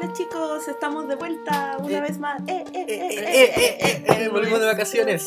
Hola 0.00 0.12
chicos, 0.12 0.68
estamos 0.68 1.08
de 1.08 1.16
vuelta 1.16 1.76
una 1.80 2.00
vez 2.00 2.20
más. 2.20 2.40
Volvimos 4.30 4.60
de 4.60 4.66
vacaciones. 4.66 5.26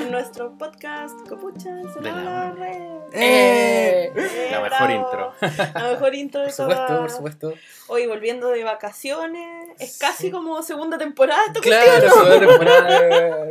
En 0.00 0.10
nuestro 0.10 0.58
podcast 0.58 1.14
Copuchas 1.28 1.94
en 1.96 2.02
de 2.02 2.10
la 2.10 2.50
red. 2.50 4.50
la 4.50 4.60
mejor 4.60 4.90
intro. 4.90 5.32
La 5.74 5.90
mejor 5.92 6.14
intro 6.16 6.40
de 6.40 6.48
Por 6.48 6.56
supuesto, 6.56 6.98
por 6.98 7.10
supuesto. 7.10 7.54
Hoy 7.86 8.08
volviendo 8.08 8.48
de 8.48 8.64
vacaciones. 8.64 9.68
Es 9.78 9.96
casi 9.98 10.32
como 10.32 10.60
segunda 10.64 10.98
temporada. 10.98 11.52
Claro, 11.62 12.10
segunda 12.10 12.40
temporada. 12.40 13.46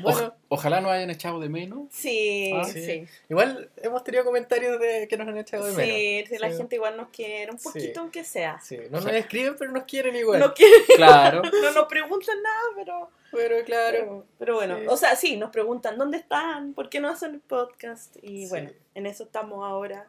bueno 0.00 0.34
ojalá 0.48 0.80
no 0.80 0.90
hayan 0.90 1.10
echado 1.10 1.40
de 1.40 1.48
menos. 1.48 1.88
Sí, 1.90 2.52
Ah, 2.54 2.64
sí. 2.64 2.82
sí. 2.84 3.04
igual 3.28 3.70
hemos 3.82 4.02
tenido 4.04 4.24
comentarios 4.24 4.80
de 4.80 5.06
que 5.08 5.16
nos 5.16 5.28
han 5.28 5.36
echado 5.38 5.64
de 5.66 5.72
menos. 5.72 5.94
Sí, 5.94 6.24
sí, 6.28 6.38
la 6.38 6.50
Sí. 6.50 6.56
gente 6.56 6.76
igual 6.76 6.96
nos 6.96 7.08
quiere, 7.10 7.52
un 7.52 7.58
Sí. 7.58 7.64
poquito 7.68 8.00
aunque 8.00 8.24
sea. 8.24 8.58
Sí, 8.60 8.78
no 8.90 9.00
nos 9.00 9.12
escriben, 9.12 9.56
pero 9.58 9.72
nos 9.72 9.84
quieren 9.84 10.16
igual. 10.16 10.40
No, 10.40 10.54
quiere- 10.54 10.72
Claro. 10.96 11.42
no 11.62 11.72
nos 11.72 11.86
preguntan 11.86 12.42
nada, 12.42 12.62
pero, 12.76 13.10
Pero 13.30 13.64
claro. 13.64 13.98
pero, 13.98 14.26
pero 14.38 14.54
bueno, 14.54 14.78
Sí. 14.78 14.86
o 14.88 14.96
sea, 14.96 15.16
sí, 15.16 15.36
nos 15.36 15.50
preguntan 15.50 15.98
dónde 15.98 16.16
están, 16.18 16.72
por 16.72 16.88
qué 16.88 16.98
no 17.00 17.08
hacen 17.10 17.34
el 17.34 17.40
podcast. 17.40 18.16
Y 18.22 18.44
Sí. 18.44 18.48
bueno, 18.48 18.70
en 18.94 19.06
eso 19.06 19.24
estamos 19.24 19.64
ahora, 19.64 20.08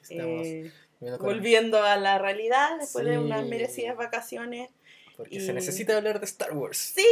Estamos 0.00 0.46
eh, 0.46 0.72
volviendo 1.20 1.82
a 1.82 1.96
la 1.96 2.18
realidad 2.18 2.78
después 2.80 3.04
de 3.04 3.18
unas 3.18 3.44
merecidas 3.46 3.96
vacaciones. 3.96 4.70
Porque 5.18 5.34
y- 5.34 5.40
se 5.40 5.52
necesita 5.52 5.96
hablar 5.96 6.20
de 6.20 6.26
Star 6.26 6.52
Wars. 6.52 6.78
Sí, 6.94 7.04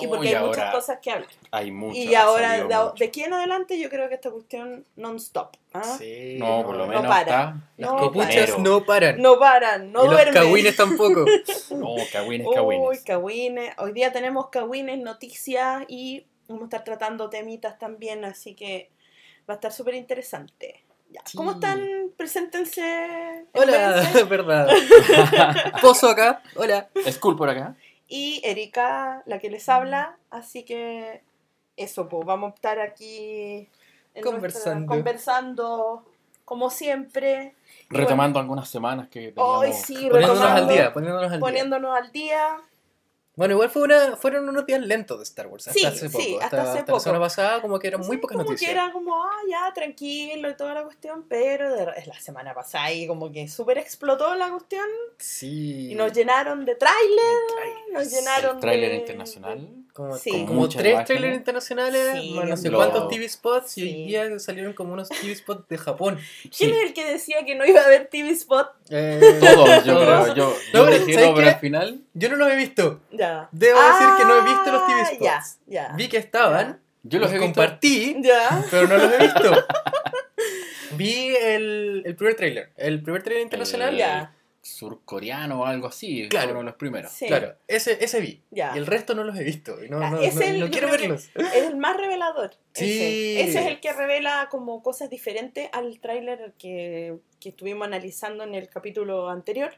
y 0.00 0.06
porque 0.08 0.26
Uy, 0.28 0.34
hay 0.34 0.44
muchas 0.44 0.74
cosas 0.74 0.98
que 1.00 1.12
hablar. 1.12 1.28
Hay 1.52 1.70
mucho. 1.70 1.96
y 1.96 2.12
ahora, 2.16 2.54
de, 2.54 2.64
mucho. 2.64 2.94
de 2.98 3.04
aquí 3.06 3.22
en 3.22 3.32
adelante, 3.34 3.78
yo 3.78 3.88
creo 3.88 4.08
que 4.08 4.16
esta 4.16 4.32
cuestión 4.32 4.84
non-stop. 4.96 5.56
¿ah? 5.72 5.96
Sí, 5.96 6.36
No, 6.40 6.64
por 6.66 6.74
lo 6.74 6.86
No 6.86 6.88
menos 6.88 7.06
para. 7.06 7.20
está. 7.20 7.56
Las 7.76 7.90
No 7.92 7.96
copuchas 7.98 8.50
para. 8.50 8.62
no 8.62 8.84
paran. 8.84 9.22
No 9.22 9.38
paran, 9.38 9.92
no 9.92 10.00
y 10.00 10.06
los 10.08 10.14
duermen. 10.14 10.34
cagüines 10.34 10.76
tampoco. 10.76 11.24
No, 11.70 11.94
cagüines, 12.12 12.48
Uy, 12.48 12.54
cagüines. 12.54 13.00
cagüines. 13.04 13.74
Hoy 13.78 13.92
día 13.92 14.12
tenemos 14.12 14.48
cagüines, 14.48 14.98
noticias 14.98 15.84
y 15.86 16.26
vamos 16.48 16.62
a 16.62 16.66
estar 16.66 16.82
tratando 16.84 17.30
temitas 17.30 17.78
también, 17.78 18.24
así 18.24 18.54
que 18.56 18.90
va 19.48 19.54
a 19.54 19.56
estar 19.58 19.72
súper 19.72 19.94
interesante. 19.94 20.82
Ya. 21.10 21.20
Sí. 21.24 21.36
¿Cómo 21.36 21.52
están? 21.52 21.80
Preséntense. 22.16 23.46
Hola, 23.52 24.02
verdad. 24.28 24.68
Pozo 25.80 26.08
acá. 26.10 26.42
Hola. 26.56 26.88
Skull 27.10 27.36
por 27.36 27.48
acá. 27.48 27.76
Y 28.08 28.40
Erika, 28.44 29.22
la 29.26 29.38
que 29.38 29.50
les 29.50 29.68
habla, 29.68 30.16
así 30.30 30.64
que 30.64 31.22
eso, 31.76 32.08
pues 32.08 32.24
vamos 32.24 32.52
a 32.52 32.54
estar 32.54 32.78
aquí 32.80 33.68
en 34.14 34.22
nuestra- 34.22 34.30
Conversando. 34.32 34.86
conversando 34.86 36.04
como 36.44 36.70
siempre, 36.70 37.54
Retomando 37.90 38.38
algunas 38.38 38.68
semanas 38.68 39.08
que 39.08 39.32
Hoy 39.36 39.70
teníamos. 39.70 39.76
sí, 39.86 39.94
Poniéndonos 40.08 40.30
al 40.30 40.36
retomando, 40.48 40.72
día, 40.72 40.92
poniéndonos 40.92 41.24
al 41.32 41.38
día. 41.38 41.40
poniéndonos 41.40 41.96
al 41.96 42.12
día. 42.12 42.56
Bueno, 43.36 43.52
igual 43.54 43.68
fue 43.70 43.82
una, 43.82 44.16
fueron 44.16 44.48
unos 44.48 44.64
días 44.64 44.80
lentos 44.80 45.18
de 45.18 45.24
Star 45.24 45.46
Wars. 45.46 45.68
Hasta 45.68 45.78
Sí, 45.78 45.84
hace 45.86 46.08
poco. 46.08 46.24
sí, 46.24 46.38
hasta 46.40 46.62
hace 46.62 46.78
la 46.80 46.84
poco. 46.86 47.00
semana 47.00 47.20
pasada 47.20 47.60
como 47.60 47.78
que 47.78 47.86
eran 47.88 48.00
muy 48.00 48.16
pocas 48.16 48.34
como 48.36 48.48
noticias. 48.48 48.66
que 48.68 48.72
era 48.74 48.90
como, 48.92 49.22
ah, 49.22 49.36
ya, 49.48 49.70
tranquilo 49.74 50.48
y 50.48 50.56
toda 50.56 50.72
la 50.72 50.82
cuestión, 50.84 51.26
pero 51.28 51.70
de, 51.74 51.86
es 51.98 52.06
la 52.06 52.18
semana 52.18 52.54
pasada 52.54 52.90
y 52.92 53.06
como 53.06 53.30
que 53.30 53.46
súper 53.46 53.76
explotó 53.78 54.34
la 54.34 54.50
cuestión 54.50 54.86
Sí. 55.18 55.92
y 55.92 55.94
nos 55.94 56.12
llenaron 56.14 56.64
de 56.64 56.76
tráiler, 56.76 57.36
nos 57.92 58.10
llenaron 58.10 58.56
El 58.56 58.60
tráiler 58.60 58.90
de- 58.90 58.96
internacional. 58.96 59.68
Como, 59.96 60.14
Sí. 60.18 60.44
como 60.46 60.68
tres 60.68 60.80
imágenes. 60.92 61.06
trailers 61.06 61.36
internacionales, 61.38 62.18
Sí, 62.20 62.34
más 62.34 62.48
no 62.50 62.56
sé 62.58 62.70
cuántos 62.70 63.08
TV 63.08 63.26
spots, 63.30 63.78
y 63.78 63.80
Sí. 63.80 63.86
hoy 63.88 64.04
día 64.06 64.38
salieron 64.38 64.74
como 64.74 64.92
unos 64.92 65.08
TV 65.08 65.34
spots 65.34 65.66
de 65.68 65.78
Japón. 65.78 66.18
¿Quién 66.42 66.70
Sí. 66.70 66.76
es 66.76 66.82
el 66.88 66.92
que 66.92 67.04
decía 67.10 67.44
que 67.46 67.54
no 67.54 67.64
iba 67.64 67.80
a 67.80 67.84
haber 67.86 68.08
TV 68.08 68.28
Spot? 68.32 68.68
Eh, 68.90 69.38
Todos, 69.40 69.84
yo 69.84 69.98
creo. 69.98 70.34
Yo, 70.34 70.54
No, 70.74 70.80
yo 70.80 70.84
pero 70.84 70.98
dije 70.98 71.12
¿sabes 71.14 71.28
no, 71.30 71.34
pero 71.34 71.48
al 71.48 71.58
final. 71.60 72.00
Yo 72.12 72.28
no 72.28 72.36
los 72.36 72.52
he 72.52 72.56
visto. 72.56 73.00
Ya. 73.10 73.48
Debo 73.52 73.80
decir 73.80 74.06
que 74.18 74.24
no 74.26 74.38
he 74.38 74.42
visto 74.42 74.72
los 74.72 74.86
TV 74.86 75.00
Ah, 75.00 75.06
spots. 75.06 75.58
Ya, 75.66 75.88
ya. 75.88 75.92
Vi 75.96 76.08
que 76.08 76.18
estaban, 76.18 76.78
Yo 77.02 77.18
los 77.18 77.30
he 77.30 77.38
visto. 77.38 77.46
compartí, 77.46 78.16
Ya. 78.20 78.64
pero 78.70 78.86
no 78.88 78.98
los 78.98 79.12
he 79.12 79.18
visto. 79.18 79.66
Vi 80.96 81.34
el, 81.36 82.02
el 82.04 82.16
primer 82.16 82.36
trailer. 82.36 82.70
El 82.76 83.02
primer 83.02 83.22
trailer 83.22 83.42
internacional. 83.42 83.96
Ya. 83.96 84.32
Surcoreano 84.66 85.60
o 85.60 85.64
algo 85.66 85.86
así. 85.88 86.28
Claro. 86.28 86.50
Uno 86.50 86.58
de 86.60 86.64
los 86.66 86.74
primeros. 86.74 87.10
Sí. 87.12 87.26
Claro, 87.26 87.54
ese, 87.68 88.02
ese 88.04 88.20
vi. 88.20 88.42
Ya. 88.50 88.72
Y 88.74 88.78
el 88.78 88.86
resto 88.86 89.14
no 89.14 89.24
los 89.24 89.36
he 89.38 89.44
visto. 89.44 89.82
Y 89.84 89.88
no, 89.88 89.98
no, 90.00 90.20
ese 90.20 90.38
no- 90.38 90.42
el- 90.54 90.60
no 90.60 90.70
quiero 90.70 90.90
verlos. 90.90 91.30
Es 91.34 91.54
el 91.64 91.76
más 91.76 91.96
revelador. 91.96 92.50
Sí. 92.74 92.84
Ese. 93.38 93.40
Ese 93.50 93.60
es 93.60 93.66
el 93.66 93.80
que 93.80 93.92
revela 93.92 94.48
como 94.50 94.82
cosas 94.82 95.08
diferentes 95.10 95.68
al 95.72 95.98
tráiler 96.00 96.54
que, 96.58 97.16
que 97.40 97.48
estuvimos 97.50 97.86
analizando 97.86 98.44
en 98.44 98.54
el 98.54 98.68
capítulo 98.68 99.28
anterior. 99.30 99.74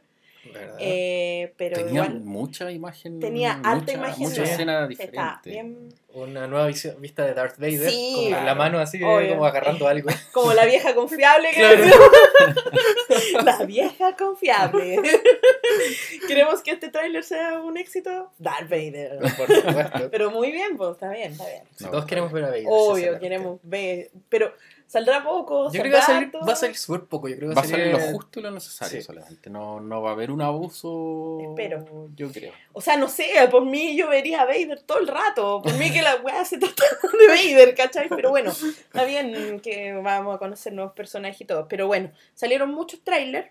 Eh, 0.78 1.52
pero 1.56 1.76
Tenía 1.76 2.04
igual 2.04 2.20
mucha 2.20 2.70
imagen. 2.70 3.20
tenía 3.20 3.56
mucha, 3.56 3.70
harta 3.70 3.92
imagen 3.92 4.28
Mucha 4.28 4.44
escena 4.44 4.86
diferente. 4.86 5.50
bien 5.50 5.88
Una 6.14 6.46
nueva 6.46 6.66
visión, 6.68 7.00
vista 7.00 7.24
de 7.26 7.34
Darth 7.34 7.58
Vader. 7.58 7.90
Sí, 7.90 8.30
con 8.32 8.46
la 8.46 8.54
mano 8.54 8.78
así, 8.78 9.02
Obvio. 9.02 9.30
como 9.30 9.44
agarrando 9.44 9.86
algo. 9.88 10.08
como 10.32 10.54
la 10.54 10.64
vieja 10.64 10.94
confiable 10.94 11.48
que 11.50 11.56
Claro. 11.60 11.84
La 13.44 13.64
vieja 13.64 14.16
confiable. 14.16 15.00
¿Queremos 16.28 16.62
que 16.62 16.72
este 16.72 16.88
tráiler 16.88 17.24
sea 17.24 17.60
un 17.60 17.76
éxito? 17.76 18.30
Darth 18.38 18.68
Vader. 18.70 19.18
Por 19.36 19.54
supuesto. 19.54 20.08
Pero 20.10 20.30
muy 20.30 20.50
bien, 20.52 20.76
pues 20.76 20.92
está 20.92 21.10
bien, 21.10 21.32
está 21.32 21.46
bien. 21.46 21.62
No, 21.80 21.90
todos 21.90 22.04
queremos 22.06 22.32
ver 22.32 22.44
a 22.44 22.48
Vader. 22.48 22.64
Obvio, 22.68 23.18
queremos 23.18 23.60
ver. 23.62 24.10
Pero 24.28 24.52
saldrá 24.88 25.22
poco. 25.22 25.66
Yo 25.70 25.80
creo 25.80 25.84
que 25.84 25.90
va 25.90 25.98
a 25.98 26.02
salir, 26.06 26.24
harto? 26.34 26.40
va 26.44 26.52
a 26.54 26.56
salir 26.56 26.76
súper 26.76 27.04
poco. 27.04 27.28
Yo 27.28 27.36
creo 27.36 27.48
que 27.50 27.54
Va 27.54 27.60
a 27.62 27.64
salir 27.64 27.86
lo 27.92 28.00
justo 28.00 28.40
y 28.40 28.42
lo 28.42 28.50
necesario 28.50 29.00
Sí. 29.00 29.06
solamente. 29.06 29.48
No, 29.50 29.78
no 29.78 30.02
va 30.02 30.10
a 30.10 30.12
haber 30.14 30.30
un 30.32 30.40
abuso. 30.42 31.38
Espero. 31.50 32.08
Yo 32.16 32.32
creo. 32.32 32.52
O 32.72 32.80
sea, 32.80 32.96
no 32.96 33.08
sé, 33.08 33.28
por 33.50 33.64
mí 33.64 33.96
yo 33.96 34.08
vería 34.08 34.40
a 34.42 34.46
Vader 34.46 34.80
todo 34.82 34.98
el 34.98 35.06
rato. 35.06 35.60
Por 35.62 35.74
mí 35.74 35.92
que 35.92 36.02
la 36.02 36.16
weá 36.16 36.44
se 36.44 36.58
trata 36.58 36.82
de 37.20 37.26
Vader, 37.28 37.74
¿cachai? 37.76 38.08
Pero 38.08 38.30
bueno, 38.30 38.50
está 38.50 39.04
bien 39.04 39.60
que 39.60 39.92
vamos 39.92 40.34
a 40.34 40.38
conocer 40.38 40.72
nuevos 40.72 40.94
personajes 40.94 41.40
y 41.40 41.44
todo. 41.44 41.68
Pero 41.68 41.86
bueno, 41.86 42.10
salieron 42.34 42.72
muchos 42.72 43.00
trailers, 43.04 43.50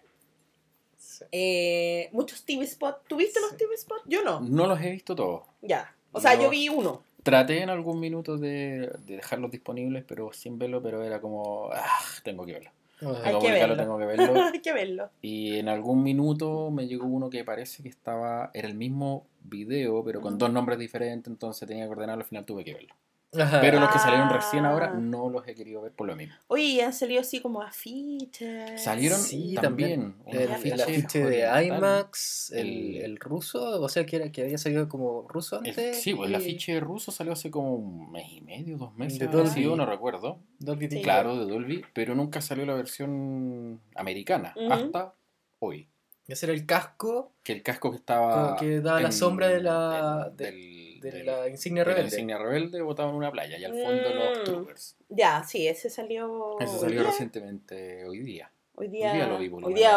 Sí. 0.98 1.24
eh, 1.32 2.10
muchos 2.12 2.44
TV 2.44 2.66
spots. 2.66 3.00
¿Tuviste 3.08 3.40
los. 3.40 3.56
TV 3.56 3.78
spots? 3.78 4.02
Yo 4.06 4.24
no. 4.24 4.40
No 4.42 4.68
los 4.68 4.82
he 4.82 4.90
visto 4.92 5.16
todos. 5.16 5.44
Ya. 5.62 5.94
O 6.12 6.20
sea, 6.20 6.36
No. 6.36 6.44
yo 6.44 6.50
vi 6.50 6.68
uno. 6.70 7.04
Traté 7.28 7.62
en 7.62 7.70
algún 7.70 8.00
minuto 8.00 8.38
de, 8.38 8.90
de 9.06 9.16
dejarlos 9.18 9.52
disponibles, 9.52 10.06
pero 10.08 10.32
sin 10.32 10.58
verlo, 10.58 10.82
pero 10.82 11.04
era 11.04 11.20
como, 11.20 11.70
ah, 11.74 12.00
tengo 12.24 12.46
que 12.46 12.54
verlo. 12.54 12.72
Ay, 13.02 13.08
Hay 13.08 13.24
Tengo 13.26 13.40
que 13.42 13.52
verlo, 13.52 13.76
verlo. 13.76 13.84
tengo 13.84 13.98
que 14.00 14.06
verlo. 14.18 14.44
Hay 14.54 14.62
que 14.62 14.74
verlo. 14.74 15.10
Y 15.22 15.58
en 15.58 15.68
algún 15.68 16.04
minuto 16.04 16.72
me 16.72 16.88
llegó 16.88 17.06
uno 17.06 17.30
que 17.30 17.44
parece 17.44 17.84
que 17.84 17.90
estaba, 17.90 18.50
era 18.54 18.70
el 18.70 18.76
mismo 18.76 19.28
video, 19.44 20.06
pero 20.06 20.22
con 20.22 20.38
dos 20.38 20.52
nombres 20.54 20.80
diferentes, 20.80 21.30
entonces 21.30 21.68
tenía 21.68 21.84
que 21.84 21.92
ordenarlo, 21.92 22.24
al 22.24 22.30
final 22.30 22.46
tuve 22.46 22.64
que 22.64 22.74
verlo. 22.74 22.96
Ajá. 23.34 23.60
Pero 23.62 23.80
los 23.80 23.90
que 23.92 24.00
salieron 24.00 24.30
recién 24.30 24.66
Ah. 24.66 24.70
ahora 24.72 24.94
no 24.94 25.30
los 25.30 25.46
he 25.48 25.54
querido 25.54 25.82
ver 25.82 25.92
por 25.92 26.08
lo 26.08 26.16
mismo. 26.16 26.34
Oye, 26.48 26.82
han 26.82 26.94
salido 26.94 27.20
así 27.22 27.42
como 27.42 27.62
afiches. 27.62 28.82
Salieron 28.82 29.20
Sí, 29.20 29.56
también. 29.62 30.16
El, 30.26 30.52
afiche 30.52 30.74
el 30.76 30.82
afiche 30.82 31.24
de. 31.26 31.66
IMAX, 31.66 32.52
el, 32.52 32.68
El- 32.68 32.96
el 33.04 33.18
ruso, 33.18 33.82
o 33.82 33.90
sea, 33.90 34.06
que, 34.06 34.16
era, 34.16 34.32
que 34.32 34.44
había 34.44 34.58
salido 34.58 34.88
como 34.88 35.28
ruso 35.28 35.60
El- 35.62 35.70
antes. 35.70 36.02
sí, 36.02 36.14
pues 36.14 36.28
el 36.30 36.34
y 36.34 36.36
afiche 36.38 36.80
ruso 36.80 37.12
salió 37.12 37.34
hace 37.34 37.52
como 37.52 37.76
un 37.76 38.12
mes 38.12 38.32
y 38.32 38.42
medio, 38.42 38.78
dos 38.78 38.96
meses. 38.96 39.20
De 39.20 39.28
Dolby. 39.28 39.50
sido, 39.50 39.76
no 39.76 39.86
recuerdo. 39.86 40.40
Dolby 40.60 40.90
Sí. 40.90 41.02
Claro, 41.02 41.38
de 41.38 41.52
Dolby, 41.52 41.84
pero 41.94 42.16
nunca 42.16 42.40
salió 42.42 42.66
la 42.66 42.76
versión 42.76 43.82
americana, 43.96 44.56
hasta 44.72 45.14
hoy. 45.60 45.90
Ese 46.28 46.46
era 46.46 46.54
el 46.54 46.66
casco 46.66 47.32
Que 47.44 47.54
el 47.54 47.64
casco 47.64 47.90
que 47.92 47.98
estaba. 47.98 48.48
Como 48.48 48.60
que 48.60 48.82
daba 48.82 49.02
la 49.02 49.12
sombra 49.12 49.48
de 49.48 49.62
la- 49.62 50.28
en- 50.30 50.36
de- 50.38 50.46
del, 50.46 51.00
de 51.02 51.12
del- 51.12 51.26
la 51.26 51.48
insignia 51.48 51.84
de 51.84 51.90
la 51.90 51.96
rebelde. 51.96 52.16
insignia 52.16 52.38
rebelde 52.38 52.82
botado 52.82 53.10
en 53.10 53.16
una 53.16 53.32
playa 53.32 53.58
y 53.58 53.64
al 53.64 53.72
fondo 53.74 54.10
los 54.14 54.40
Mm. 54.40 54.44
troopers. 54.44 54.96
Ya, 55.10 55.44
sí, 55.44 55.68
ese 55.68 55.90
salió. 55.90 56.30
Hoy 56.56 56.68
salió 56.68 57.00
día. 57.02 57.10
recientemente 57.10 58.06
hoy 58.06 58.20
día. 58.20 58.52
Hoy 58.76 58.90
día, 58.90 59.12
Hoy 59.12 59.18
día 59.18 59.28
lo 59.28 59.38
vi, 59.40 59.50
por 59.50 59.62
lo 59.62 59.68
Hoy 59.68 59.74
día. 59.74 59.92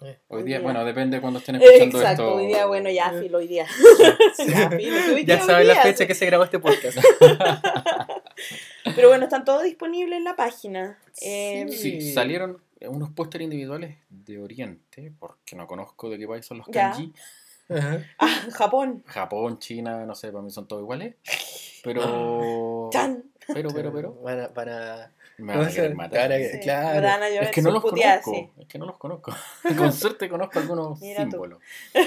Eh, 0.00 0.16
Hoy 0.28 0.38
Hoy 0.38 0.42
día, 0.44 0.58
día. 0.58 0.64
bueno, 0.64 0.84
depende 0.84 1.16
de 1.16 1.20
cuando 1.20 1.40
estén 1.40 1.56
escuchando 1.60 1.98
Exacto, 1.98 2.22
esto. 2.22 2.34
hoy 2.36 2.46
día, 2.46 2.66
bueno, 2.66 2.88
ya, 2.90 3.12
Eh. 3.14 3.20
filo, 3.20 3.38
hoy 3.38 3.46
día. 3.48 3.66
ya, 4.38 4.70
filo, 4.70 4.96
¿tuviste 5.08 5.24
Ya 5.26 5.40
hoy 5.40 5.46
saben 5.46 5.66
la 5.68 5.82
fecha 5.82 6.06
que 6.06 6.14
se 6.14 6.24
grabó 6.26 6.44
este 6.44 6.58
podcast. 6.60 6.98
Pero 8.94 9.08
bueno, 9.08 9.24
están 9.24 9.44
todos 9.44 9.62
disponibles 9.64 10.16
en 10.16 10.24
la 10.24 10.36
página. 10.36 10.98
Eh, 11.20 11.66
Sí, 11.68 12.00
Sí. 12.00 12.12
salieron 12.12 12.60
unos 12.82 13.10
pósteres 13.10 13.44
individuales 13.46 13.96
de 14.08 14.40
Oriente, 14.40 15.12
porque 15.18 15.56
no 15.56 15.66
conozco 15.66 16.08
de 16.10 16.18
qué 16.18 16.28
país 16.28 16.46
son 16.46 16.58
los 16.58 16.68
kanji. 16.68 17.12
Ajá. 17.68 17.98
Ah, 18.18 18.40
Japón. 18.52 19.02
Japón, 19.06 19.58
China, 19.58 20.06
no 20.06 20.14
sé, 20.14 20.30
para 20.32 20.42
mí 20.42 20.50
son 20.50 20.66
todos 20.68 20.82
iguales. 20.82 21.14
Pero. 21.84 22.88
Chan. 22.92 23.22
Pero, 23.54 23.70
pero, 23.70 23.92
pero. 23.92 24.14
Van 24.22 24.40
a, 24.40 24.48
van 24.48 24.68
a- 24.68 25.12
Me 25.38 25.52
¿Cómo 25.52 25.58
van 25.60 25.68
a 25.68 25.72
querer 25.74 25.90
se- 25.90 25.94
matar. 25.96 26.32
Sí, 26.32 26.58
claro. 26.60 27.06
van 27.06 27.22
a 27.22 27.28
Es 27.28 27.50
que 27.50 27.62
no 27.62 27.70
los 27.70 27.82
conozco. 27.82 28.32
sí. 28.34 28.50
Es 28.58 28.66
que 28.66 28.78
no 28.78 28.86
los 28.86 28.96
conozco. 28.98 29.32
Con 29.78 29.92
suerte 29.92 30.28
conozco 30.28 30.58
algunos 30.58 31.00
Mira 31.02 31.24
tú. 31.24 31.30
símbolos. 31.30 31.58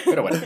Pero 0.06 0.22
bueno. 0.24 0.40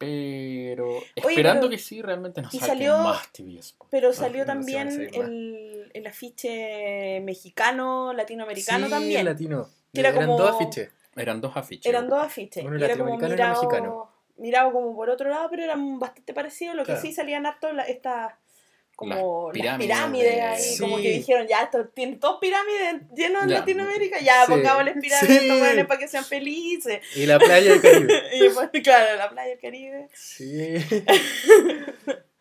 Pero 0.00 0.98
esperando 1.14 1.60
pero- 1.62 1.70
que 1.70 1.78
sí, 1.78 2.00
realmente 2.00 2.40
nos 2.40 2.52
salió- 2.54 2.98
más 2.98 3.30
TV 3.32 3.60
spots. 3.62 3.88
Pero 3.90 4.12
salió 4.14 4.40
no, 4.40 4.46
también 4.46 4.88
el, 4.88 5.90
el 5.92 6.06
afiche 6.06 7.20
mexicano, 7.20 8.12
latinoamericano 8.14 8.86
Sí, 8.86 8.90
también. 8.90 9.24
latino. 9.26 9.68
Que 9.92 10.00
era 10.00 10.08
Eran 10.08 10.22
como- 10.26 10.38
dos 10.38 10.54
afiches. 10.56 10.90
Eran 11.16 11.40
dos 11.40 11.56
afiches. 11.56 11.86
Eran 11.86 12.08
dos 12.08 12.24
afiches. 12.24 12.64
Uno 12.64 12.76
era 12.82 12.96
como 12.96 13.16
mirado, 13.18 13.62
mexicano. 13.62 14.10
mirado 14.38 14.72
como 14.72 14.94
por 14.96 15.10
otro 15.10 15.28
lado, 15.28 15.48
pero 15.50 15.64
eran 15.64 15.98
bastante 15.98 16.32
parecidos. 16.32 16.74
Lo 16.76 16.82
que 16.82 16.92
Claro. 16.92 17.00
sí 17.02 17.12
salían 17.12 17.44
harto 17.44 17.68
estas 17.86 18.32
como 19.00 19.50
Las 19.54 19.64
las 19.64 19.78
pirámides 19.78 20.34
de- 20.34 20.40
ahí, 20.42 20.78
como 20.78 20.96
que 20.98 21.10
dijeron, 21.10 21.46
ya, 21.48 21.62
esto 21.62 21.88
tiene 21.88 22.16
dos 22.16 22.36
pirámides 22.38 23.02
llenas 23.16 23.44
en 23.44 23.48
Ya. 23.48 23.58
Latinoamérica, 23.60 24.20
ya, 24.20 24.44
Sí. 24.44 24.52
pongámosles 24.52 24.94
pirámides 25.00 25.74
Sí. 25.74 25.84
para 25.84 25.98
que 25.98 26.06
sean 26.08 26.24
felices. 26.24 27.00
Y 27.16 27.24
la 27.24 27.38
playa 27.38 27.72
del 27.72 27.80
Caribe. 27.80 28.22
y 28.34 28.40
después, 28.40 28.68
claro, 28.84 29.16
la 29.16 29.30
playa 29.30 29.48
del 29.48 29.58
Caribe. 29.58 30.08
Sí. 30.14 30.74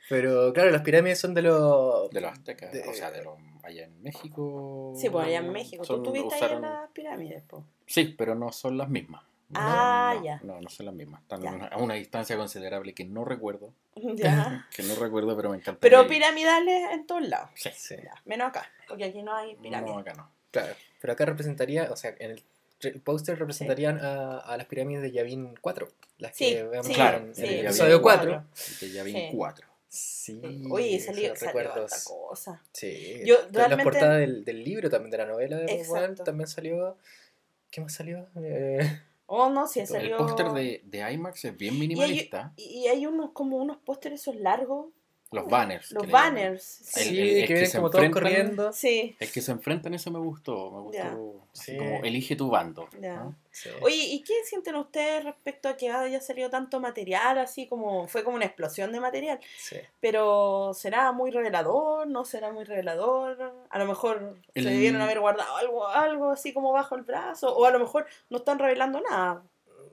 Pero 0.09 0.51
claro, 0.53 0.71
las 0.71 0.81
pirámides 0.81 1.19
son 1.19 1.33
de 1.33 1.43
los. 1.43 2.09
De 2.09 2.19
los 2.21 2.31
aztecas. 2.31 2.71
De- 2.73 2.81
O 2.87 2.93
sea, 2.93 3.11
de 3.11 3.23
los 3.23 3.35
allá 3.63 3.85
en 3.85 4.01
México. 4.01 4.93
Sí, 4.99 5.09
pues 5.09 5.27
allá 5.27 5.37
en 5.39 5.51
México. 5.51 5.83
son- 5.85 6.03
Tú 6.03 6.09
estuviste 6.13 6.35
ahí 6.35 6.51
en 6.51 6.57
usaron- 6.57 6.61
las 6.63 6.89
pirámides, 6.91 7.43
pues. 7.47 7.63
Sí, 7.85 8.15
pero 8.17 8.33
no 8.35 8.51
son 8.51 8.77
las 8.77 8.89
mismas. 8.89 9.23
Ah, 9.53 10.13
no, 10.17 10.23
ya. 10.23 10.39
No, 10.43 10.61
no 10.61 10.69
son 10.69 10.85
las 10.85 10.95
mismas. 10.95 11.21
Están 11.23 11.41
Ya. 11.41 11.67
a 11.67 11.77
una 11.77 11.95
distancia 11.95 12.37
considerable 12.37 12.93
que 12.93 13.05
no 13.05 13.25
recuerdo. 13.25 13.73
Ya. 14.15 14.67
Que 14.75 14.83
no 14.83 14.95
recuerdo, 14.95 15.35
pero 15.35 15.49
me 15.49 15.57
encanta. 15.57 15.79
Pero 15.81 16.07
piramidales 16.07 16.91
en 16.91 17.05
todos 17.07 17.27
lados. 17.27 17.49
Sí. 17.55 17.69
Sí. 17.75 17.95
Ya, 18.03 18.13
menos 18.25 18.49
acá, 18.49 18.69
porque 18.87 19.05
aquí 19.05 19.21
no 19.23 19.35
hay 19.35 19.55
pirámides. 19.55 19.93
No, 19.95 19.99
acá 19.99 20.13
no. 20.13 20.29
Claro. 20.51 20.73
Pero 21.01 21.13
acá 21.13 21.25
representaría, 21.25 21.91
o 21.91 21.95
sea, 21.95 22.15
en 22.19 22.31
el 22.81 23.01
póster 23.01 23.37
representarían 23.37 23.99
a, 23.99 24.37
a 24.39 24.55
las 24.57 24.67
pirámides 24.67 25.01
de 25.03 25.11
Yavin 25.11 25.55
4. 25.61 25.87
Las 26.19 26.35
Sí, 26.35 26.51
que 26.53 26.63
vemos 26.63 26.87
sí, 26.87 26.93
Claro, 26.93 27.17
en, 27.17 27.27
el 27.29 27.33
Yavin 27.35 27.65
episodio 27.65 28.01
cuatro. 28.01 28.31
4. 28.31 28.49
Así 28.53 28.75
que 28.79 28.91
ya 28.93 29.03
vi 29.03 29.11
Sí. 29.13 29.29
cuatro. 29.33 29.67
Sí. 29.89 30.41
Oye, 30.69 30.99
salió, 30.99 31.35
salió 31.35 31.71
cosa. 32.05 32.61
Sí. 32.73 33.21
Yo 33.25 33.35
La 33.51 33.67
realmente- 33.67 33.83
portada 33.83 34.17
del, 34.17 34.45
del 34.45 34.63
libro 34.63 34.89
también, 34.89 35.11
de 35.11 35.17
la 35.17 35.25
novela 35.25 35.57
de 35.57 35.65
Exacto. 35.73 36.23
también 36.23 36.47
salió. 36.47 36.95
¿Qué 37.71 37.81
más 37.81 37.93
salió? 37.93 38.27
Eh, 38.41 39.01
Oh, 39.31 39.47
no, 39.51 39.67
sí, 39.67 39.81
El 39.81 39.87
salió... 39.87 40.17
El 40.17 40.25
póster 40.25 40.51
de, 40.53 40.81
de 40.85 41.11
IMAX 41.13 41.45
es 41.45 41.55
bien 41.55 41.77
minimalista. 41.77 42.51
Y 42.57 42.87
hay 42.87 43.05
unos 43.05 43.31
como 43.31 43.57
unos 43.57 43.77
pósteres 43.77 44.21
esos 44.21 44.35
largos. 44.35 44.87
Los 45.31 45.45
banners. 45.45 45.91
Los 45.91 46.09
banners. 46.09 46.97
El- 46.97 47.03
sí, 47.03 47.19
el- 47.21 47.27
el 47.29 47.41
que 47.41 47.47
que 47.47 47.53
vienen 47.53 47.69
se 47.69 47.77
como 47.77 47.89
todos 47.91 48.03
enfrentan- 48.05 48.13
corriendo. 48.13 48.73
Sí. 48.73 49.15
El 49.19 49.31
que 49.31 49.41
se 49.41 49.51
enfrentan, 49.51 49.93
ese 49.93 50.09
me 50.09 50.17
gustó. 50.17 50.71
Me 50.71 50.81
gustó. 50.81 50.97
Ya. 50.97 51.15
así 51.53 51.71
Sí. 51.71 51.77
como 51.77 52.03
elige 52.03 52.35
tu 52.35 52.49
bando. 52.49 52.87
Ya. 52.99 53.15
¿no? 53.17 53.35
Sí. 53.51 53.69
Oye, 53.81 53.95
¿y 53.95 54.23
qué 54.23 54.33
sienten 54.45 54.75
ustedes 54.75 55.23
respecto 55.25 55.69
a 55.69 55.77
que 55.77 55.89
haya 55.91 56.19
salido 56.21 56.49
tanto 56.49 56.79
material 56.79 57.37
así 57.37 57.67
como 57.67 58.07
fue 58.07 58.23
como 58.23 58.37
una 58.37 58.45
explosión 58.45 58.91
de 58.91 58.99
material? 58.99 59.39
Sí. 59.59 59.77
Pero 59.99 60.71
¿será 60.73 61.11
muy 61.11 61.29
revelador? 61.31 62.07
¿No 62.07 62.25
será 62.25 62.51
muy 62.51 62.63
revelador? 62.63 63.53
A 63.69 63.77
lo 63.79 63.85
mejor 63.85 64.35
El- 64.55 64.63
se 64.63 64.69
debieron 64.71 65.01
haber 65.01 65.19
guardado 65.19 65.55
algo, 65.57 65.87
algo 65.87 66.31
así 66.31 66.53
como 66.53 66.71
bajo 66.71 66.95
el 66.95 67.03
brazo, 67.03 67.55
o 67.55 67.65
a 67.65 67.71
lo 67.71 67.79
mejor 67.79 68.05
no 68.29 68.37
están 68.37 68.57
revelando 68.57 68.99
nada. 69.01 69.43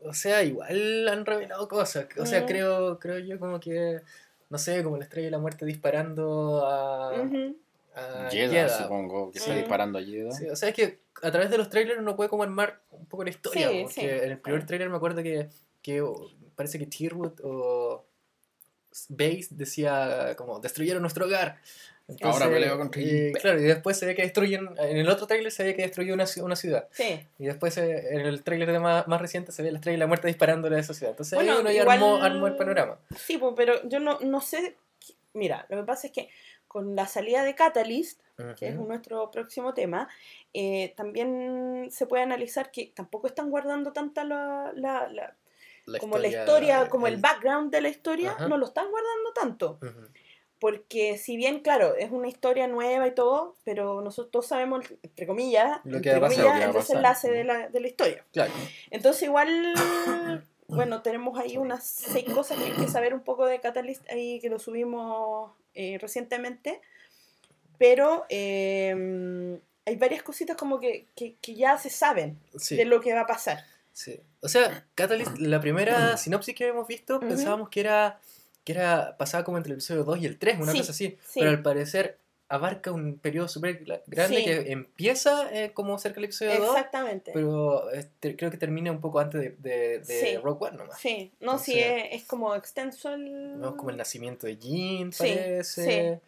O 0.04 0.12
sea, 0.14 0.42
igual 0.44 1.08
han 1.08 1.26
revelado 1.26 1.66
cosas. 1.68 2.06
O 2.18 2.26
sea, 2.26 2.42
Mm. 2.42 2.46
creo, 2.46 2.98
creo 3.00 3.18
yo 3.18 3.38
como 3.40 3.58
que, 3.58 4.00
no 4.48 4.58
sé, 4.58 4.82
como 4.82 4.96
la 4.96 5.04
estrella 5.04 5.26
de 5.26 5.32
la 5.32 5.38
muerte 5.38 5.64
disparando 5.66 6.66
a, 6.66 7.10
a 7.14 8.31
Jeddah, 8.31 8.31
Jeddah. 8.31 8.82
supongo, 8.82 9.31
que 9.31 9.38
está 9.38 9.54
disparando 9.54 9.98
a 9.98 10.02
Jeddah. 10.02 10.32
Sí, 10.32 10.48
o 10.48 10.56
sea, 10.56 10.69
es 10.69 10.75
que 10.75 11.00
a 11.22 11.31
través 11.31 11.50
de 11.50 11.58
los 11.58 11.70
trailers 11.70 11.98
uno 11.98 12.16
puede 12.16 12.28
como 12.28 12.43
armar 12.43 12.81
un 12.90 13.06
poco 13.06 13.25
la 13.25 13.31
historia. 13.31 13.69
Sí, 13.69 13.82
porque 13.82 13.94
sí. 13.94 14.06
en 14.06 14.32
el 14.32 14.38
primer 14.38 14.66
trailer 14.66 14.90
me 14.90 14.96
acuerdo 14.96 15.22
que, 15.22 15.48
que 15.82 16.02
oh, 16.02 16.31
parece 16.54 16.78
que 16.78 16.87
Tyrwood 16.87 17.40
o 17.43 18.04
Base 19.08 19.48
decía 19.50 20.34
como 20.37 20.60
destruyeron 20.60 21.02
nuestro 21.02 21.26
hogar. 21.26 21.58
Ahora 22.23 22.49
peleo 22.49 22.79
contra 22.79 23.03
Pe- 23.03 23.32
Claro, 23.41 23.58
y 23.61 23.64
después 23.64 23.99
se 23.99 24.06
ve 24.06 24.14
que 24.14 24.23
destruyen, 24.23 24.69
en 24.79 24.97
el 24.97 25.08
otro 25.08 25.26
trailer 25.26 25.50
se 25.50 25.64
ve 25.64 25.75
que 25.75 25.82
destruyó 25.82 26.14
una, 26.14 26.25
una 26.43 26.55
ciudad. 26.56 26.88
Sí. 26.93 27.20
Y 27.38 27.47
después 27.47 27.76
eh, 27.79 28.14
en 28.14 28.20
el 28.20 28.43
trailer 28.44 28.70
de 28.70 28.79
más, 28.79 29.08
más 29.08 29.20
reciente 29.20 29.50
se 29.50 29.62
ve 29.62 29.73
la 29.73 29.79
estrella 29.79 29.94
de 29.94 29.99
la 30.00 30.06
muerte 30.06 30.29
disparándole 30.29 30.76
a 30.76 30.79
esa 30.79 30.94
ciudad. 30.94 31.11
Entonces 31.11 31.35
Bueno, 31.37 31.55
ahí 31.55 31.58
uno 31.61 31.70
ya 31.73 31.82
igual- 31.82 31.97
armó, 31.99 32.17
armó 32.23 32.47
el 32.47 32.56
panorama. 32.56 32.99
Sí, 33.17 33.38
pues, 33.38 33.55
pero 33.56 33.87
yo 33.88 33.99
no, 33.99 34.19
no 34.20 34.41
sé. 34.41 34.76
Mira, 35.32 35.67
lo 35.69 35.79
que 35.79 35.82
pasa 35.82 36.06
es 36.06 36.12
que 36.12 36.29
con 36.69 36.94
la 36.94 37.06
salida 37.08 37.43
de 37.43 37.55
Catalyst, 37.56 38.20
que 38.58 38.69
es 38.69 38.75
nuestro 38.76 39.31
próximo 39.31 39.75
tema, 39.75 40.08
eh, 40.55 40.93
también 40.97 41.88
se 41.91 42.06
puede 42.06 42.23
analizar 42.23 42.70
que 42.70 42.93
tampoco 42.94 43.26
están 43.26 43.50
guardando 43.50 43.93
tanta 43.93 44.25
la, 44.25 44.73
la- 44.76 45.08
la- 45.08 45.35
La 45.87 45.99
como 45.99 46.19
la 46.19 46.29
historia, 46.29 46.88
como 46.88 47.06
el, 47.06 47.14
el- 47.14 47.20
background 47.20 47.73
de 47.73 47.81
la 47.81 47.88
historia, 47.88 48.37
no 48.49 48.56
lo 48.58 48.67
están 48.67 48.91
guardando 48.91 49.32
tanto. 49.35 49.79
Ujú. 49.82 50.06
Porque 50.58 51.19
si 51.19 51.37
bien, 51.37 51.61
claro, 51.61 51.94
es 51.97 52.11
una 52.11 52.29
historia 52.29 52.67
nueva 52.67 53.06
y 53.06 53.11
todo, 53.14 53.55
pero 53.64 54.00
nosotros 54.00 54.31
todos 54.31 54.47
sabemos, 54.47 54.87
entre 55.03 55.26
comillas, 55.26 55.81
Lo 55.85 56.00
que 56.00 56.08
entre 56.11 56.20
pasar, 56.20 56.37
comillas, 56.44 56.55
lo 56.55 56.73
que 56.73 56.79
el 56.79 56.85
desenlace 56.85 57.31
de 57.31 57.44
la, 57.44 57.69
de 57.69 57.81
la 57.81 57.87
historia. 57.87 58.25
Claro. 58.32 58.53
Entonces 58.91 59.23
igual, 59.25 59.75
bueno, 60.69 61.03
tenemos 61.03 61.38
ahí 61.38 61.58
unas 61.58 61.85
seis 61.87 62.25
cosas 62.32 62.58
que 62.58 62.64
hay 62.64 62.73
que 62.73 62.88
saber 62.88 63.12
un 63.12 63.20
poco 63.20 63.44
de 63.47 63.61
Catalyst 63.61 64.08
ahí 64.11 64.41
que 64.41 64.49
lo 64.49 64.58
subimos 64.58 65.53
eh, 65.75 65.99
recientemente, 66.00 66.81
pero 67.79 68.25
eh, 68.31 69.58
hay 69.85 69.97
varias 69.97 70.23
cositas 70.23 70.56
como 70.56 70.81
que, 70.81 71.06
que, 71.14 71.35
que 71.43 71.55
ya 71.55 71.76
se 71.76 71.91
saben 71.91 72.38
Sí. 72.56 72.76
de 72.76 72.87
lo 72.87 73.00
que 73.00 73.12
va 73.12 73.20
a 73.20 73.26
pasar. 73.26 73.58
Sí. 73.93 74.19
O 74.41 74.49
sea, 74.49 74.87
Catalyst, 74.94 75.38
la 75.38 75.61
primera 75.61 76.17
sinopsis 76.17 76.55
que 76.55 76.67
hemos 76.69 76.87
visto, 76.87 77.17
Ujú. 77.19 77.29
pensábamos 77.29 77.69
que 77.69 77.81
era, 77.81 78.20
que 78.66 78.72
era 78.72 79.16
pasada 79.16 79.44
como 79.44 79.56
entre 79.56 79.70
el 79.72 79.78
episodio 79.78 80.02
2 80.04 80.18
y 80.18 80.26
el 80.26 80.38
3, 80.38 80.58
una 80.60 80.72
Sí, 80.72 80.78
cosa 80.78 80.90
así. 80.90 81.16
sí. 81.24 81.38
Pero 81.40 81.50
al 81.50 81.62
parecer 81.62 82.18
abarca 82.48 82.90
un 82.92 83.18
periodo 83.18 83.48
súper 83.48 83.84
grande 84.06 84.36
Sí. 84.38 84.44
que 84.44 84.72
empieza 84.72 85.48
eh, 85.52 85.72
como 85.72 85.96
cerca 85.98 86.16
del 86.16 86.24
episodio 86.24 86.58
2, 86.58 86.68
Exactamente. 86.76 87.30
pero 87.32 87.90
este, 87.92 88.36
creo 88.36 88.50
que 88.50 88.56
termina 88.56 88.90
un 88.92 89.00
poco 89.00 89.20
antes 89.20 89.40
de, 89.40 89.50
de, 89.58 89.98
de 90.00 90.04
Sí. 90.04 90.36
Rogue 90.36 90.66
One 90.68 90.76
nomás. 90.78 90.98
Sí, 91.00 91.32
no, 91.40 91.58
sí, 91.58 91.78
es, 91.78 92.04
es 92.12 92.24
como 92.24 92.54
extenso 92.56 93.12
el... 93.14 93.54
Vemos 93.56 93.76
como 93.76 93.90
el 93.90 93.96
nacimiento 93.96 94.46
de 94.48 94.56
Jean, 94.58 95.12
Sí, 95.12 95.19
parece. 95.22 96.20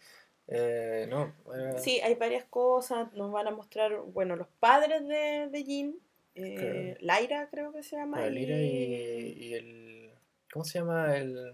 Eh, 0.49 1.07
no, 1.11 1.35
eh, 1.55 1.75
Sí, 1.79 2.01
hay 2.01 2.15
varias 2.15 2.45
cosas. 2.45 3.13
Nos 3.15 3.31
van 3.33 3.49
a 3.49 3.51
mostrar, 3.51 3.93
bueno, 4.15 4.35
los 4.37 4.47
padres 4.61 5.07
de, 5.07 5.49
de 5.51 5.65
Jean. 5.65 5.95
eh, 6.37 6.97
Lyra 7.01 7.49
creo 7.51 7.73
que 7.73 7.83
se 7.83 7.97
llama. 7.97 8.25
Lyra 8.29 8.57
y, 8.57 9.37
y 9.41 9.55
el... 9.55 10.11
¿Cómo 10.53 10.65
se 10.65 10.79
llama? 10.79 11.17
El... 11.17 11.53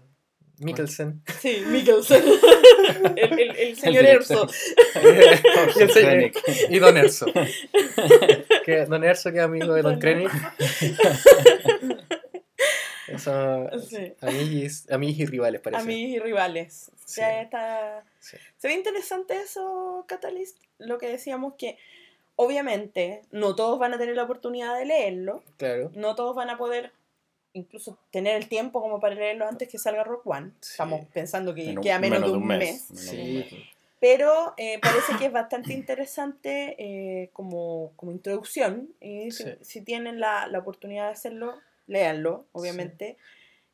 Mikkelsen. 0.59 1.21
Sí, 1.41 1.63
Mikkelsen. 1.67 2.23
el, 3.15 3.39
el, 3.39 3.55
el 3.55 3.75
señor 3.77 4.05
El 4.05 4.09
Erso. 4.15 4.47
y, 4.95 5.79
el 5.81 5.89
señor- 5.91 6.31
y 6.69 6.79
Don 6.79 6.97
Erso. 6.97 7.25
que 8.65 8.85
Don 8.85 9.03
Erso, 9.03 9.31
que 9.31 9.37
es 9.39 9.43
amigo 9.43 9.73
de 9.73 9.81
Don 9.81 9.99
Krennic. 9.99 10.31
Son 13.19 13.69
Sí. 13.87 14.13
amigos, 14.21 14.87
amigos 14.89 15.19
y 15.19 15.25
rivales, 15.27 15.61
parece. 15.61 15.81
Amigos 15.83 16.15
y 16.15 16.19
rivales. 16.19 16.91
Sí. 17.05 17.21
Ya 17.21 17.41
está. 17.41 18.03
Sí. 18.19 18.37
Se 18.57 18.67
ve 18.67 18.73
interesante 18.73 19.37
eso, 19.39 20.05
Catalyst. 20.07 20.57
Lo 20.79 20.97
que 20.97 21.07
decíamos 21.09 21.53
que, 21.57 21.77
obviamente, 22.35 23.21
no 23.31 23.55
todos 23.55 23.77
van 23.79 23.93
a 23.93 23.97
tener 23.99 24.15
la 24.15 24.23
oportunidad 24.23 24.77
de 24.77 24.85
leerlo. 24.85 25.43
Claro. 25.57 25.91
No 25.93 26.15
todos 26.15 26.35
van 26.35 26.49
a 26.49 26.57
poder 26.57 26.91
incluso 27.55 27.97
tener 28.11 28.35
el 28.35 28.47
tiempo 28.47 28.81
como 28.81 28.99
para 28.99 29.15
leerlo 29.15 29.47
antes 29.47 29.67
que 29.67 29.77
salga 29.79 30.03
Rock 30.03 30.27
One. 30.27 30.51
Sí. 30.61 30.71
Estamos 30.71 31.05
pensando 31.13 31.53
que 31.55 31.69
un- 31.69 31.81
queda 31.81 31.99
menos, 31.99 32.21
de 32.21 32.29
un 32.31 32.45
mes. 32.47 32.59
Menos 32.59 32.87
de 32.89 32.93
un 32.93 33.17
Sí. 33.17 33.33
mes. 33.55 33.63
Pero 33.99 34.53
eh, 34.57 34.77
parece 34.79 35.13
que 35.17 35.25
es 35.25 35.31
bastante 35.31 35.73
interesante 35.73 36.75
eh, 36.77 37.29
como, 37.33 37.91
como 37.95 38.11
introducción. 38.11 38.89
Y 39.01 39.31
si, 39.31 39.43
Sí. 39.43 39.49
si 39.61 39.81
tienen 39.81 40.19
la, 40.19 40.47
la 40.47 40.59
oportunidad 40.59 41.05
de 41.07 41.11
hacerlo, 41.13 41.55
léanlo, 41.87 42.45
obviamente. 42.51 43.17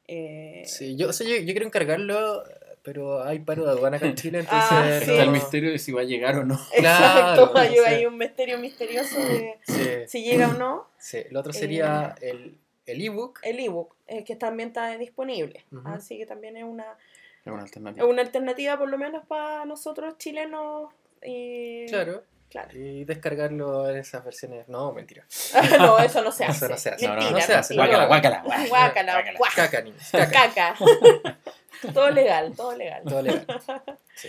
Eh, 0.08 0.64
Sí, 0.66 0.96
yo, 0.96 1.10
o 1.10 1.14
sea, 1.14 1.28
yo, 1.28 1.36
yo 1.38 1.46
quiero 1.54 1.66
encargarlo, 1.66 2.44
pero 2.84 3.24
hay 3.24 3.40
paro 3.40 3.66
de 3.66 3.72
aduana 3.72 3.98
acá 3.98 4.06
en 4.08 4.16
Chile, 4.16 4.40
entonces... 4.48 4.70
Ah, 4.72 5.00
sí. 5.04 5.12
Está 5.12 5.24
el 5.24 5.32
misterio 5.32 5.72
de 5.72 5.80
si 5.80 5.92
va 5.92 6.02
a 6.02 6.06
llegar 6.06 6.38
o 6.38 6.44
no. 6.46 6.56
Exacto, 6.74 7.52
Claro, 7.52 7.58
hay, 7.70 7.74
sí. 7.76 7.80
hay 7.86 8.06
un 8.06 8.18
misterio 8.18 8.58
misterioso 8.60 9.20
de 9.20 9.56
Sí, 9.64 9.90
si 10.08 10.24
llega 10.24 10.50
o 10.50 10.54
no. 10.54 10.88
sí. 10.98 11.20
Lo 11.32 11.40
otro 11.42 11.52
sería 11.52 12.16
el 12.22 12.58
el 12.92 13.02
ebook. 13.02 13.40
El 13.44 13.60
ebook, 13.60 13.96
eh, 14.08 14.24
que 14.24 14.36
también 14.36 14.70
está 14.70 14.98
disponible. 14.98 15.66
Así 15.86 16.18
que 16.18 16.26
también 16.26 16.58
es 16.58 16.64
una, 16.64 16.86
Es 17.44 17.48
una 17.48 17.58
es 17.58 17.64
alternativa. 17.64 18.06
una 18.08 18.22
alternativa, 18.22 18.78
por 18.78 18.90
lo 18.90 18.98
menos 18.98 19.26
para 19.26 19.66
nosotros 19.66 20.18
chilenos. 20.18 20.90
Y, 21.24 21.86
Claro. 21.88 22.24
claro. 22.50 22.70
Y 22.78 23.04
descargarlo 23.06 23.90
en 23.90 23.98
esas 23.98 24.24
versiones. 24.24 24.68
No, 24.68 24.92
mentira. 24.92 25.26
no, 25.80 26.00
eso 26.00 26.22
no 26.24 26.32
se 26.32 26.46
hace. 26.46 26.66
Eso 26.66 26.70
no 26.70 26.78
se 26.78 26.90
hace. 26.90 27.08
No, 27.08 27.14
no, 27.16 27.20
Mentira, 27.22 27.40
no 27.40 27.46
se 27.46 27.54
hace, 27.54 27.76
mentira. 27.76 28.06
Guácala, 28.08 28.42
guácala. 28.44 28.68
Guácala, 28.68 29.14
Guácala. 29.14 29.38
guácala. 29.38 29.70
Caca, 29.70 29.82
niños, 29.84 30.10
caca. 30.12 30.54
Caca. 30.54 30.76
todo 31.94 32.10
legal, 32.12 32.54
todo 32.56 32.76
legal. 32.76 33.04
Todo 33.04 33.22
legal. 33.22 33.46
Sí. 34.16 34.28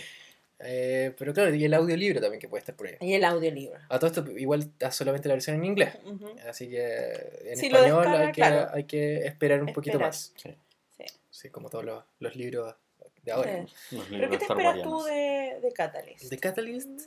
Eh, 0.65 1.13
pero 1.17 1.33
claro, 1.33 1.53
y 1.53 1.63
el 1.65 1.73
audiolibro 1.73 2.21
también 2.21 2.39
que 2.39 2.47
puede 2.47 2.59
estar 2.59 2.75
por 2.75 2.87
ahí. 2.87 2.97
Y 3.01 3.13
el 3.13 3.23
audiolibro. 3.23 3.79
A 3.89 3.99
todo 3.99 4.07
esto 4.07 4.31
igual 4.37 4.61
está 4.61 4.91
solamente 4.91 5.27
la 5.27 5.35
versión 5.35 5.57
en 5.57 5.65
inglés. 5.65 5.95
Así 6.47 6.69
que 6.69 6.85
en 7.45 7.57
Si 7.57 7.67
español 7.67 8.03
descarga, 8.03 8.19
hay, 8.19 8.27
que, 8.27 8.33
claro. 8.33 8.71
hay 8.73 8.83
que 8.85 9.17
esperar 9.25 9.63
un 9.63 9.73
poquito 9.73 9.99
más. 9.99 10.33
Sí. 10.35 10.55
Sí. 10.97 11.05
Sí, 11.29 11.49
como 11.49 11.69
todos 11.69 11.83
los, 11.83 12.03
los 12.19 12.35
libros 12.35 12.75
de 13.23 13.31
ahora. 13.31 13.65
Sí. 13.67 13.95
Los 13.95 14.05
¿Pero 14.05 14.17
libros 14.17 14.31
qué 14.31 14.37
te 14.37 14.45
esperas 14.45 14.81
tú 14.81 15.03
de, 15.03 15.59
de 15.61 15.71
Catalyst? 15.73 16.23
De 16.29 16.37
Catalyst, 16.37 17.01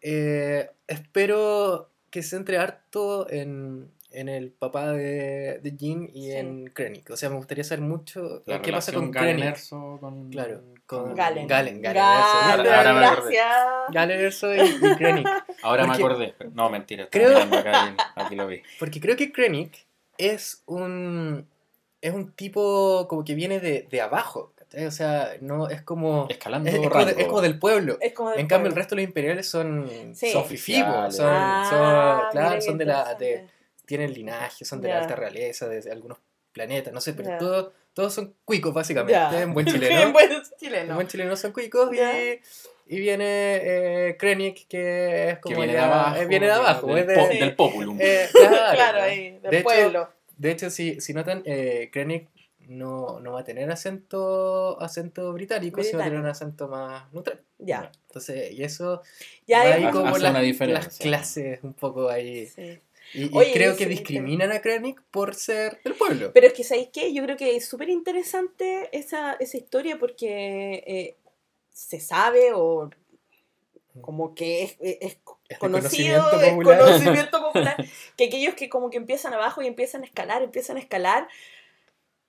eh, 0.00 0.70
espero 0.86 1.90
que 2.10 2.22
se 2.22 2.30
centre 2.30 2.58
harto 2.58 3.28
en, 3.30 3.90
en 4.10 4.28
el 4.28 4.50
papá 4.50 4.92
de, 4.92 5.60
de 5.62 5.76
Jean 5.76 6.08
y 6.12 6.30
Sí. 6.30 6.32
en 6.32 6.66
Krennic. 6.68 7.10
O 7.10 7.16
sea, 7.16 7.28
me 7.30 7.36
gustaría 7.36 7.62
saber 7.64 7.82
mucho 7.84 8.42
La 8.46 8.62
qué 8.62 8.72
pasa 8.72 8.92
con 8.92 9.10
Galen 9.10 9.36
Krennic. 9.36 9.54
Erso 9.56 9.98
con... 10.00 10.30
Claro, 10.30 10.60
con 10.86 11.14
Galen. 11.14 11.46
Galen, 11.46 11.82
Galen, 11.82 11.82
Galen, 11.82 12.02
Erso. 12.02 12.38
Ahora- 12.72 12.78
ahora 12.78 13.20
me. 13.22 13.92
Galen 13.92 14.20
Erso 14.20 14.54
y, 14.54 14.60
y 14.60 14.96
Krennic. 14.96 15.26
Ahora 15.62 15.84
Porque- 15.86 15.98
me 15.98 16.04
acordé. 16.04 16.34
No, 16.54 16.70
mentira. 16.70 17.08
Creo- 17.10 17.36
acá 17.38 17.94
aquí 18.16 18.34
lo 18.36 18.46
vi. 18.46 18.62
Porque 18.78 19.00
creo 19.00 19.16
que 19.16 19.30
Krennic 19.32 19.84
es 20.16 20.62
un 20.66 21.46
es 22.00 22.12
un 22.14 22.32
tipo 22.32 23.06
como 23.08 23.24
que 23.24 23.34
viene 23.34 23.60
de, 23.60 23.86
de 23.90 24.00
abajo. 24.00 24.52
O 24.86 24.90
sea, 24.90 25.32
no 25.40 25.68
es 25.68 25.80
como 25.82 26.26
Escalando 26.28 26.68
es, 26.68 26.74
es 26.76 26.88
como, 26.88 27.04
de- 27.04 27.12
es 27.22 27.26
como 27.26 27.40
del 27.40 27.58
pueblo. 27.58 27.98
Es 28.00 28.12
como 28.12 28.30
del 28.30 28.40
En 28.40 28.46
cambio, 28.46 28.68
el 28.70 28.76
resto 28.76 28.94
de 28.94 29.02
los 29.02 29.08
imperiales 29.08 29.48
son, 29.48 29.88
Sí. 30.14 30.30
son 30.30 30.44
Ah, 30.86 31.08
son- 31.10 32.30
claro, 32.30 32.74
de 32.78 32.84
la, 32.84 33.14
de. 33.14 33.46
Tienen 33.88 34.12
linaje, 34.12 34.64
son 34.64 34.80
de 34.82 34.88
la 34.88 35.00
alta 35.00 35.16
realeza, 35.16 35.66
de, 35.66 35.90
algunos 35.90 36.18
planetas, 36.52 36.92
no 36.92 37.00
sé, 37.00 37.14
pero 37.14 37.38
todos, 37.38 37.72
todos 37.94 38.12
son 38.14 38.34
cuicos 38.44 38.72
básicamente, 38.74 39.40
en 39.40 39.54
buen 39.54 39.66
En 39.68 39.74
chileno. 39.74 40.12
buen 40.12 40.30
En 40.32 40.42
chileno. 40.60 40.94
buen 40.94 41.06
chileno 41.08 41.36
son 41.36 41.52
cuicos 41.52 41.90
y, 41.94 42.94
y 42.94 43.00
viene 43.00 43.24
eh, 43.62 44.16
Krennic 44.18 44.66
que 44.68 45.28
es 45.30 45.34
Que 45.36 45.40
como 45.40 45.56
viene 45.56 45.72
ya- 45.72 45.78
de 45.80 45.84
abajo. 45.86 46.16
eh, 46.16 46.26
viene 46.26 46.46
de 46.46 46.52
abajo, 46.52 46.86
Del, 46.88 46.98
es 46.98 47.06
de- 47.06 47.14
po- 47.14 47.28
Sí. 47.32 47.38
del 47.38 47.56
populum. 47.56 47.98
eh, 48.00 48.28
claro, 48.32 48.74
Claro, 48.74 49.02
ahí, 49.02 49.30
del 49.38 49.50
De 49.50 49.56
hecho, 49.58 49.64
pueblo. 49.64 50.08
De 50.36 50.50
hecho, 50.52 50.70
si, 50.70 51.00
si 51.00 51.12
notan, 51.14 51.42
eh, 51.46 51.88
Krennic 51.92 52.28
no, 52.68 53.18
no 53.20 53.32
va 53.32 53.40
a 53.40 53.44
tener 53.44 53.70
acento, 53.70 54.80
acento 54.80 55.32
británico, 55.32 55.82
sino 55.82 55.98
va 55.98 56.04
a 56.04 56.08
tener 56.08 56.20
un 56.20 56.26
acento 56.26 56.68
más 56.68 57.10
neutral. 57.12 57.40
Ya. 57.58 57.90
Entonces, 58.08 58.52
y 58.52 58.62
eso 58.62 59.02
Ya 59.46 59.58
va 59.60 59.68
es- 59.70 59.76
ahí 59.76 59.90
como 59.90 60.08
hace 60.08 60.20
las, 60.22 60.30
una 60.32 60.40
diferencia. 60.40 60.84
las 60.88 60.98
clases 60.98 61.60
un 61.62 61.72
poco 61.72 62.08
ahí. 62.10 62.46
Sí. 62.46 62.78
Y, 63.14 63.24
y 63.24 63.30
Oye, 63.32 63.52
creo 63.52 63.76
que 63.76 63.84
sí, 63.84 63.90
discriminan 63.90 64.52
a 64.52 64.60
Krennic 64.60 65.02
por 65.10 65.34
ser 65.34 65.80
del 65.82 65.94
pueblo. 65.94 66.32
Pero 66.32 66.46
es 66.46 66.52
que, 66.52 66.64
¿sabéis 66.64 66.88
qué? 66.92 67.12
Yo 67.12 67.22
creo 67.22 67.36
que 67.36 67.56
es 67.56 67.66
súper 67.66 67.88
interesante 67.88 68.88
esa, 68.92 69.34
esa 69.34 69.56
historia 69.56 69.98
porque 69.98 70.84
eh, 70.86 71.16
se 71.72 72.00
sabe 72.00 72.52
o 72.54 72.90
como 74.00 74.34
que 74.34 74.76
es, 74.80 75.18
conocido, 75.58 76.22
conocimiento 76.30 76.40
es 76.40 76.52
conocimiento 76.54 77.40
popular, 77.40 77.76
que 78.16 78.24
aquellos 78.24 78.54
que 78.54 78.68
como 78.68 78.90
que 78.90 78.96
empiezan 78.96 79.34
abajo 79.34 79.62
y 79.62 79.66
empiezan 79.66 80.02
a 80.02 80.06
escalar, 80.06 80.42
empiezan 80.42 80.76
a 80.76 80.80
escalar, 80.80 81.28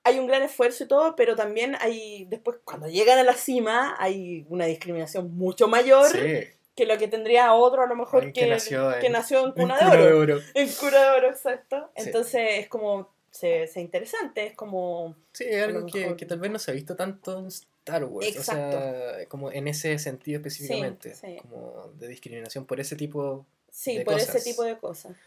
hay 0.04 0.20
un 0.20 0.28
gran 0.28 0.42
esfuerzo 0.42 0.84
y 0.84 0.88
todo, 0.88 1.16
pero 1.16 1.36
también 1.36 1.76
hay, 1.80 2.26
después 2.26 2.58
cuando 2.64 2.88
llegan 2.88 3.20
a 3.20 3.24
la 3.24 3.34
cima, 3.34 3.96
hay 4.00 4.46
una 4.50 4.66
discriminación 4.66 5.36
mucho 5.36 5.68
mayor 5.68 6.08
Sí, 6.08 6.48
que 6.80 6.86
lo 6.86 6.98
que 6.98 7.08
tendría 7.10 7.54
otro 7.54 7.84
a 7.84 7.88
lo 7.88 7.96
mejor 7.96 8.24
que, 8.28 8.32
que 8.34 8.48
nació 8.48 8.94
en- 8.94 9.02
que 9.02 9.10
nació 9.10 9.46
en 9.46 9.52
cuna, 9.52 9.78
un 9.82 9.90
de 9.92 9.98
oro. 9.98 10.06
de 10.06 10.14
oro. 10.14 10.40
En 10.54 10.70
cura 10.70 11.02
de 11.12 11.18
oro, 11.18 11.30
exacto. 11.30 11.90
Sí. 11.98 12.04
Entonces 12.06 12.42
es 12.60 12.68
como, 12.70 13.10
se, 13.32 13.68
se 13.68 13.82
interesante, 13.82 14.48
es 14.48 14.56
como, 14.56 15.16
Sí, 15.34 15.44
es 15.48 15.62
algo 15.64 15.86
que, 15.86 16.16
que 16.16 16.26
tal 16.26 16.40
vez 16.40 16.50
no 16.52 16.58
se 16.58 16.72
ha 16.72 16.74
visto 16.74 16.96
tanto 16.96 17.38
en 17.40 17.48
Star 17.48 18.06
Wars. 18.06 18.38
O 18.38 18.44
sea, 18.44 19.18
como 19.28 19.52
en 19.52 19.68
ese 19.68 20.00
sentido 20.00 20.38
específicamente. 20.38 21.14
sí. 21.16 21.38
Como 21.42 21.92
de 22.00 22.08
discriminación 22.08 22.66
por 22.66 22.80
ese 22.80 22.96
tipo. 22.96 23.46
sí, 23.70 23.98
De 23.98 24.06
por 24.06 24.14
cosas. 24.14 24.36
ese 24.36 24.50
tipo 24.50 24.64
de 24.64 24.78
cosas. 24.78 25.18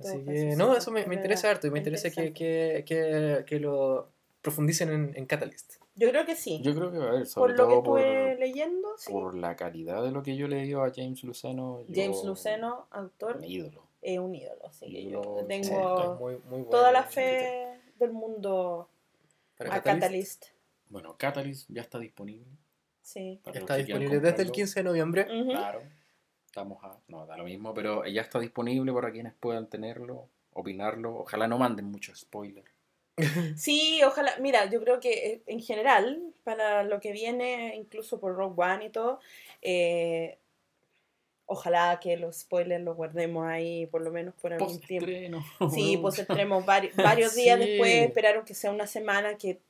Así 0.00 0.24
que, 0.24 0.56
no, 0.56 0.76
eso 0.76 0.90
me, 0.90 1.02
interesa 1.02 1.50
harto 1.50 1.66
y 1.66 1.70
me 1.70 1.80
es 1.80 1.86
interesa 1.86 2.10
que, 2.10 2.32
que, 2.32 2.84
que, 2.86 3.44
que 3.46 3.60
lo 3.60 4.08
profundicen 4.40 4.90
en, 4.90 5.12
en 5.16 5.26
Catalyst. 5.26 5.74
Yo 5.94 6.08
creo 6.08 6.24
que 6.24 6.34
sí. 6.34 6.60
Yo 6.62 6.74
creo 6.74 6.90
que 6.90 6.96
va 6.96 7.04
a 7.04 7.08
haber, 7.08 7.20
por 7.20 7.28
sobre 7.28 7.52
lo 7.54 7.68
que 7.68 7.74
todo 7.74 7.82
por, 7.82 8.00
leyendo, 8.46 8.88
sí. 8.98 9.12
por 9.12 9.34
la 9.36 9.54
calidad 9.56 10.02
de 10.02 10.10
lo 10.10 10.22
que 10.22 10.36
yo 10.36 10.48
le 10.48 10.62
digo 10.62 10.82
a 10.82 10.90
James 10.94 11.22
Luceno. 11.24 11.84
yo- 11.88 11.94
James 12.02 12.24
Luceno, 12.24 12.86
autor, 12.90 13.38
Mi 13.40 13.48
ídolo. 13.48 13.82
es 14.00 14.18
un 14.18 14.34
ídolo, 14.34 14.66
así 14.66 14.86
que 14.86 15.04
yo 15.10 15.20
tengo 15.48 16.14
es 16.14 16.20
muy, 16.20 16.32
muy 16.34 16.40
bueno 16.48 16.64
toda 16.70 16.90
la 16.92 17.04
fe 17.04 17.78
del 17.98 18.12
mundo 18.12 18.88
Para 19.56 19.74
a 19.76 19.82
Catalyst. 19.82 20.00
Catalyst. 20.02 20.44
Bueno, 20.88 21.16
Catalyst 21.16 21.70
ya 21.70 21.82
está 21.82 21.98
disponible. 21.98 22.46
Sí. 23.00 23.40
para 23.42 23.58
Está 23.58 23.76
disponible 23.76 24.14
desde 24.16 24.28
el 24.28 24.32
comprarlo. 24.34 24.52
15 24.52 24.80
de 24.80 24.84
noviembre. 24.84 25.26
Claro. 25.26 25.82
Estamos 26.46 26.84
a. 26.84 26.98
No, 27.08 27.24
da 27.26 27.36
lo 27.36 27.44
mismo, 27.44 27.72
pero 27.72 28.04
ya 28.06 28.20
está 28.22 28.38
disponible 28.38 28.92
para 28.92 29.10
quienes 29.10 29.32
puedan 29.34 29.68
tenerlo, 29.68 30.28
opinarlo. 30.52 31.16
Ojalá 31.20 31.48
no 31.48 31.56
manden 31.58 31.86
mucho 31.86 32.14
spoiler. 32.14 32.64
Sí, 33.56 34.00
ojalá. 34.04 34.32
Mira, 34.40 34.66
yo 34.70 34.80
creo 34.80 34.98
que 35.00 35.12
eh, 35.26 35.42
en 35.46 35.60
general, 35.60 36.22
para 36.44 36.82
lo 36.82 36.98
que 37.00 37.12
viene, 37.12 37.76
incluso 37.76 38.18
por 38.18 38.34
Rogue 38.34 38.62
One 38.62 38.86
y 38.86 38.90
todo, 38.90 39.20
eh, 39.60 40.38
ojalá 41.46 41.98
que 42.00 42.16
los 42.16 42.40
spoilers 42.40 42.82
los 42.82 42.96
guardemos 42.96 43.46
ahí 43.46 43.86
por 43.86 44.00
lo 44.00 44.10
menos 44.10 44.34
por 44.40 44.52
algún 44.52 44.80
tiempo. 44.80 45.06
Sí, 45.70 45.98
pues 46.00 46.18
entremos 46.18 46.64
varios, 46.66 46.96
varios 46.96 47.34
días 47.34 47.60
Sí. 47.60 47.66
después, 47.66 47.92
esperaron 47.94 48.44
que 48.44 48.54
sea 48.54 48.70
una 48.70 48.86
semana 48.86 49.36
que, 49.36 49.60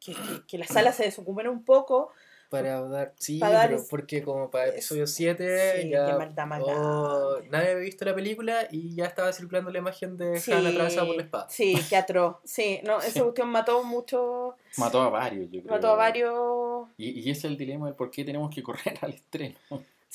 que, 0.00 0.12
que- 0.12 0.46
que 0.46 0.58
las 0.58 0.68
salas 0.68 0.96
se 0.96 1.04
desocupen 1.04 1.48
un 1.48 1.64
poco. 1.64 2.12
Para 2.62 2.80
dar. 2.88 3.12
Sí, 3.18 3.38
Para 3.38 3.54
dar 3.54 3.68
pero 3.68 3.80
es- 3.80 3.88
porque 3.88 4.22
como 4.22 4.50
para 4.50 4.68
episodio 4.68 5.06
7 5.06 5.82
sí, 5.82 5.90
ya. 5.90 6.16
oh, 6.62 7.38
nadie 7.50 7.70
había 7.72 7.82
visto 7.84 8.04
la 8.04 8.14
película 8.14 8.68
y 8.70 8.94
ya 8.94 9.06
estaba 9.06 9.32
circulando 9.32 9.70
la 9.70 9.78
imagen 9.78 10.16
de 10.16 10.38
Sí, 10.40 10.52
Han 10.52 10.66
atravesada 10.66 11.06
por 11.06 11.16
la 11.16 11.22
espada. 11.22 11.46
sí, 11.50 11.74
qué 11.88 11.96
atroz. 11.96 12.36
Sí, 12.44 12.80
no, 12.84 12.98
esa 13.02 13.22
cuestión 13.22 13.48
mató 13.48 13.82
mucho, 13.84 14.56
Mató 14.76 15.02
a 15.02 15.08
varios, 15.08 15.50
yo 15.50 15.60
creo. 15.62 15.72
mató 15.74 15.90
a 15.90 15.94
varios. 15.96 16.88
Y, 16.96 17.10
y 17.20 17.30
ese 17.30 17.38
es 17.40 17.44
el 17.44 17.56
dilema 17.56 17.86
del 17.86 17.94
por 17.94 18.10
qué 18.10 18.24
tenemos 18.24 18.52
que 18.54 18.62
correr 18.62 18.98
al 19.02 19.12
estreno. 19.14 19.56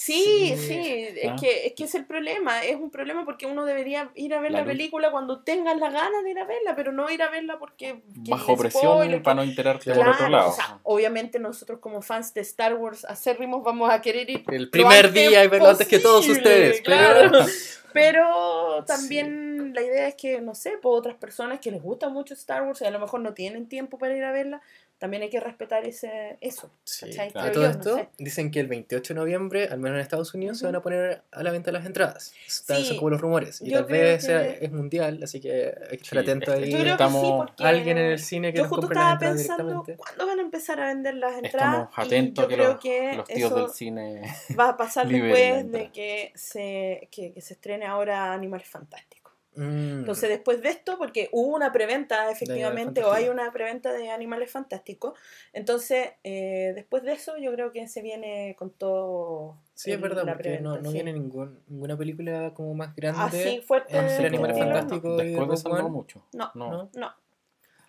Sí, 0.01 0.53
Sí. 0.55 0.57
sí, 0.57 1.07
es, 1.21 1.41
que, 1.41 1.67
es 1.67 1.73
que 1.73 1.83
es 1.83 1.93
el 1.93 2.05
problema, 2.05 2.63
es 2.63 2.77
un 2.77 2.89
problema 2.89 3.25
porque 3.25 3.45
uno 3.45 3.65
debería 3.65 4.09
ir 4.15 4.33
a 4.33 4.39
ver 4.39 4.53
La 4.53 4.63
película 4.63 5.11
cuando 5.11 5.41
tengas 5.41 5.77
las 5.77 5.91
ganas 5.91 6.23
de 6.23 6.31
ir 6.31 6.39
a 6.39 6.45
verla, 6.45 6.73
pero 6.73 6.93
no 6.93 7.09
ir 7.09 7.21
a 7.21 7.29
verla 7.29 7.59
porque... 7.59 8.01
que 8.23 8.31
Bajo 8.31 8.55
presión 8.55 8.93
spoiler, 8.93 9.21
para 9.21 9.35
no 9.35 9.43
enterarte 9.43 9.83
Claro, 9.83 9.99
por 9.99 10.09
otro 10.13 10.29
lado. 10.29 10.51
o 10.51 10.53
sea, 10.53 10.79
obviamente 10.83 11.37
nosotros 11.37 11.79
como 11.81 12.01
fans 12.01 12.33
de 12.33 12.39
Star 12.39 12.75
Wars 12.75 13.03
acérrimos 13.03 13.61
vamos 13.61 13.91
a 13.91 13.99
querer 14.01 14.29
ir 14.29 14.45
El 14.49 14.69
primer 14.69 15.11
día 15.11 15.43
y 15.43 15.47
verlo 15.49 15.67
antes 15.67 15.85
que 15.85 15.99
todos 15.99 16.25
ustedes. 16.29 16.79
claro. 16.79 17.31
Pero... 17.31 17.45
Pero 17.91 18.83
también 18.85 19.73
la 19.73 19.81
idea 19.81 20.07
es 20.07 20.15
que, 20.15 20.41
no 20.41 20.53
sé, 20.55 20.77
por 20.77 20.97
otras 20.97 21.15
personas 21.15 21.59
que 21.59 21.71
les 21.71 21.81
gusta 21.81 22.07
mucho 22.07 22.35
Star 22.35 22.61
Wars 22.63 22.81
y 22.81 22.85
a 22.85 22.91
lo 22.91 22.99
mejor 22.99 23.19
no 23.19 23.33
tienen 23.33 23.67
tiempo 23.67 23.97
para 23.97 24.15
ir 24.15 24.23
a 24.23 24.31
verla, 24.31 24.61
también 24.99 25.23
hay 25.23 25.29
que 25.29 25.39
respetar 25.39 25.85
ese, 25.87 26.37
eso. 26.41 26.69
Sí, 26.83 27.09
todo 27.33 27.51
yo, 27.53 27.61
no 27.61 27.65
esto, 27.67 27.95
sé. 27.95 28.09
dicen 28.17 28.51
que 28.51 28.59
el 28.59 28.67
28 28.67 29.13
de 29.13 29.19
noviembre, 29.19 29.67
al 29.71 29.79
menos 29.79 29.95
en 29.95 30.01
Estados 30.01 30.33
Unidos, 30.33 30.59
se 30.59 30.65
van 30.65 30.75
a 30.75 30.81
poner 30.81 31.23
a 31.31 31.41
la 31.41 31.51
venta 31.51 31.71
las 31.71 31.85
entradas. 31.85 32.33
Están, 32.45 32.77
Sí, 32.77 32.85
son 32.85 32.97
como 32.97 33.09
los 33.11 33.21
rumores. 33.21 33.61
Y 33.61 33.69
yo 33.71 33.77
tal 33.79 33.87
creo 33.87 34.01
vez 34.03 34.23
sea- 34.25 34.59
que- 34.59 34.65
es 34.65 34.71
mundial, 34.71 35.19
así 35.23 35.39
que 35.39 35.73
hay 35.89 35.97
que 35.97 36.03
estar 36.03 36.09
Sí, 36.09 36.17
atento 36.29 36.51
ahí. 36.51 36.69
Yo 36.71 36.77
creo 36.79 36.83
que 36.83 36.83
sí, 36.83 36.89
Estamos- 36.91 37.37
porque 37.47 37.63
Alguien 37.63 37.97
en 37.97 38.05
el 38.11 38.19
cine 38.19 38.51
que 38.51 38.57
yo 38.57 38.63
nos 38.65 38.69
justo 38.71 38.87
las 38.93 38.97
estaba 38.97 39.19
pensando 39.19 39.85
cuándo 39.97 40.27
van 40.27 40.39
a 40.39 40.41
empezar 40.41 40.79
a 40.81 40.87
vender 40.87 41.13
las 41.15 41.33
entradas. 41.41 41.87
Estamos 41.89 41.97
y 41.97 42.01
atentos 42.01 42.43
yo 42.43 42.45
a 42.45 42.49
que 42.49 42.55
creo 42.55 42.67
los, 42.73 42.79
que 42.81 43.13
los 43.15 43.27
tíos 43.27 43.55
del 43.55 43.69
cine. 43.69 44.21
va 44.59 44.69
a 44.69 44.77
pasar 44.77 45.07
después 45.07 45.71
de 45.71 45.91
que 45.91 46.31
se, 46.35 47.07
que, 47.11 47.31
que 47.33 47.41
se 47.41 47.53
estrene 47.53 47.85
ahora 47.85 48.33
Animales 48.33 48.67
Fantásticos. 48.67 49.28
Mm. 49.59 49.99
Entonces, 49.99 50.29
después 50.29 50.61
de 50.61 50.69
esto, 50.69 50.97
porque 50.97 51.27
hubo 51.33 51.53
una 51.55 51.71
preventa, 51.73 52.31
efectivamente, 52.31 53.03
o 53.03 53.11
hay 53.11 53.27
una 53.27 53.51
preventa 53.51 53.91
de 53.91 54.09
Animales 54.09 54.49
Fantásticos, 54.51 55.19
entonces, 55.51 56.11
eh, 56.23 56.71
después 56.75 57.03
de 57.03 57.11
eso, 57.13 57.37
yo 57.37 57.51
creo 57.53 57.71
que 57.71 57.87
se 57.89 58.01
viene 58.01 58.55
con 58.57 58.69
todo. 58.71 59.57
sí, 59.73 59.91
es 59.91 59.99
verdad, 59.99 60.23
porque 60.25 60.43
preventa, 60.43 60.63
no, 60.69 60.77
no 60.79 60.89
sí. 60.89 60.93
viene 60.93 61.11
ningún, 61.13 61.59
ninguna 61.67 61.97
película 61.97 62.53
como 62.53 62.73
más 62.73 62.95
grande. 62.95 63.19
Así 63.21 63.61
fuerte. 63.61 63.97
entre 63.97 64.27
Animales 64.27 64.55
estilo, 64.57 64.71
no. 64.73 64.79
Fantásticos. 64.79 65.23
y 65.23 65.27
Después 65.27 65.47
de 65.49 65.55
eso 65.55 65.69
no 65.69 65.75
One. 65.75 65.89
mucho. 65.89 66.23
No, 66.33 66.51
No. 66.55 66.69
¿no? 66.71 66.89
No. 66.93 67.13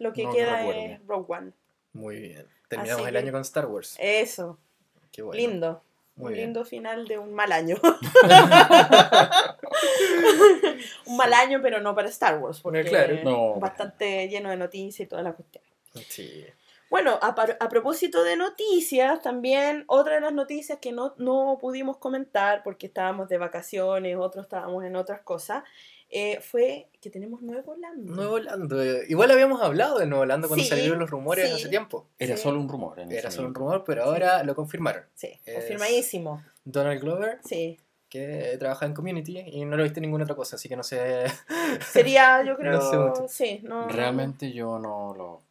Lo 0.00 0.12
que 0.12 0.22
No, 0.24 0.28
no 0.30 0.34
queda 0.34 0.66
es 0.66 1.06
Rogue 1.06 1.26
One. 1.36 1.52
Muy 1.92 2.18
bien. 2.20 2.46
Terminamos 2.68 3.02
Así 3.02 3.08
el 3.08 3.14
que- 3.14 3.18
año 3.18 3.32
con 3.32 3.40
Star 3.42 3.66
Wars. 3.66 3.96
Eso, 4.00 4.58
Qué 5.12 5.22
bueno. 5.22 5.36
lindo. 5.38 5.82
Muy 6.20 6.28
un 6.28 6.32
bien. 6.34 6.44
lindo 6.46 6.64
final 6.64 7.06
de 7.08 7.18
un 7.18 7.32
mal 7.32 7.50
año. 7.52 7.76
un 11.06 11.16
mal 11.16 11.32
año, 11.34 11.60
pero 11.62 11.80
no 11.80 11.94
para 11.94 12.08
Star 12.08 12.38
Wars, 12.38 12.60
porque 12.60 12.84
Claro. 12.84 13.16
No. 13.24 13.54
bastante 13.60 14.28
lleno 14.28 14.50
de 14.50 14.56
noticias 14.56 15.06
y 15.06 15.08
toda 15.08 15.22
la 15.22 15.32
cuestión. 15.32 15.62
Sí. 16.08 16.44
Bueno, 16.88 17.18
a, 17.22 17.28
a 17.60 17.68
propósito 17.68 18.24
de 18.24 18.36
noticias, 18.36 19.22
también 19.22 19.84
otra 19.86 20.14
de 20.16 20.20
las 20.22 20.32
noticias 20.32 20.78
que 20.80 20.90
no, 20.90 21.14
no 21.18 21.56
pudimos 21.60 21.98
comentar 21.98 22.64
porque 22.64 22.86
estábamos 22.88 23.28
de 23.28 23.38
vacaciones, 23.38 24.16
otros 24.16 24.46
estábamos 24.46 24.82
en 24.84 24.96
otras 24.96 25.20
cosas, 25.20 25.62
eh, 26.10 26.40
fue 26.40 26.88
que 27.00 27.08
tenemos 27.08 27.40
Nuevo 27.42 27.76
Lando. 27.76 28.14
Nuevo 28.14 28.34
Holando. 28.34 28.82
eh, 28.82 29.04
Igual 29.08 29.30
habíamos 29.30 29.62
hablado 29.62 29.98
de 29.98 30.06
Nuevo 30.06 30.22
Holando 30.22 30.48
cuando 30.48 30.62
Sí, 30.64 30.68
salieron 30.70 30.98
los 30.98 31.08
rumores 31.10 31.48
sí. 31.48 31.54
hace 31.56 31.68
tiempo. 31.68 32.08
Era 32.18 32.36
Sí. 32.36 32.42
solo 32.42 32.58
un 32.60 32.68
rumor. 32.68 32.98
en 33.00 33.12
Era 33.12 33.30
solo 33.30 33.48
un 33.48 33.54
rumor, 33.54 33.84
pero 33.84 34.04
ahora 34.04 34.42
lo 34.42 34.54
confirmaron. 34.54 35.04
Sí, 35.14 35.28
Es- 35.46 35.54
confirmadísimo. 35.54 36.42
Donald 36.64 37.00
Glover, 37.00 37.38
Sí. 37.44 37.78
que 38.08 38.56
trabaja 38.58 38.86
en 38.86 38.92
Community 38.94 39.38
y 39.38 39.64
no 39.64 39.76
lo 39.76 39.84
viste 39.84 40.00
en 40.00 40.02
ninguna 40.02 40.24
otra 40.24 40.34
cosa, 40.36 40.56
así 40.56 40.68
que 40.68 40.76
no 40.76 40.82
sé. 40.82 41.24
Sería, 41.92 42.42
yo 42.44 42.56
creo, 42.58 42.72
No 42.72 42.90
sé 42.90 42.96
mucho. 42.96 43.28
sí, 43.28 43.60
no, 43.62 43.88
Realmente 43.88 44.52
yo 44.52 44.78
no 44.78 45.14
lo. 45.14 45.42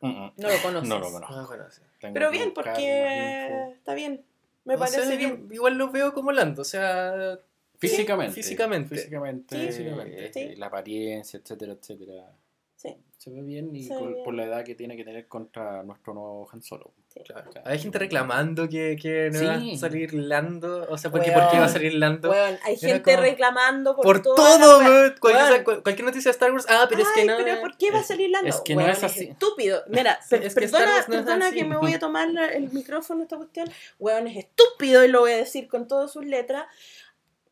Mm, 0.00 0.08
mm. 0.08 0.32
no 0.36 0.48
lo 0.48 0.62
conoces. 0.62 0.88
No 0.88 0.98
lo 1.00 1.10
conozco. 1.10 1.82
Pero 2.00 2.30
bien, 2.30 2.54
porque 2.54 3.72
está 3.74 3.94
bien, 3.94 4.24
me 4.64 4.78
parece 4.78 5.16
bien. 5.16 5.48
igual 5.50 5.76
lo 5.76 5.90
veo 5.90 6.14
como 6.14 6.30
Lando, 6.32 6.62
o 6.62 6.64
sea, 6.64 7.38
Físicamente. 7.78 8.34
Físicamente. 8.34 8.94
Físicamente. 8.96 9.56
Sí, 9.56 9.66
eh, 9.66 10.30
sí. 10.32 10.56
La 10.56 10.66
apariencia, 10.66 11.38
etcétera, 11.42 11.72
etcétera. 11.72 12.32
Sí. 12.76 12.96
Se 13.16 13.30
ve 13.30 13.42
bien 13.42 13.74
y 13.74 13.88
por, 13.88 14.12
bien. 14.12 14.22
por 14.24 14.34
la 14.34 14.44
edad 14.44 14.64
que 14.64 14.76
tiene 14.76 14.96
que 14.96 15.02
tener 15.04 15.26
contra 15.26 15.82
nuestro 15.82 16.14
nuevo 16.14 16.48
Han 16.52 16.62
Solo. 16.62 16.92
Sí. 17.12 17.18
Claro. 17.26 17.50
Hay 17.64 17.80
gente 17.80 17.98
reclamando 17.98 18.68
que, 18.68 18.96
que 19.00 19.30
no 19.32 19.44
va 19.44 19.58
Sí. 19.58 19.74
a 19.74 19.78
salir 19.78 20.14
Lando. 20.14 20.86
O 20.88 20.96
sea, 20.96 21.10
¿por 21.10 21.20
qué, 21.22 21.30
Weón. 21.30 21.42
¿por 21.42 21.50
qué 21.50 21.58
va 21.58 21.64
a 21.64 21.68
salir 21.68 21.94
Lando? 21.94 22.30
Weón, 22.30 22.56
hay 22.62 22.74
Era 22.80 22.92
gente 22.94 23.14
como- 23.14 23.22
reclamando 23.24 23.96
por, 23.96 24.04
Por 24.04 24.22
todo, 24.22 24.78
wea. 24.78 24.88
weón. 24.88 25.14
Cualquier, 25.18 25.64
cualquier 25.82 26.04
noticia 26.04 26.28
de 26.28 26.32
Star 26.32 26.52
Wars. 26.52 26.66
Ah, 26.68 26.86
pero 26.88 27.02
es 27.02 27.08
que 27.12 27.22
Ay, 27.22 27.26
no. 27.26 27.36
pero 27.38 27.60
¿por 27.60 27.76
qué 27.76 27.90
va 27.90 27.98
a 27.98 28.04
salir 28.04 28.30
Lando? 28.30 28.48
Es 28.48 28.60
que 28.60 28.76
no 28.76 28.86
es 28.86 29.02
así. 29.02 29.24
estúpido. 29.24 29.82
Mira, 29.88 30.20
Sí, 30.22 30.28
per- 30.30 30.44
es 30.44 30.54
que 30.54 30.60
perdona, 30.60 30.86
no 30.92 30.98
es 30.98 31.04
perdona 31.06 31.50
que 31.50 31.64
me 31.64 31.76
voy 31.76 31.94
a 31.94 31.98
tomar 31.98 32.28
el 32.54 32.70
micrófono 32.70 33.22
esta 33.24 33.36
cuestión. 33.36 33.68
Weón, 33.98 34.28
es 34.28 34.36
estúpido 34.36 35.04
y 35.04 35.08
lo 35.08 35.20
voy 35.20 35.32
a 35.32 35.38
decir 35.38 35.66
con 35.66 35.88
todas 35.88 36.12
sus 36.12 36.24
letras. 36.24 36.66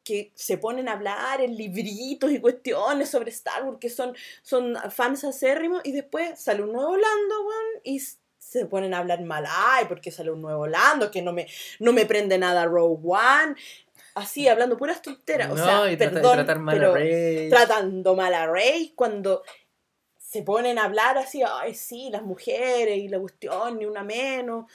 Que 0.07 0.31
se 0.37 0.57
ponen 0.57 0.89
a 0.89 0.93
hablar 0.93 1.41
en 1.41 1.57
libritos 1.57 2.31
y 2.31 2.41
cuestiones 2.41 3.11
sobre 3.11 3.31
Star 3.33 3.65
Wars, 3.65 3.79
que 3.81 3.91
son, 3.91 4.15
son 4.41 4.77
fans 4.93 5.25
acérrimos, 5.25 5.81
y 5.85 5.91
después 5.91 6.39
sale 6.41 6.63
un 6.63 6.73
nuevo 6.73 6.97
Lando, 6.97 7.35
y 7.83 8.01
se 8.39 8.67
ponen 8.67 8.95
a 8.95 8.99
hablar 8.99 9.21
mal, 9.23 9.45
ay, 9.49 9.87
porque 9.89 10.13
sale 10.13 10.31
un 10.31 10.41
nuevo 10.43 10.69
Lando, 10.69 11.11
que 11.11 11.23
no 11.23 11.33
me, 11.33 11.49
no 11.81 11.93
me 11.93 12.07
prende 12.07 12.39
nada 12.39 12.67
Rogue 12.67 13.01
One, 13.03 13.57
así, 14.15 14.47
hablando 14.47 14.77
puras 14.77 15.03
tonteras, 15.03 15.51
o 15.51 15.57
No, 15.57 15.65
sea, 15.65 15.91
y, 15.91 15.97
trata- 15.97 16.13
y 16.13 16.15
perdón, 16.15 16.37
tratar 16.37 16.59
mal 16.61 16.79
pero 16.79 16.93
a 16.93 16.95
Rey. 16.95 17.51
tratando 17.51 18.15
mal 18.15 18.33
a 18.33 18.47
Rey 18.47 18.93
cuando 18.95 19.43
se 20.19 20.43
ponen 20.43 20.79
a 20.79 20.85
hablar 20.85 21.19
así, 21.19 21.43
ay, 21.43 21.75
sí, 21.75 22.11
las 22.13 22.23
mujeres 22.23 22.97
y 22.99 23.09
la 23.09 23.19
cuestión, 23.19 23.79
ni 23.79 23.87
una 23.87 24.05
menos. 24.05 24.71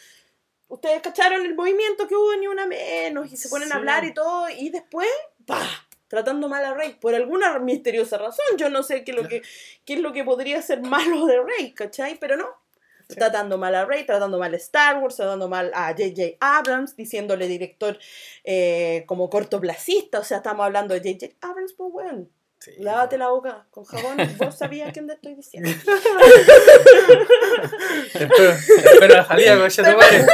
Ustedes 0.71 1.01
cacharon 1.01 1.45
el 1.45 1.53
movimiento 1.53 2.07
que 2.07 2.15
hubo, 2.15 2.33
ni 2.37 2.47
una 2.47 2.65
menos, 2.65 3.31
y 3.31 3.37
se 3.37 3.49
ponen 3.49 3.67
Sí. 3.67 3.73
a 3.73 3.77
hablar 3.77 4.05
y 4.05 4.13
todo, 4.13 4.49
y 4.49 4.69
después, 4.69 5.09
¡pah! 5.45 5.67
tratando 6.07 6.49
mal 6.49 6.63
a 6.65 6.73
Rey, 6.73 6.97
por 6.99 7.15
alguna 7.15 7.57
misteriosa 7.59 8.17
razón, 8.17 8.45
yo 8.57 8.69
no 8.69 8.83
sé 8.83 9.03
qué 9.05 9.11
es 9.11 9.17
lo 9.17 9.27
que, 9.29 9.41
qué 9.85 9.93
es 9.93 9.99
lo 10.01 10.11
que 10.11 10.23
podría 10.25 10.61
ser 10.61 10.81
malo 10.81 11.25
de 11.25 11.41
Rey, 11.41 11.73
¿cachai? 11.73 12.17
Pero 12.19 12.35
no, 12.35 12.47
Sí. 13.09 13.15
tratando 13.15 13.57
mal 13.57 13.75
a 13.75 13.83
Rey, 13.85 14.05
tratando 14.05 14.37
mal 14.39 14.53
a 14.53 14.57
Star 14.57 14.97
Wars, 15.01 15.15
tratando 15.17 15.49
mal 15.49 15.71
a 15.73 15.87
J.J. 15.89 16.37
Abrams, 16.39 16.95
diciéndole 16.95 17.47
director 17.47 17.97
eh, 18.45 19.03
como 19.07 19.29
cortoplacista, 19.29 20.19
o 20.19 20.23
sea, 20.23 20.37
estamos 20.37 20.65
hablando 20.65 20.93
de 20.93 20.99
J.J. 21.01 21.35
Abrams, 21.47 21.73
pues 21.73 21.89
weón, 21.93 22.29
Sí. 22.63 22.73
lávate 22.77 23.17
la 23.17 23.29
boca 23.29 23.65
con 23.71 23.85
jabón, 23.85 24.17
vos 24.37 24.55
sabías 24.55 24.89
a 24.89 24.91
quién 24.91 25.07
te 25.07 25.13
estoy 25.13 25.33
diciendo. 25.33 25.67
Espero, 28.13 28.49
espero 28.51 29.15
la 29.15 29.25
salida, 29.25 29.55
madre. 29.55 30.25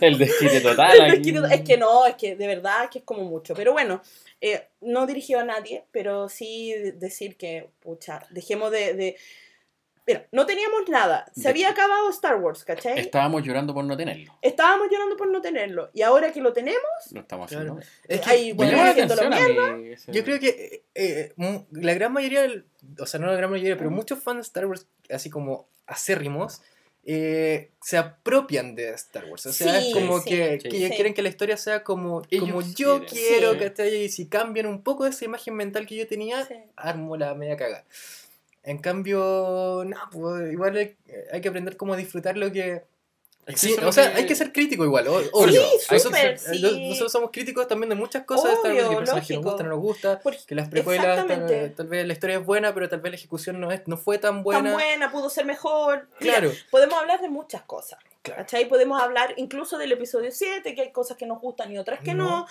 El 0.00 0.18
desquite 0.18 0.60
total. 0.60 1.14
Es 1.14 1.20
que, 1.20 1.54
es 1.54 1.60
que 1.62 1.76
no, 1.76 2.06
es 2.06 2.14
que 2.16 2.34
de 2.36 2.46
verdad 2.48 2.88
que 2.90 2.98
es 2.98 3.04
como 3.04 3.22
mucho. 3.22 3.54
Pero 3.54 3.72
bueno, 3.72 4.02
eh, 4.40 4.66
no 4.80 5.06
dirigió 5.06 5.38
a 5.40 5.44
nadie, 5.44 5.84
pero 5.92 6.28
sí 6.28 6.72
de- 6.72 6.92
decir 6.92 7.36
que, 7.36 7.70
pucha, 7.80 8.26
dejemos 8.30 8.70
de... 8.72 8.94
de- 8.94 9.16
Mira, 10.06 10.26
no 10.32 10.44
teníamos 10.44 10.88
nada. 10.88 11.24
Se 11.34 11.42
De- 11.44 11.48
había 11.48 11.70
acabado 11.70 12.10
Star 12.10 12.36
Wars, 12.36 12.62
¿cachai? 12.64 12.98
Estábamos 12.98 13.42
llorando 13.42 13.72
por 13.72 13.84
no 13.84 13.96
tenerlo. 13.96 14.36
Estábamos 14.42 14.88
llorando 14.90 15.16
por 15.16 15.28
no 15.30 15.40
tenerlo. 15.40 15.90
Y 15.94 16.02
ahora 16.02 16.30
que 16.32 16.40
lo 16.42 16.52
tenemos, 16.52 16.82
Lo 17.12 17.20
estamos 17.20 17.48
Claro. 17.48 17.78
haciendo. 17.78 17.86
Es 18.08 18.20
que 18.20 18.30
Hay 18.30 18.48
Me 18.48 18.52
bueno, 18.54 18.84
ese- 18.86 20.12
Yo 20.12 20.24
creo 20.24 20.38
que 20.38 20.82
eh, 20.94 21.32
eh, 21.38 21.60
la 21.72 21.94
gran 21.94 22.12
mayoría, 22.12 22.42
del- 22.42 22.66
o 22.98 23.06
sea, 23.06 23.18
no 23.18 23.26
la 23.28 23.34
gran 23.36 23.50
mayoría, 23.50 23.76
pero 23.78 23.90
muchos 23.90 24.18
fans 24.22 24.36
de 24.38 24.42
Star 24.42 24.66
Wars, 24.66 24.86
así 25.10 25.30
como 25.30 25.68
acérrimos, 25.86 26.60
eh, 27.06 27.70
se 27.82 27.98
apropian 27.98 28.74
de 28.74 28.90
Star 28.90 29.26
Wars. 29.26 29.44
O 29.46 29.52
sea, 29.52 29.78
Sí, 29.80 29.88
es 29.88 29.94
como 29.94 30.20
sí, 30.20 30.30
que, 30.30 30.60
sí. 30.60 30.68
que 30.70 30.76
ellos 30.78 30.88
Sí. 30.90 30.94
quieren 30.96 31.12
que 31.14 31.20
la 31.22 31.28
historia 31.28 31.56
sea 31.58 31.82
como, 31.84 32.22
como 32.38 32.62
yo 32.62 33.00
quieren. 33.00 33.04
quiero, 33.06 33.52
Sí. 33.52 33.58
¿cachai? 33.58 33.94
Y 34.04 34.08
si 34.08 34.26
cambian 34.28 34.66
un 34.66 34.82
poco 34.82 35.04
de 35.04 35.10
esa 35.10 35.24
imagen 35.26 35.54
mental 35.54 35.86
que 35.86 35.96
yo 35.96 36.06
tenía, 36.06 36.44
Sí. 36.46 36.54
armo 36.76 37.16
la 37.18 37.34
media 37.34 37.56
caga. 37.58 37.84
En 38.64 38.78
cambio, 38.78 39.84
no, 39.86 39.96
pues 40.10 40.52
igual 40.52 40.76
hay, 40.76 40.96
hay 41.32 41.40
que 41.40 41.48
aprender 41.48 41.76
cómo 41.76 41.96
disfrutar 41.96 42.36
lo 42.36 42.50
que... 42.50 42.82
Sí, 43.56 43.76
o 43.84 43.92
sea, 43.92 44.10
que- 44.10 44.20
hay 44.20 44.26
que 44.26 44.34
ser 44.34 44.52
crítico 44.52 44.84
igual, 44.86 45.06
o- 45.06 45.20
obvio. 45.32 45.60
Sí, 45.78 45.98
súper, 45.98 46.38
ser- 46.38 46.56
sí. 46.56 46.88
Nosotros 46.88 47.12
somos 47.12 47.30
críticos 47.30 47.68
también 47.68 47.90
de 47.90 47.94
muchas 47.94 48.24
cosas 48.24 48.62
de 48.62 48.70
Obvio, 48.70 48.88
que 48.88 48.96
personajes 48.96 49.28
que 49.28 49.34
nos 49.34 49.44
gustan 49.44 49.66
no 49.66 49.72
nos 49.74 49.82
gusta, 49.82 50.20
Porque 50.20 50.38
que 50.48 50.54
las 50.54 50.70
precuelas 50.70 51.26
tal, 51.26 51.74
tal 51.76 51.86
vez 51.86 52.06
la 52.06 52.12
historia 52.14 52.38
es 52.38 52.46
buena, 52.46 52.72
pero 52.72 52.88
tal 52.88 53.00
vez 53.00 53.12
la 53.12 53.16
ejecución 53.16 53.60
no, 53.60 53.70
es, 53.70 53.82
no 53.86 53.98
fue 53.98 54.16
tan 54.16 54.42
buena. 54.42 54.62
tan 54.62 54.72
buena, 54.72 55.12
pudo 55.12 55.28
ser 55.28 55.44
mejor. 55.44 56.08
Mira, 56.20 56.38
Claro, 56.38 56.52
podemos 56.70 56.98
hablar 56.98 57.20
de 57.20 57.28
muchas 57.28 57.60
cosas. 57.64 57.98
Claro. 58.22 58.40
¿Cachai? 58.40 58.66
Podemos 58.66 59.02
hablar 59.02 59.34
incluso 59.36 59.76
del 59.76 59.92
episodio 59.92 60.30
7, 60.32 60.74
que 60.74 60.80
hay 60.80 60.90
cosas 60.92 61.18
que 61.18 61.26
nos 61.26 61.38
gustan 61.42 61.70
y 61.70 61.76
otras 61.76 62.00
que 62.00 62.14
no. 62.14 62.24
No. 62.24 62.46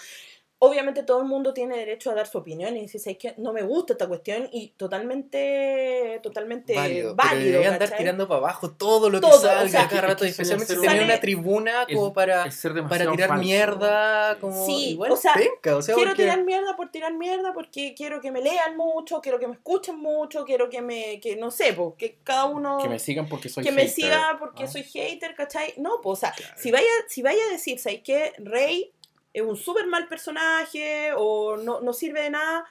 Obviamente 0.65 1.03
todo 1.03 1.19
el 1.19 1.25
mundo 1.27 1.53
tiene 1.53 1.77
derecho 1.77 2.11
a 2.11 2.15
dar 2.15 2.27
su 2.27 2.37
opinión 2.37 2.75
y 2.77 2.81
decir, 2.83 3.01
"¿Sabes 3.01 3.17
qué? 3.17 3.33
no 3.37 3.51
me 3.53 3.61
gusta 3.63 3.93
esta 3.93 4.07
cuestión 4.07 4.47
y 4.51 4.69
totalmente, 4.77 6.19
totalmente 6.23 6.75
válido. 6.75 7.15
válido. 7.15 7.59
pero 7.59 7.73
andar 7.73 7.79
¿cachai? 7.89 7.97
tirando 7.97 8.27
para 8.27 8.37
abajo 8.39 8.71
todo 8.71 9.09
lo 9.09 9.19
que 9.19 9.27
Todo, 9.27 9.39
salga 9.39 9.63
o 9.63 9.67
sea, 9.67 9.87
cada 9.87 10.01
rato, 10.01 10.25
es 10.25 10.35
que 10.35 10.41
especialmente 10.43 10.73
si 10.75 11.03
una 11.03 11.19
tribuna 11.19 11.85
como 11.91 12.07
Es- 12.07 12.13
para, 12.13 12.45
es 12.45 12.55
ser 12.55 12.73
para 12.87 13.09
tirar 13.11 13.29
falso. 13.29 13.43
mierda, 13.43 14.33
Sí. 14.35 14.39
como 14.41 14.65
Sí, 14.65 14.89
igual 14.91 15.11
o 15.11 15.15
sea, 15.15 15.33
penca, 15.33 15.75
o 15.75 15.81
sea, 15.81 15.95
Quiero 15.95 16.11
porque- 16.11 16.23
tirar 16.23 16.43
mierda 16.43 16.75
por 16.75 16.91
tirar 16.91 17.13
mierda 17.13 17.53
porque 17.53 17.93
quiero 17.95 18.21
que 18.21 18.31
me 18.31 18.41
lean 18.41 18.77
mucho, 18.77 19.21
quiero 19.21 19.39
que 19.39 19.47
me 19.47 19.53
escuchen 19.55 19.97
mucho, 19.97 20.45
quiero 20.45 20.69
que 20.69 20.81
me, 20.81 21.19
que 21.19 21.35
no 21.35 21.51
sé, 21.51 21.73
porque 21.73 22.17
cada 22.23 22.45
uno... 22.45 22.77
Que 22.81 22.89
me 22.89 22.99
sigan 22.99 23.27
porque 23.27 23.49
soy 23.49 23.63
que 23.63 23.71
me 23.71 23.81
hater. 23.83 23.93
siga 23.95 24.37
porque 24.39 24.63
Ah. 24.63 24.67
soy 24.67 24.83
hater, 24.83 25.35
¿cachai? 25.35 25.73
No, 25.77 25.99
pues, 26.01 26.13
o 26.13 26.19
sea, 26.21 26.31
Claro. 26.31 26.53
si 26.57 26.71
vaya, 26.71 26.87
si 27.07 27.21
vaya 27.21 27.41
a 27.49 27.51
decir, 27.51 27.79
¿sabes 27.79 28.01
qué? 28.03 28.33
Rey 28.37 28.91
es 29.33 29.41
un 29.41 29.55
súper 29.57 29.87
mal 29.87 30.07
personaje 30.07 31.11
o 31.17 31.57
no, 31.57 31.81
no 31.81 31.91
sirve 31.93 32.21
de 32.21 32.29
nada, 32.29 32.65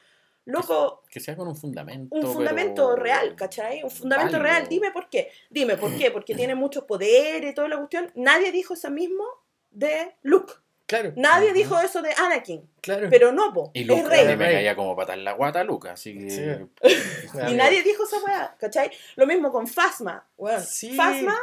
loco, 0.45 1.03
Que 1.11 1.21
sea 1.21 1.37
con 1.37 1.49
un 1.49 1.57
fundamento. 1.57 2.15
un 2.15 2.33
fundamento 2.33 2.91
pero 2.95 3.03
real, 3.03 3.35
¿cachai? 3.37 3.83
Un 3.83 3.91
fundamento 3.91 4.39
válido. 4.39 4.43
real, 4.55 4.69
dime 4.69 4.91
por 4.93 5.09
qué. 5.09 5.31
Dime 5.51 5.77
por 5.77 5.97
qué, 5.97 6.11
porque 6.11 6.35
tiene 6.35 6.55
mucho 6.55 6.87
poder 6.87 7.45
y 7.45 7.55
toda 7.55 7.69
la 7.69 7.77
cuestión. 7.77 8.11
Nadie 8.15 8.53
dijo 8.53 8.75
eso 8.75 8.91
mismo 8.91 9.25
de 9.71 10.15
Luke. 10.23 10.53
Claro, 10.87 11.13
Nadie 11.17 11.55
dijo 11.55 11.79
eso 11.79 12.03
de 12.03 12.13
Anakin. 12.13 12.69
claro. 12.83 13.07
Pero 13.09 13.33
no, 13.33 13.51
po, 13.55 13.71
Y 13.73 13.81
es 13.83 13.87
Luke 13.87 14.03
a 14.03 14.09
Rey. 14.11 14.27
mí 14.29 14.37
me 14.37 14.53
caía 14.53 14.77
como 14.77 14.95
patar 14.95 15.17
la 15.17 15.33
guata 15.33 15.65
Luca, 15.65 15.93
así 15.93 16.13
que. 16.19 16.29
Sí. 16.31 16.43
Y 17.49 17.55
nadie 17.55 17.83
dijo 17.83 18.05
esa 18.05 18.19
weá, 18.23 18.55
¿cachai? 18.59 18.91
Lo 19.17 19.27
mismo 19.27 19.51
con 19.51 19.67
Fasma. 19.67 20.27
Bueno, 20.37 20.61
Sí. 20.61 20.93
Fasma, 20.95 21.35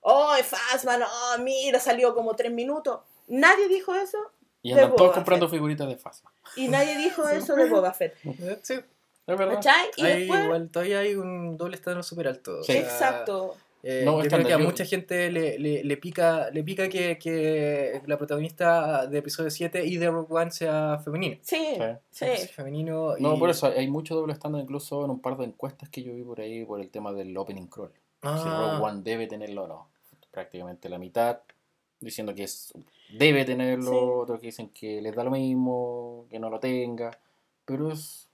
oh, 0.00 0.34
Fasma, 0.42 0.96
no, 0.98 1.06
mira, 1.40 1.78
salió 1.78 2.12
como 2.12 2.34
tres 2.34 2.50
minutos. 2.50 3.00
Nadie 3.28 3.68
dijo 3.68 3.94
eso 3.94 4.32
Y 4.62 4.72
andan 4.72 4.94
todos 4.96 5.12
comprando 5.14 5.46
Fett. 5.48 5.56
figuritas 5.56 5.88
de 5.88 5.96
Fasma. 5.96 6.32
y 6.56 6.68
nadie 6.68 6.96
dijo 6.98 7.22
Sí. 7.28 7.36
eso 7.36 7.54
de 7.54 7.68
Boba 7.68 7.92
Fett. 7.92 8.14
Sí, 8.62 8.74
Es 8.74 9.38
verdad. 9.38 9.54
¿Cachai? 9.54 9.86
Y 9.96 10.02
hay 10.04 10.18
después, 10.20 10.44
igual, 10.44 10.68
todavía 10.70 10.98
hay 11.00 11.14
un 11.14 11.56
doble 11.56 11.76
estándar 11.76 12.02
súper 12.04 12.28
alto. 12.28 12.58
o 12.60 12.62
Sí. 12.62 12.72
sea, 12.72 12.82
exacto. 12.82 13.56
Eh, 13.84 14.02
No, 14.04 14.20
yo 14.24 14.28
creo 14.28 14.44
que 14.44 14.52
a 14.54 14.58
yo- 14.58 14.64
mucha 14.64 14.84
gente 14.84 15.30
le, 15.30 15.56
le, 15.58 15.84
le 15.84 15.96
pica, 15.98 16.50
le 16.50 16.64
pica 16.64 16.88
que, 16.88 17.16
que 17.16 18.02
la 18.06 18.18
protagonista 18.18 19.06
de 19.06 19.18
episodio 19.18 19.50
7 19.50 19.86
y 19.86 19.98
de 19.98 20.10
Rogue 20.10 20.26
One 20.34 20.50
sea 20.50 20.98
femenina. 21.04 21.36
Sí, 21.42 21.76
Sí. 21.78 21.84
sí. 22.10 22.24
Es 22.26 22.50
femenino 22.50 23.16
y... 23.16 23.22
No, 23.22 23.38
por 23.38 23.50
eso 23.50 23.68
hay 23.68 23.86
mucho 23.86 24.16
doble 24.16 24.32
estándar 24.32 24.62
incluso 24.62 25.04
en 25.04 25.12
un 25.12 25.20
par 25.20 25.36
de 25.36 25.44
encuestas 25.44 25.88
que 25.90 26.02
yo 26.02 26.12
vi 26.12 26.22
por 26.24 26.40
ahí 26.40 26.64
por 26.64 26.80
el 26.80 26.90
tema 26.90 27.12
del 27.12 27.36
opening 27.36 27.66
crawl. 27.68 27.90
Si 27.92 27.98
Ah, 28.22 28.72
Rogue 28.80 28.84
One 28.84 29.02
debe 29.04 29.28
tenerlo 29.28 29.62
o 29.64 29.68
no. 29.68 29.88
Prácticamente 30.32 30.88
la 30.88 30.98
mitad 30.98 31.38
diciendo 32.00 32.34
que 32.34 32.44
es, 32.44 32.72
debe 33.18 33.44
tenerlo, 33.44 33.90
Sí. 33.90 33.96
otros 34.22 34.40
que 34.40 34.46
dicen 34.46 34.68
que 34.70 35.00
les 35.02 35.14
da 35.14 35.24
lo 35.24 35.30
mismo, 35.30 36.26
que 36.30 36.38
no 36.38 36.48
lo 36.50 36.60
tenga. 36.60 37.18
Pero 37.64 37.90
es, 37.92 38.28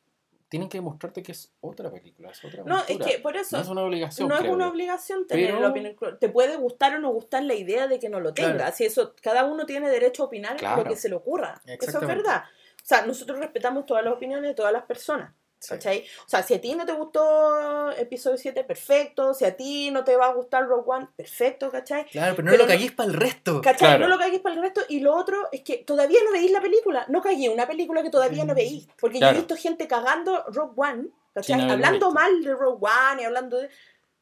tienen 0.48 0.68
que 0.68 0.78
demostrarte 0.78 1.22
que 1.22 1.32
es 1.32 1.50
otra 1.60 1.90
película, 1.90 2.30
es 2.30 2.44
otra 2.44 2.62
No, 2.64 2.78
es 2.86 2.98
que 2.98 3.18
por 3.18 3.36
eso 3.36 3.56
No 3.56 3.62
es 3.62 3.68
una 3.68 3.82
obligación, 3.82 4.28
no 4.28 4.36
es 4.36 4.48
una 4.48 4.68
obligación 4.68 5.26
tener 5.26 5.46
Pero- 5.46 5.60
la 5.60 5.68
opinión. 5.70 5.96
Te 6.20 6.28
puede 6.28 6.56
gustar 6.56 6.94
o 6.94 6.98
no 7.00 7.10
gustar 7.10 7.42
la 7.42 7.54
idea 7.54 7.88
de 7.88 7.98
que 7.98 8.08
no 8.08 8.20
lo 8.20 8.32
tenga. 8.34 8.54
Claro. 8.56 8.76
Si 8.76 8.84
eso, 8.84 9.14
cada 9.22 9.44
uno 9.44 9.66
tiene 9.66 9.88
derecho 9.90 10.22
a 10.22 10.26
opinar 10.26 10.56
Claro. 10.56 10.82
lo 10.84 10.88
que 10.90 10.96
se 10.96 11.08
le 11.08 11.16
ocurra. 11.16 11.60
Eso 11.66 11.98
es 12.00 12.06
verdad. 12.06 12.44
O 12.76 12.86
sea, 12.86 13.06
nosotros 13.06 13.38
respetamos 13.38 13.86
todas 13.86 14.04
las 14.04 14.12
opiniones 14.12 14.50
de 14.50 14.54
todas 14.54 14.72
las 14.72 14.84
personas. 14.84 15.32
Sí. 15.64 15.74
¿Cachai? 15.74 16.04
O 16.26 16.28
sea, 16.28 16.42
si 16.42 16.54
a 16.54 16.60
ti 16.60 16.74
no 16.74 16.84
te 16.86 16.92
gustó 16.92 17.90
episodio 17.92 18.36
7, 18.36 18.64
perfecto. 18.64 19.34
Si 19.34 19.44
a 19.44 19.56
ti 19.56 19.90
no 19.90 20.04
te 20.04 20.16
va 20.16 20.26
a 20.26 20.32
gustar 20.34 20.66
Rogue 20.66 20.84
One, 20.86 21.08
perfecto, 21.16 21.70
¿cachai? 21.70 22.04
Claro, 22.06 22.34
pero 22.36 22.44
no 22.46 22.50
Pero 22.52 22.62
lo 22.64 22.68
no- 22.68 22.72
caguéis 22.74 22.92
para 22.92 23.08
el 23.08 23.14
resto. 23.14 23.60
¿Cachai? 23.60 23.88
Claro. 23.88 24.04
No 24.04 24.08
lo 24.08 24.18
caguéis 24.18 24.40
para 24.42 24.54
el 24.54 24.60
resto. 24.62 24.82
Y 24.88 25.00
lo 25.00 25.14
otro 25.14 25.48
es 25.52 25.62
que 25.62 25.78
todavía 25.78 26.18
no 26.24 26.32
veís 26.32 26.50
la 26.50 26.60
película. 26.60 27.04
No 27.08 27.22
cagué 27.22 27.48
una 27.48 27.66
película 27.66 28.02
que 28.02 28.10
todavía 28.10 28.44
no 28.44 28.54
veís. 28.54 28.86
Porque 29.00 29.18
yo 29.20 29.26
he 29.28 29.34
visto 29.34 29.56
gente 29.56 29.88
cagando 29.88 30.44
Rogue 30.48 30.72
One, 30.76 31.08
¿cachai? 31.32 31.70
Hablando 31.70 32.10
mal 32.12 32.42
de 32.42 32.54
Rogue 32.54 32.86
One 33.10 33.22
y 33.22 33.24
hablando 33.24 33.58
de. 33.58 33.68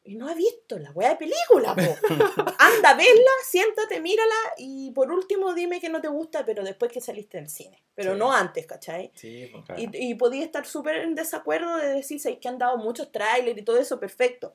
Y 0.04 0.16
no 0.16 0.28
ha 0.28 0.34
visto 0.34 0.78
la 0.80 0.90
weá 0.90 1.10
de 1.10 1.16
película, 1.16 1.76
po. 1.76 1.82
Anda, 2.58 2.94
verla, 2.94 3.30
siéntate, 3.44 4.00
mírala 4.00 4.34
y 4.58 4.90
por 4.90 5.12
último 5.12 5.54
dime 5.54 5.80
que 5.80 5.88
no 5.88 6.00
te 6.00 6.08
gusta, 6.08 6.44
pero 6.44 6.64
después 6.64 6.90
que 6.90 7.00
saliste 7.00 7.38
del 7.38 7.48
cine. 7.48 7.82
Pero 7.94 8.14
Sí. 8.14 8.18
no 8.18 8.32
antes, 8.32 8.66
¿cachai? 8.66 9.12
Sí, 9.14 9.48
pues. 9.52 9.64
Claro. 9.64 9.80
Y, 9.80 9.88
y 10.10 10.14
podía 10.16 10.44
estar 10.44 10.66
súper 10.66 10.96
en 10.96 11.14
desacuerdo 11.14 11.76
de 11.76 11.88
decir, 11.88 12.18
"Sabes 12.20 12.38
que 12.40 12.48
han 12.48 12.58
dado 12.58 12.78
muchos 12.78 13.12
trailers 13.12 13.56
y 13.56 13.62
todo 13.62 13.78
eso, 13.78 14.00
perfecto. 14.00 14.54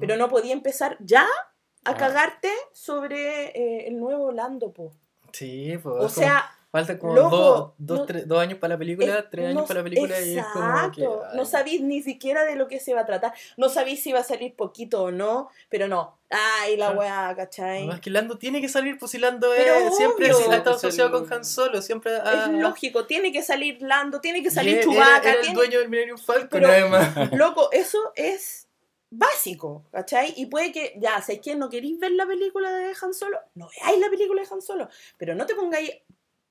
Pero 0.00 0.16
no 0.16 0.28
podía 0.28 0.52
empezar 0.52 0.96
ya 1.00 1.22
a 1.22 1.90
Ah. 1.90 1.96
cagarte 1.96 2.50
sobre 2.72 3.48
eh, 3.56 3.88
el 3.88 3.98
nuevo 3.98 4.32
Lando, 4.32 4.70
po. 4.72 4.92
Sí, 5.32 5.78
pues. 5.82 5.96
O 5.98 6.08
sea, 6.10 6.44
Faltan 6.74 6.98
como 6.98 7.14
Loco, 7.14 7.30
dos, 7.36 7.72
dos, 7.78 7.98
no- 8.00 8.04
tres- 8.06 8.26
dos 8.26 8.40
años 8.40 8.58
para 8.58 8.74
la 8.74 8.78
película, 8.78 9.18
Es- 9.20 9.30
tres 9.30 9.46
años 9.46 9.60
no- 9.62 9.64
para 9.68 9.78
la 9.78 9.84
película 9.84 10.20
y 10.20 10.36
es 10.38 10.44
como 10.46 10.90
que... 10.90 11.02
Ay, 11.06 11.36
No 11.36 11.44
sabéis 11.44 11.80
ni 11.82 12.02
siquiera 12.02 12.44
de 12.44 12.56
lo 12.56 12.66
que 12.66 12.80
se 12.80 12.94
va 12.94 13.02
a 13.02 13.06
tratar. 13.06 13.32
No 13.56 13.68
sabéis 13.68 14.02
si 14.02 14.12
va 14.12 14.18
a 14.18 14.24
salir 14.24 14.56
poquito 14.56 15.04
o 15.04 15.10
no, 15.12 15.50
pero 15.68 15.86
no. 15.86 16.18
Ay, 16.30 16.76
la 16.76 16.90
weá, 16.90 17.32
¿cachai? 17.36 17.78
Además 17.78 18.00
que 18.00 18.10
Lando 18.10 18.38
tiene 18.38 18.60
que 18.60 18.68
salir, 18.68 18.98
pues 18.98 19.12
si 19.12 19.18
Lando 19.18 19.54
es- 19.54 19.96
siempre 19.96 20.34
obvio. 20.34 20.50
ha 20.50 20.56
estado 20.56 20.74
Es 20.76 20.82
asociado 20.84 21.12
con 21.12 21.32
Han 21.32 21.44
Solo, 21.44 21.80
siempre. 21.80 22.10
Es 22.16 22.48
lógico, 22.48 23.06
tiene 23.06 23.30
que 23.30 23.44
salir 23.44 23.80
Lando, 23.80 24.20
tiene 24.20 24.42
que 24.42 24.50
salir 24.50 24.80
Chewbacca. 24.82 25.20
Era 25.30 25.32
el 25.34 25.40
tiene- 25.42 25.54
dueño 25.54 25.78
del 25.78 25.88
Millennium 25.88 26.18
Falcon, 26.18 26.48
Pero- 26.50 26.66
además. 26.68 27.32
Loco, 27.34 27.68
eso 27.70 27.98
es 28.16 28.66
básico, 29.10 29.84
¿cachai? 29.92 30.34
Y 30.36 30.46
puede 30.46 30.72
que, 30.72 30.94
ya, 30.98 31.20
¿sabes 31.22 31.40
que 31.40 31.54
no 31.54 31.68
queréis 31.70 32.00
ver 32.00 32.10
la 32.10 32.26
película 32.26 32.68
de 32.72 32.92
Han 33.00 33.14
Solo? 33.14 33.38
No 33.54 33.68
veáis 33.68 34.00
la 34.00 34.10
película 34.10 34.42
de 34.42 34.48
Han 34.50 34.60
Solo, 34.60 34.88
pero 35.16 35.36
no 35.36 35.46
te 35.46 35.54
pongáis 35.54 35.92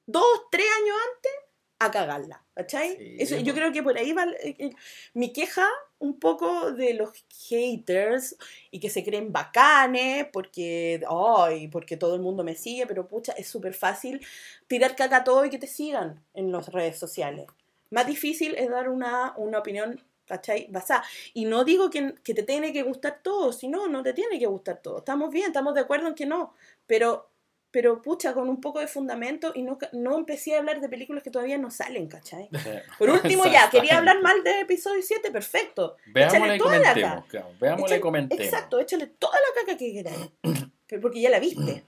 dos, 0.06 0.26
tres 0.52 0.66
años 0.82 0.96
antes 1.16 1.32
a 1.80 1.92
cagarla, 1.92 2.46
¿cachai? 2.54 2.96
Sí, 2.98 3.16
Eso, 3.20 3.38
yo 3.38 3.54
po. 3.54 3.60
creo 3.60 3.72
que 3.74 3.84
por 3.84 3.98
ahí 3.98 4.14
va 4.14 4.24
el- 4.24 4.76
mi 5.14 5.34
queja 5.34 5.68
un 6.00 6.20
poco 6.20 6.72
de 6.72 6.94
los 6.94 7.12
haters 7.50 8.38
y 8.72 8.80
que 8.80 8.90
se 8.90 9.04
creen 9.04 9.32
bacanes 9.34 10.28
porque, 10.32 11.02
ay, 11.10 11.68
porque 11.68 11.98
todo 11.98 12.16
el 12.16 12.22
mundo 12.22 12.44
me 12.44 12.56
sigue, 12.56 12.88
pero 12.88 13.08
pucha, 13.08 13.34
es 13.34 13.48
súper 13.48 13.74
fácil 13.74 14.26
tirar 14.68 14.96
caca 14.96 15.18
a 15.18 15.24
todo 15.24 15.46
y 15.46 15.50
que 15.50 15.58
te 15.60 15.68
sigan 15.68 16.24
en 16.34 16.52
las 16.52 16.68
redes 16.72 16.98
sociales. 17.00 17.48
Más 17.90 18.08
difícil 18.08 18.56
es 18.56 18.70
dar 18.70 18.90
una, 18.90 19.34
una 19.38 19.60
opinión, 19.60 20.02
¿cachai? 20.26 20.68
Basada. 20.70 21.04
Y 21.34 21.46
no 21.46 21.64
digo 21.64 21.90
que, 21.90 22.16
que 22.24 22.34
te 22.34 22.44
tiene 22.44 22.74
que 22.74 22.84
gustar 22.84 23.20
todo, 23.22 23.54
si 23.54 23.68
no, 23.68 23.88
no 23.88 24.04
te 24.04 24.14
tiene 24.14 24.40
que 24.40 24.46
gustar 24.48 24.82
todo. 24.82 25.00
Estamos 25.00 25.32
bien, 25.32 25.48
estamos 25.48 25.74
de 25.74 25.82
acuerdo 25.82 26.08
en 26.08 26.16
que 26.16 26.26
no, 26.26 26.54
pero, 26.88 27.30
pero 27.74 28.04
pucha, 28.04 28.34
con 28.36 28.50
un 28.50 28.62
poco 28.62 28.80
de 28.80 28.88
fundamento 28.88 29.52
y 29.56 29.64
no, 29.64 29.80
no 29.94 30.16
empecé 30.20 30.54
a 30.54 30.60
hablar 30.60 30.80
de 30.80 30.88
películas 30.90 31.24
que 31.24 31.32
todavía 31.32 31.58
no 31.58 31.72
salen, 31.72 32.08
¿cachai? 32.08 32.48
Sí. 32.54 32.70
Por 33.00 33.10
último, 33.10 33.46
ya, 33.46 33.68
quería 33.72 33.98
hablar 33.98 34.18
Exactamente. 34.18 34.22
mal 34.22 34.44
de 34.44 34.60
episodio 34.62 35.02
7, 35.02 35.32
perfecto. 35.32 35.98
Échale 36.14 36.56
y 36.56 36.60
toda 36.60 36.78
la 36.78 36.90
comentemos. 36.94 37.16
caca. 37.16 37.28
claro, 37.28 37.48
Veámosla 37.60 37.96
y 37.96 37.98
Échale- 37.98 38.02
comentemos. 38.02 38.46
Exacto, 38.46 38.80
échale 38.80 39.08
toda 39.08 39.34
la 39.40 39.62
caca 39.62 39.78
que 39.78 39.92
queráis. 39.92 40.30
Porque 41.02 41.20
ya 41.20 41.32
la 41.32 41.40
viste. 41.40 41.84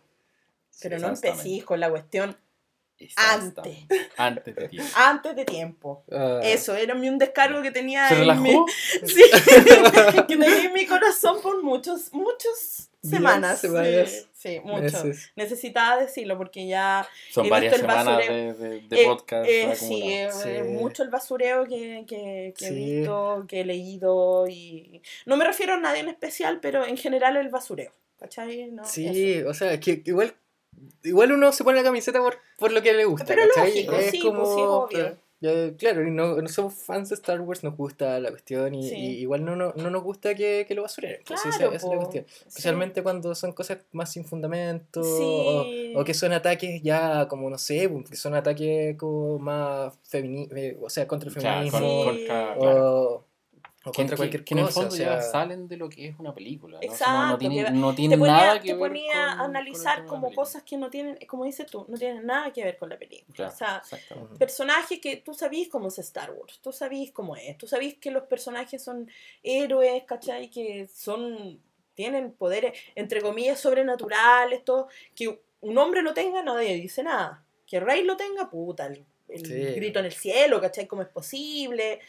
Pero 0.81 0.97
no 0.97 1.07
Exactamente. 1.09 1.27
empecéis 1.29 1.63
con 1.63 1.79
la 1.79 1.89
cuestión 1.91 2.35
Exactamente. 2.97 3.87
Antes 4.17 4.55
de 4.55 4.67
tiempo. 4.69 4.89
antes 4.95 5.35
de 5.35 5.45
tiempo. 5.45 6.03
Ah. 6.11 6.39
Eso, 6.43 6.75
era 6.75 6.95
mi- 6.95 7.09
un 7.09 7.17
descargo 7.17 7.61
que 7.61 7.71
tenía 7.71 8.07
¿Se 8.07 8.13
en 8.15 8.19
relajó? 8.21 8.41
mi, 8.41 8.55
sí, 9.07 9.21
que 10.27 10.35
tenía 10.37 10.63
en 10.65 10.73
mi 10.73 10.85
corazón 10.85 11.41
por 11.41 11.61
muchos, 11.63 12.11
muchas 12.13 12.89
Días, 13.09 13.17
semanas. 13.17 13.59
Sí, 13.61 13.67
semanas, 13.67 14.27
Sí, 14.33 14.59
mucho. 14.63 14.81
Meses. 14.81 15.31
Necesitaba 15.35 16.01
decirlo 16.01 16.37
porque 16.37 16.67
ya 16.67 17.07
Son 17.31 17.45
He 17.45 17.49
varias 17.49 17.73
visto 17.73 17.85
el 17.87 17.91
semanas 17.91 18.17
de, 18.17 18.23
basureo. 18.23 18.53
de, 18.55 18.81
de 18.81 19.01
Eh, 19.01 19.05
podcast 19.05 19.49
eh, 19.49 19.75
sí, 19.75 20.01
eh, 20.05 20.63
mucho 20.67 21.01
el 21.03 21.09
basureo 21.09 21.65
que, 21.65 22.05
que- 22.07 22.53
que 22.57 22.67
he 22.67 22.71
visto, 22.71 23.45
que 23.47 23.61
he 23.61 23.65
leído 23.65 24.47
y 24.47 25.01
no 25.25 25.35
me 25.37 25.45
refiero 25.45 25.73
a 25.73 25.77
nadie 25.79 26.01
en 26.01 26.09
especial, 26.09 26.59
pero 26.61 26.85
en 26.85 26.97
general 26.97 27.37
el 27.37 27.49
basureo. 27.49 27.91
¿Cachai? 28.19 28.69
No, 28.71 28.83
eso. 28.83 28.91
Sí, 28.93 29.41
o 29.43 29.53
sea, 29.53 29.79
que 29.79 30.01
que 30.03 30.09
igual, 30.11 30.33
igual 31.03 31.31
uno 31.33 31.51
se 31.51 31.63
pone 31.63 31.77
la 31.79 31.83
camiseta 31.83 32.19
por, 32.19 32.39
por 32.57 32.71
lo 32.71 32.81
que 32.81 32.93
le 32.93 33.05
gusta. 33.05 33.25
Pero 33.25 33.43
¿cachai? 33.53 33.69
lógico, 33.69 33.95
es 33.95 34.11
sí, 34.11 34.19
como, 34.21 34.39
pues 34.43 34.49
obvio. 34.49 34.87
pero, 34.91 35.17
ya, 35.41 35.75
claro, 35.77 36.07
y 36.07 36.11
no, 36.11 36.41
no 36.41 36.47
somos 36.47 36.73
fans 36.73 37.09
de 37.09 37.15
Star 37.15 37.41
Wars, 37.41 37.63
nos 37.63 37.75
gusta 37.75 38.19
la 38.19 38.29
cuestión 38.29 38.73
y, 38.73 38.89
Sí. 38.89 38.95
y 38.95 39.07
igual 39.19 39.43
no, 39.45 39.55
no, 39.55 39.73
no 39.75 39.89
nos 39.89 40.01
gusta 40.03 40.33
que, 40.33 40.65
que 40.67 40.73
lo 40.75 40.81
basureen. 40.83 41.21
pues, 41.27 41.39
esa- 41.45 41.57
Claro, 41.57 41.73
esa, 41.73 41.75
es 41.75 41.83
la 41.83 41.89
po. 41.89 41.95
cuestión. 41.97 42.25
Sí. 42.27 42.43
Especialmente 42.47 43.03
cuando 43.03 43.35
son 43.35 43.51
cosas 43.53 43.79
más 43.91 44.11
sin 44.11 44.25
fundamento 44.25 45.03
Sí. 45.03 45.93
o, 45.95 46.01
o 46.01 46.03
que 46.03 46.13
son 46.13 46.31
ataques 46.33 46.81
ya 46.81 47.27
como, 47.27 47.49
no 47.49 47.57
sé, 47.57 47.87
pues, 47.89 48.09
que 48.09 48.15
son 48.15 48.33
ataques 48.33 48.97
como 48.97 49.37
más 49.39 49.93
femini 50.03 50.47
o 50.81 50.89
sea, 50.89 51.07
contra 51.07 51.29
el 51.29 51.35
feminismo 51.35 51.79
con- 51.79 52.15
Sí. 52.15 52.27
contra, 52.27 52.55
claro. 52.57 53.01
o, 53.01 53.25
o 53.85 53.91
Que, 53.91 53.97
contra 53.97 54.15
que- 54.15 54.17
cualquier 54.17 54.43
que 54.43 54.53
en 54.53 54.59
el 54.59 54.65
cosa. 54.65 54.79
fondo 54.81 54.93
o 54.95 54.97
sea, 54.97 55.15
ya 55.17 55.21
salen 55.21 55.67
de 55.67 55.77
lo 55.77 55.87
que 55.89 56.07
es 56.09 56.19
una 56.19 56.33
película. 56.33 56.79
¿no? 56.79 56.85
No- 56.85 56.91
Exacto, 56.91 57.13
no, 57.13 57.37
que 57.37 57.71
no 57.71 57.95
tiene 57.95 58.15
te 58.15 58.19
ponía, 58.19 58.33
nada 58.33 58.59
que 58.59 58.67
te 58.69 58.73
ver 58.73 58.79
ponía 58.89 59.11
con- 59.13 59.39
a 59.39 59.43
analizar 59.45 60.05
como 60.05 60.33
cosas 60.33 60.63
que 60.63 60.77
no 60.77 60.89
tienen, 60.89 61.17
como 61.27 61.45
dices 61.45 61.65
tú, 61.67 61.85
no 61.87 61.97
tienen 61.97 62.25
nada 62.25 62.51
que 62.51 62.63
ver 62.63 62.77
con 62.77 62.89
la 62.89 62.97
película. 62.97 63.33
Claro, 63.35 63.53
O 63.53 63.55
sea, 63.55 63.77
exactamente. 63.83 64.35
personajes 64.37 64.99
que 64.99 65.17
tú 65.17 65.33
sabís 65.33 65.69
cómo 65.69 65.87
es 65.89 65.99
Star 65.99 66.31
Wars, 66.31 66.59
tú 66.61 66.71
sabís 66.71 67.11
cómo 67.11 67.35
es, 67.35 67.57
tú 67.57 67.67
sabís 67.67 67.95
que 67.95 68.11
los 68.11 68.23
personajes 68.23 68.83
son 68.83 69.09
héroes, 69.43 70.03
¿cachai? 70.05 70.49
Que 70.49 70.87
son, 70.87 71.59
tienen 71.93 72.31
poderes, 72.33 72.77
entre 72.95 73.21
comillas, 73.21 73.59
sobrenaturales, 73.59 74.65
todo, 74.65 74.87
que 75.15 75.39
un 75.61 75.77
hombre 75.77 76.01
lo 76.01 76.13
tenga, 76.13 76.41
nadie 76.43 76.73
dice 76.75 77.03
nada, 77.03 77.43
que 77.67 77.79
Rey 77.79 78.03
lo 78.03 78.17
tenga, 78.17 78.49
puta, 78.49 78.87
el, 78.87 79.05
el 79.29 79.45
Sí. 79.45 79.53
grito 79.75 79.99
en 79.99 80.05
el 80.05 80.11
cielo, 80.13 80.61
¿cachai? 80.61 80.85
¿Cómo 80.87 81.01
es 81.01 81.07
posible? 81.07 81.99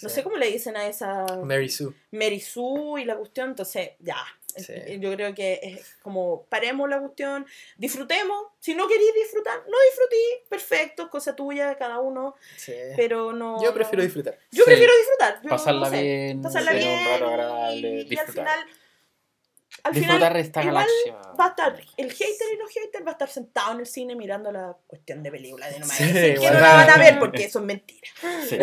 No 0.00 0.08
sí. 0.08 0.14
sé 0.14 0.22
cómo 0.22 0.36
le 0.36 0.46
dicen 0.50 0.76
a 0.76 0.86
esa 0.86 1.26
Mary 1.44 1.68
Sue. 1.68 1.92
Mary 2.12 2.40
Sue 2.40 3.02
y 3.02 3.04
la 3.04 3.16
cuestión, 3.16 3.50
entonces 3.50 3.90
ya. 4.00 4.16
Sí. 4.54 4.74
Yo 5.00 5.12
creo 5.14 5.34
que 5.34 5.60
es 5.62 5.96
como 6.02 6.44
paremos 6.50 6.88
la 6.88 7.00
cuestión, 7.00 7.46
disfrutemos. 7.78 8.48
Si 8.60 8.74
no 8.74 8.86
queréis 8.86 9.14
disfrutar, 9.14 9.58
no 9.66 9.76
disfrutí, 9.90 10.48
perfecto, 10.50 11.08
cosa 11.08 11.34
tuya, 11.34 11.74
cada 11.78 12.00
uno, 12.00 12.34
Sí. 12.56 12.74
pero 12.96 13.32
no. 13.32 13.62
Yo 13.62 13.72
prefiero 13.72 13.98
no- 13.98 14.04
disfrutar. 14.04 14.38
Yo 14.50 14.64
Sí. 14.64 14.70
prefiero 14.70 14.92
disfrutar. 14.94 15.40
yo 15.42 15.48
Pasarla 15.48 15.80
no 15.88 15.96
sé, 15.96 16.02
bien, 16.02 16.42
Pasarla 16.42 16.72
bien. 16.72 16.88
un 16.98 17.04
rato 17.06 17.24
y- 17.24 17.28
agradable, 17.28 17.88
y, 17.88 18.00
al 18.00 18.08
disfrutar. 18.08 18.34
final. 18.58 18.66
Al 19.84 19.92
disfrutar 19.94 20.18
final 20.18 20.32
de 20.34 20.40
esta 20.40 20.62
igual 20.62 20.74
galaxia. 20.86 21.34
va 21.40 21.44
a 21.44 21.48
estar 21.48 21.80
el 21.96 22.10
hater 22.12 22.46
y 22.54 22.56
los 22.56 22.70
haters 22.70 23.04
va 23.04 23.08
a 23.08 23.12
estar 23.12 23.28
sentado 23.28 23.72
en 23.72 23.80
el 23.80 23.86
cine 23.86 24.14
mirando 24.14 24.52
la 24.52 24.76
cuestión 24.86 25.22
de 25.24 25.30
película 25.32 25.68
de 25.68 25.80
no 25.80 25.86
Sí, 25.86 26.04
a 26.04 26.12
que 26.12 26.34
no 26.38 26.60
la 26.60 26.74
van 26.74 26.90
a 26.90 26.96
ver 26.98 27.18
porque 27.18 27.44
eso 27.46 27.58
es 27.58 27.64
mentira. 27.64 28.08
Sí, 28.48 28.56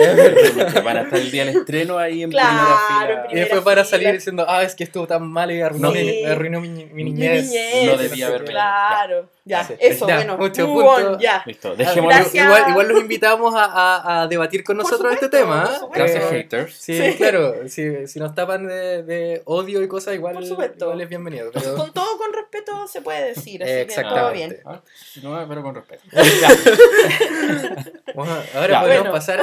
van 0.83 0.97
a 0.97 1.01
estar 1.01 1.19
el 1.19 1.29
día 1.31 1.43
del 1.45 1.57
estreno 1.57 1.97
ahí 1.97 2.23
en 2.23 2.31
Claro, 2.31 2.47
primera 2.87 3.23
en 3.23 3.29
fila. 3.29 3.33
Y 3.33 3.35
después 3.41 3.61
para 3.61 3.83
fila. 3.83 3.97
salir 3.97 4.11
diciendo, 4.13 4.45
ah, 4.47 4.63
es 4.63 4.75
que 4.75 4.85
estuvo 4.85 5.07
tan 5.07 5.27
mal 5.29 5.51
y 5.51 5.61
arruinó, 5.61 5.91
Sí. 5.91 6.03
mi, 6.03 6.23
arruinó 6.25 6.61
mi, 6.61 6.69
mi 6.69 6.85
Mi 6.85 7.03
niñez. 7.05 7.45
niñez, 7.47 7.85
No 7.85 7.97
debía 7.97 8.27
haber 8.27 8.39
venido. 8.43 8.51
Claro, 8.53 9.29
ya, 9.49 9.63
Sí. 9.65 9.73
eso, 9.79 10.07
Ya, 10.07 10.15
bueno, 10.17 10.37
mucho 10.37 10.67
move 10.67 10.83
punto. 10.85 11.11
on, 11.13 11.19
ya. 11.19 11.43
Listo. 11.45 11.73
Igual, 11.73 12.69
igual 12.69 12.87
los 12.87 12.99
invitamos 13.01 13.55
a, 13.55 13.65
a- 13.65 14.21
a 14.21 14.27
debatir 14.27 14.63
con 14.63 14.77
nosotros 14.77 15.11
este 15.13 15.27
tema. 15.27 15.67
¿eh? 15.69 15.85
Gracias, 15.93 16.23
Eh, 16.23 16.27
haters. 16.29 16.73
Sí, 16.75 16.95
Sí. 16.95 17.15
claro, 17.17 17.67
si, 17.67 18.05
si 18.07 18.19
nos 18.19 18.35
tapan 18.35 18.67
de, 18.67 19.01
de 19.03 19.41
odio 19.45 19.81
y 19.81 19.87
cosas, 19.87 20.13
igual, 20.13 20.35
Por 20.35 20.45
supuesto. 20.45 20.85
igual 20.85 21.01
es 21.01 21.09
bienvenido. 21.09 21.49
Pero... 21.51 21.75
Con 21.75 21.91
todo 21.91 22.17
con 22.19 22.31
respeto 22.31 22.87
se 22.87 23.01
puede 23.01 23.29
decir, 23.33 23.63
así 23.63 23.71
que 23.71 23.85
todo 23.85 24.29
Exactamente. 24.29 24.33
bien. 24.55 24.61
Ah, 24.65 24.81
No, 25.23 25.47
pero 25.49 25.63
con 25.63 25.75
respeto. 25.75 26.03
Bueno, 28.15 28.33
ahora 28.55 28.67
Ya, 28.67 28.81
podemos 28.81 28.99
bueno. 29.03 29.11
pasar 29.11 29.41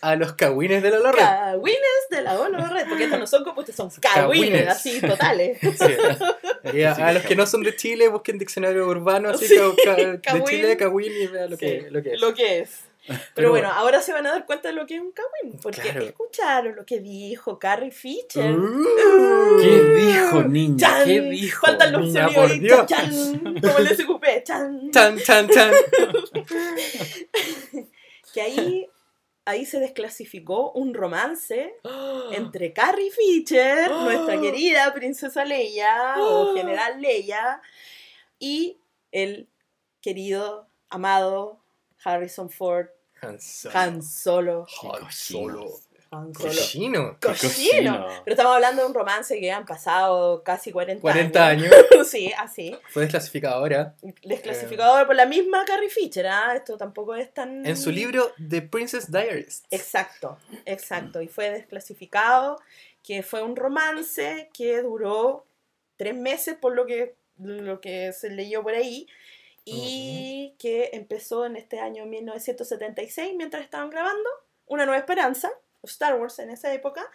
a 0.00 0.16
los 0.16 0.32
cagüines 0.34 0.82
de 0.82 0.90
la 0.90 1.12
red. 1.12 1.20
Cagüines 1.22 1.80
de 2.10 2.22
la 2.22 2.38
Ola 2.40 2.68
Red, 2.68 2.88
porque 2.88 3.04
estos 3.04 3.18
no 3.18 3.26
son 3.26 3.44
como 3.44 3.60
estos 3.62 3.74
son 3.76 3.90
cagüines, 4.00 4.68
así 4.68 5.00
totales. 5.00 5.58
Y 6.72 6.82
a, 6.82 6.92
a 6.94 7.12
los 7.12 7.22
que 7.22 7.36
no 7.36 7.46
son 7.46 7.62
de 7.62 7.76
Chile, 7.76 8.08
busquen 8.08 8.38
diccionario 8.38 8.86
urbano, 8.88 9.28
así 9.30 9.46
Sí, 9.46 9.54
que 9.56 9.84
ca- 9.84 9.94
de. 10.34 10.44
Chile, 10.48 10.76
cagüín 10.76 11.12
y 11.12 11.26
vean 11.28 11.50
lo 11.50 11.56
que, 11.56 11.82
Sí, 11.82 11.86
lo 11.90 12.02
que 12.02 12.12
es. 12.14 12.20
Lo 12.20 12.34
que 12.34 12.58
es. 12.60 12.80
Pero, 13.06 13.20
Pero 13.36 13.50
bueno, 13.50 13.68
bueno. 13.68 13.80
ahora 13.80 14.02
se 14.02 14.12
van 14.12 14.26
a 14.26 14.32
dar 14.32 14.46
cuenta 14.46 14.66
de 14.68 14.74
lo 14.74 14.84
que 14.84 14.96
es 14.96 15.00
un 15.00 15.12
cagüín, 15.12 15.60
porque 15.62 15.80
Claro. 15.80 16.02
escucharon 16.02 16.74
lo 16.74 16.84
que 16.84 16.98
dijo 16.98 17.56
Carrie 17.56 17.92
Fisher. 17.92 18.52
Uh. 18.58 19.58
¿Qué 19.60 19.80
dijo, 19.94 20.42
niña? 20.42 20.76
Chan, 20.76 21.04
¿Qué 21.04 21.20
dijo? 21.20 21.66
Faltan 21.66 21.92
los 21.92 22.00
Niña, 22.02 22.24
sonidos 22.24 22.48
por 22.50 22.58
Dios. 22.60 22.86
chan, 22.86 23.10
chan, 23.12 23.60
como 23.60 23.78
el 23.78 23.88
SQP, 23.96 24.24
chan. 24.42 24.90
Chan, 24.90 25.18
chan, 25.20 25.48
chan. 25.48 25.72
Que 28.34 28.40
ahí, 28.42 28.86
ahí 29.46 29.64
se 29.64 29.80
desclasificó 29.80 30.72
un 30.72 30.92
romance 30.92 31.74
entre 32.32 32.74
Carrie 32.74 33.10
Fisher, 33.10 33.90
nuestra 34.02 34.38
querida 34.38 34.92
princesa 34.92 35.44
Leia 35.44 36.16
o 36.18 36.54
general 36.56 37.00
Leia, 37.00 37.62
y 38.38 38.78
el 39.12 39.48
querido, 40.02 40.68
amado 40.90 41.60
Harrison 42.04 42.50
Ford, 42.50 42.88
Han 43.22 43.40
Solo. 43.40 43.74
Han 43.74 44.02
Solo. 44.02 44.66
Han 44.82 45.10
Solo. 45.10 45.80
Cochino. 46.34 47.18
Cochino. 47.20 48.06
Pero 48.24 48.34
estamos 48.34 48.54
hablando 48.54 48.82
de 48.82 48.88
un 48.88 48.94
romance 48.94 49.38
que 49.38 49.50
han 49.50 49.64
pasado 49.64 50.42
casi 50.42 50.72
40, 50.72 51.00
40 51.00 51.46
años. 51.46 51.72
años. 51.72 52.08
sí, 52.08 52.32
así. 52.38 52.76
Fue 52.90 53.02
desclasificado 53.02 53.56
ahora. 53.56 53.94
Desclasificado 54.22 55.06
por 55.06 55.16
la 55.16 55.26
misma 55.26 55.64
Carrie 55.64 55.90
Fisher, 55.90 56.26
¿ah? 56.26 56.54
Esto 56.54 56.76
tampoco 56.76 57.14
es 57.14 57.32
tan... 57.32 57.66
En 57.66 57.76
su 57.76 57.90
libro 57.90 58.32
The 58.48 58.62
Princess 58.62 59.10
Diaries. 59.10 59.64
Exacto, 59.70 60.38
exacto. 60.64 61.22
Y 61.22 61.28
fue 61.28 61.50
desclasificado, 61.50 62.60
que 63.02 63.22
fue 63.22 63.42
un 63.42 63.56
romance 63.56 64.50
que 64.52 64.82
duró 64.82 65.46
tres 65.96 66.14
meses 66.14 66.56
por 66.56 66.74
lo 66.74 66.86
que, 66.86 67.16
lo 67.38 67.80
que 67.80 68.12
se 68.12 68.30
leyó 68.30 68.62
por 68.62 68.74
ahí. 68.74 69.06
Y 69.68 70.54
que 70.60 70.90
empezó 70.92 71.44
en 71.44 71.56
este 71.56 71.80
año 71.80 72.06
1976, 72.06 73.34
mientras 73.36 73.64
estaban 73.64 73.90
grabando 73.90 74.28
Una 74.66 74.86
Nueva 74.86 75.00
Esperanza, 75.00 75.50
Star 75.84 76.14
Wars 76.20 76.38
en 76.38 76.50
esa 76.50 76.72
época. 76.72 77.06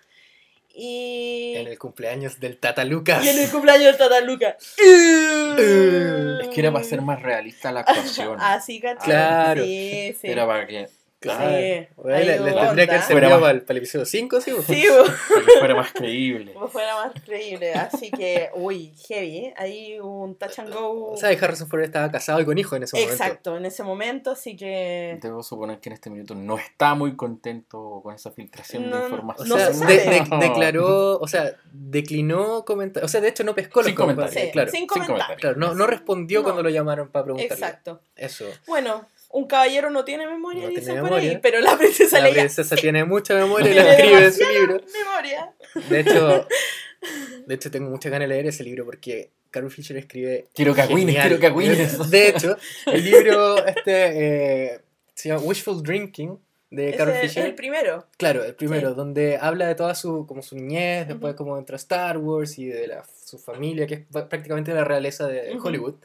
Y. 0.74 1.54
En 1.58 1.68
el 1.68 1.78
cumpleaños 1.78 2.40
del 2.40 2.58
Tata 2.58 2.86
Lucas. 2.86 3.24
y 3.26 3.30
en 3.30 3.40
el 3.40 3.50
cumpleaños 3.50 3.86
del 3.86 3.98
Tata 3.98 4.22
Luca. 4.22 4.58
Es 4.78 6.48
que 6.50 6.60
era 6.60 6.72
para 6.72 6.84
ser 6.84 7.02
más 7.02 7.22
realista 7.22 7.72
la 7.72 7.80
actuación. 7.88 8.38
Así, 8.40 8.80
¿cachai? 8.80 9.06
Claro. 9.06 9.64
Sí, 9.64 10.16
sí. 10.20 10.28
Era 10.28 10.48
para 10.48 10.68
que, 10.68 10.88
Claro. 11.22 11.52
Sí, 11.56 11.88
Bueno, 11.98 12.44
tendría 12.66 12.88
que 12.88 12.92
haber 12.94 13.04
servido 13.04 13.30
más- 13.30 13.40
para 13.40 13.52
el, 13.52 13.62
para 13.62 13.72
el 13.74 13.78
episodio 13.78 14.06
5, 14.06 14.42
¿sí? 14.42 14.52
Sí, 14.66 14.86
bo. 14.90 15.04
para 15.06 15.46
que 15.46 15.52
fuera 15.60 15.76
más 15.76 15.92
creíble. 15.94 16.54
como 16.54 16.68
fuera 16.68 16.96
más 16.96 17.14
creíble. 17.24 17.74
Así 17.76 18.10
que, 18.10 18.50
uy, 18.56 18.92
heavy. 19.08 19.38
¿eh? 19.38 19.54
Ahí 19.56 20.00
hubo 20.02 20.24
un 20.24 20.36
touch 20.36 20.58
and 20.58 20.74
go. 20.74 21.12
O 21.12 21.18
sea, 21.18 21.30
Harrison 21.30 21.68
Ford 21.70 21.82
estaba 21.84 22.10
casado 22.12 22.42
y 22.42 22.46
con 22.46 22.58
hijos 22.58 22.76
en 22.76 22.84
ese 22.84 22.98
momento. 22.98 23.14
Exacto, 23.14 23.56
en 23.58 23.66
ese 23.68 23.84
momento, 23.84 24.32
así 24.32 24.56
que. 24.56 25.20
Debo 25.22 25.44
suponer 25.44 25.80
que 25.80 25.90
en 25.90 25.94
este 25.94 26.10
minuto 26.10 26.34
no 26.34 26.58
está 26.58 26.96
muy 26.96 27.16
contento 27.16 28.00
con 28.02 28.16
esa 28.16 28.32
filtración 28.32 28.90
No, 28.90 28.98
de 28.98 29.04
O 29.04 29.10
información. 29.10 29.48
No 29.50 29.58
sea, 29.58 29.74
se 29.74 29.86
de- 29.86 30.00
sabe. 30.00 30.38
de- 30.40 30.48
declaró, 30.50 31.20
o 31.20 31.28
sea, 31.28 31.52
declinó 31.72 32.66
comentar, 32.66 33.04
o 33.04 33.08
sea, 33.08 33.22
de 33.22 33.28
hecho 33.30 33.44
no 33.44 33.54
pescó 33.54 33.82
los 33.82 33.86
Sin 33.88 33.96
comentarios. 33.96 34.32
comentarios, 34.34 34.48
Sí, 34.50 34.52
claro. 34.54 34.72
sin 34.72 34.88
comentarios. 34.88 35.28
comentarios. 35.28 35.56
Claro, 35.56 35.60
no, 35.60 35.76
no 35.76 35.86
respondió 35.88 36.40
No. 36.40 36.44
cuando 36.46 36.64
lo 36.64 36.70
llamaron 36.70 37.10
para 37.10 37.26
preguntarle. 37.26 37.54
Exacto. 37.54 38.02
Eso. 38.16 38.46
Bueno, 38.68 39.06
un 39.34 39.48
caballero 39.48 39.90
no 39.90 40.04
tiene 40.06 40.28
memoria, 40.28 40.64
No 40.64 40.70
dicen 40.70 40.84
tiene 40.86 41.00
por 41.02 41.10
memoria. 41.12 41.32
ahí, 41.32 41.40
pero 41.42 41.60
la 41.62 41.78
princesa 41.78 42.20
La 42.20 42.30
princesa 42.32 42.76
tiene 42.76 43.06
mucha 43.06 43.34
memoria 43.40 43.72
y 43.72 43.76
la 43.76 43.94
escribe 43.94 44.26
en 44.26 44.34
su 44.34 44.44
libro. 44.50 44.82
memoria. 44.94 45.54
De 45.90 46.00
hecho, 46.02 46.48
de 47.48 47.56
hecho 47.56 47.72
tengo 47.72 47.90
muchas 47.90 48.12
ganas 48.12 48.28
de 48.30 48.36
leer 48.36 48.48
ese 48.48 48.64
libro 48.64 48.86
porque 48.86 49.32
Carol 49.50 49.72
Fisher 49.72 49.98
escribe 49.98 50.48
Quiero 50.54 50.74
cagüines, 50.76 51.16
quiero 51.20 51.40
cagüines. 51.40 52.10
De 52.10 52.30
hecho, 52.30 52.58
el 52.88 53.04
libro 53.04 53.66
este 53.66 54.74
eh, 54.76 54.80
se 55.14 55.30
llama 55.30 55.42
Wishful 55.42 55.82
Drinking 55.84 56.40
de 56.70 56.94
Carol 56.96 57.14
es 57.16 57.22
Fisher. 57.34 57.46
el 57.48 57.56
primero. 57.56 58.08
Claro, 58.18 58.46
el 58.46 58.56
primero, 58.56 58.92
Sí. 58.92 58.96
donde 58.96 59.38
habla 59.42 59.68
de 59.68 59.76
toda 59.76 59.94
su, 59.94 60.26
como 60.26 60.42
su 60.42 60.56
niñez, 60.56 61.06
después 61.08 61.34
Ujú. 61.34 61.44
como 61.44 61.58
entra 61.58 61.76
Star 61.76 62.18
Wars 62.18 62.58
y 62.58 62.68
de 62.68 62.88
la, 62.88 63.04
su 63.26 63.38
familia, 63.38 63.86
que 63.88 63.94
es 63.96 64.02
prácticamente 64.30 64.74
la 64.74 64.86
realeza 64.86 65.28
de. 65.28 65.58
Hollywood. 65.62 65.96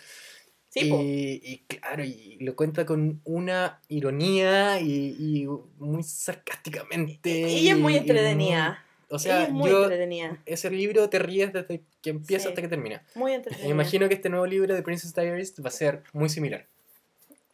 Sí, 0.80 1.40
y, 1.42 1.52
y 1.52 1.58
claro, 1.66 2.04
y 2.04 2.36
lo 2.40 2.54
cuenta 2.56 2.84
con 2.86 3.20
una 3.24 3.80
ironía 3.88 4.80
y, 4.80 5.16
y 5.18 5.46
muy 5.78 6.02
sarcásticamente. 6.02 7.44
Ella 7.46 7.72
es 7.72 7.78
muy 7.78 7.96
entretenida. 7.96 8.84
o 9.08 9.18
sea, 9.18 9.44
es 9.44 9.50
muy 9.50 9.70
yo, 9.70 9.84
entretenida. 9.84 10.38
ese 10.46 10.70
libro 10.70 11.08
te 11.08 11.18
ríes 11.18 11.52
desde 11.52 11.82
que 12.02 12.10
empieza 12.10 12.44
Sí. 12.44 12.48
hasta 12.48 12.62
que 12.62 12.68
termina. 12.68 13.02
Muy 13.14 13.30
Me 13.32 13.36
entretenida. 13.36 13.70
imagino 13.70 14.08
que 14.08 14.14
este 14.14 14.28
nuevo 14.28 14.46
libro 14.46 14.74
de 14.74 14.82
Princess 14.82 15.14
Diaries 15.14 15.54
va 15.64 15.68
a 15.68 15.72
ser 15.72 16.02
muy 16.12 16.28
similar. 16.28 16.66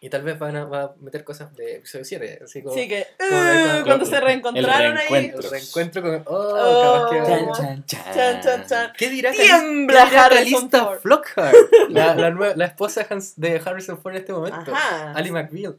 Y 0.04 0.10
tal 0.10 0.22
vez 0.24 0.36
van 0.36 0.56
a, 0.56 0.64
va 0.64 0.82
a 0.82 0.94
meter 1.00 1.22
cosas 1.22 1.54
de 1.54 1.76
episodio 1.76 2.04
7, 2.04 2.40
así 2.44 2.60
como 2.60 2.74
Sí, 2.74 2.88
que 2.88 3.06
como 3.16 3.40
de 3.40 3.52
eh, 3.52 3.62
cuando- 3.62 3.84
cuando 3.84 4.04
se 4.06 4.20
reencontraron 4.20 4.98
el 4.98 5.14
ahí. 5.14 5.32
el 5.32 5.42
reencuentro 5.48 6.02
con... 6.02 6.22
Oh, 6.26 7.06
Oh. 7.06 7.08
capaz 7.08 7.10
que- 7.10 7.62
Chan, 7.62 7.84
Chan, 7.84 7.84
chan, 7.86 8.12
Chan, 8.14 8.40
chan, 8.42 8.66
chan. 8.66 8.92
¿Qué 8.98 9.10
dirá 9.10 9.30
Tiembla 9.30 10.08
qué 10.10 10.16
Harrison 10.18 10.68
Ford. 10.68 10.98
Flockhart? 10.98 11.54
La, 11.90 12.16
la, 12.16 12.30
nue- 12.30 12.56
la 12.56 12.64
esposa 12.66 13.04
de 13.04 13.14
Hans- 13.14 13.34
de 13.36 13.62
Harrison 13.64 14.02
Ford 14.02 14.14
en 14.16 14.20
este 14.22 14.32
momento. 14.32 14.74
Ajá. 14.74 15.12
Ali 15.12 15.30
McBeal. 15.30 15.78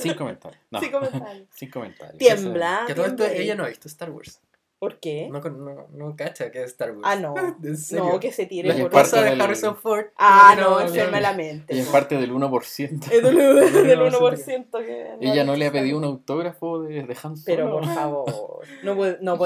Sin 0.00 0.14
comentarios. 0.14 0.60
No, 0.72 0.80
Sí, 0.80 0.90
comentarios. 0.90 1.46
sin 1.54 1.70
comentarios. 1.70 2.18
Tiembla. 2.18 2.82
Que 2.88 2.94
todo 2.96 3.06
esto 3.06 3.24
ella 3.26 3.54
no 3.54 3.62
ha 3.64 3.68
visto 3.68 3.86
Star 3.86 4.10
Wars. 4.10 4.40
¿Por 4.82 4.98
qué? 4.98 5.28
No, 5.30 5.40
con- 5.40 5.64
no, 5.64 5.86
no 5.92 6.16
cacha 6.16 6.50
que 6.50 6.58
es 6.64 6.70
Star 6.72 6.90
Wars. 6.90 7.02
Ah, 7.04 7.14
no. 7.14 7.34
En 7.62 7.76
serio. 7.76 8.04
No, 8.04 8.18
que 8.18 8.32
se 8.32 8.46
tire 8.46 8.68
por 8.74 8.80
esposa 8.92 9.22
de 9.22 9.30
del- 9.30 9.40
Harrison 9.40 9.76
Ford. 9.76 10.06
Ah, 10.18 10.56
como 10.56 10.70
no, 10.70 10.78
que 10.78 10.84
enferma 10.86 11.20
la 11.20 11.34
mente. 11.34 11.72
Y 11.72 11.78
es 11.78 11.86
parte 11.86 12.16
del 12.16 12.32
1%. 12.32 13.12
Es 13.12 13.22
del, 13.22 13.36
del 13.86 13.98
No, 14.00 14.06
1% 14.10 14.84
que 14.84 15.06
Ella 15.20 15.44
no 15.44 15.54
le 15.54 15.68
ha 15.68 15.70
pedido 15.70 15.98
un 15.98 16.02
autógrafo 16.04 16.82
de, 16.82 17.04
de 17.04 17.16
Han 17.22 17.36
Solo. 17.36 17.42
Pero 17.46 17.70
por 17.70 17.86
favor, 17.94 18.64
no, 18.82 18.96
no 19.20 19.38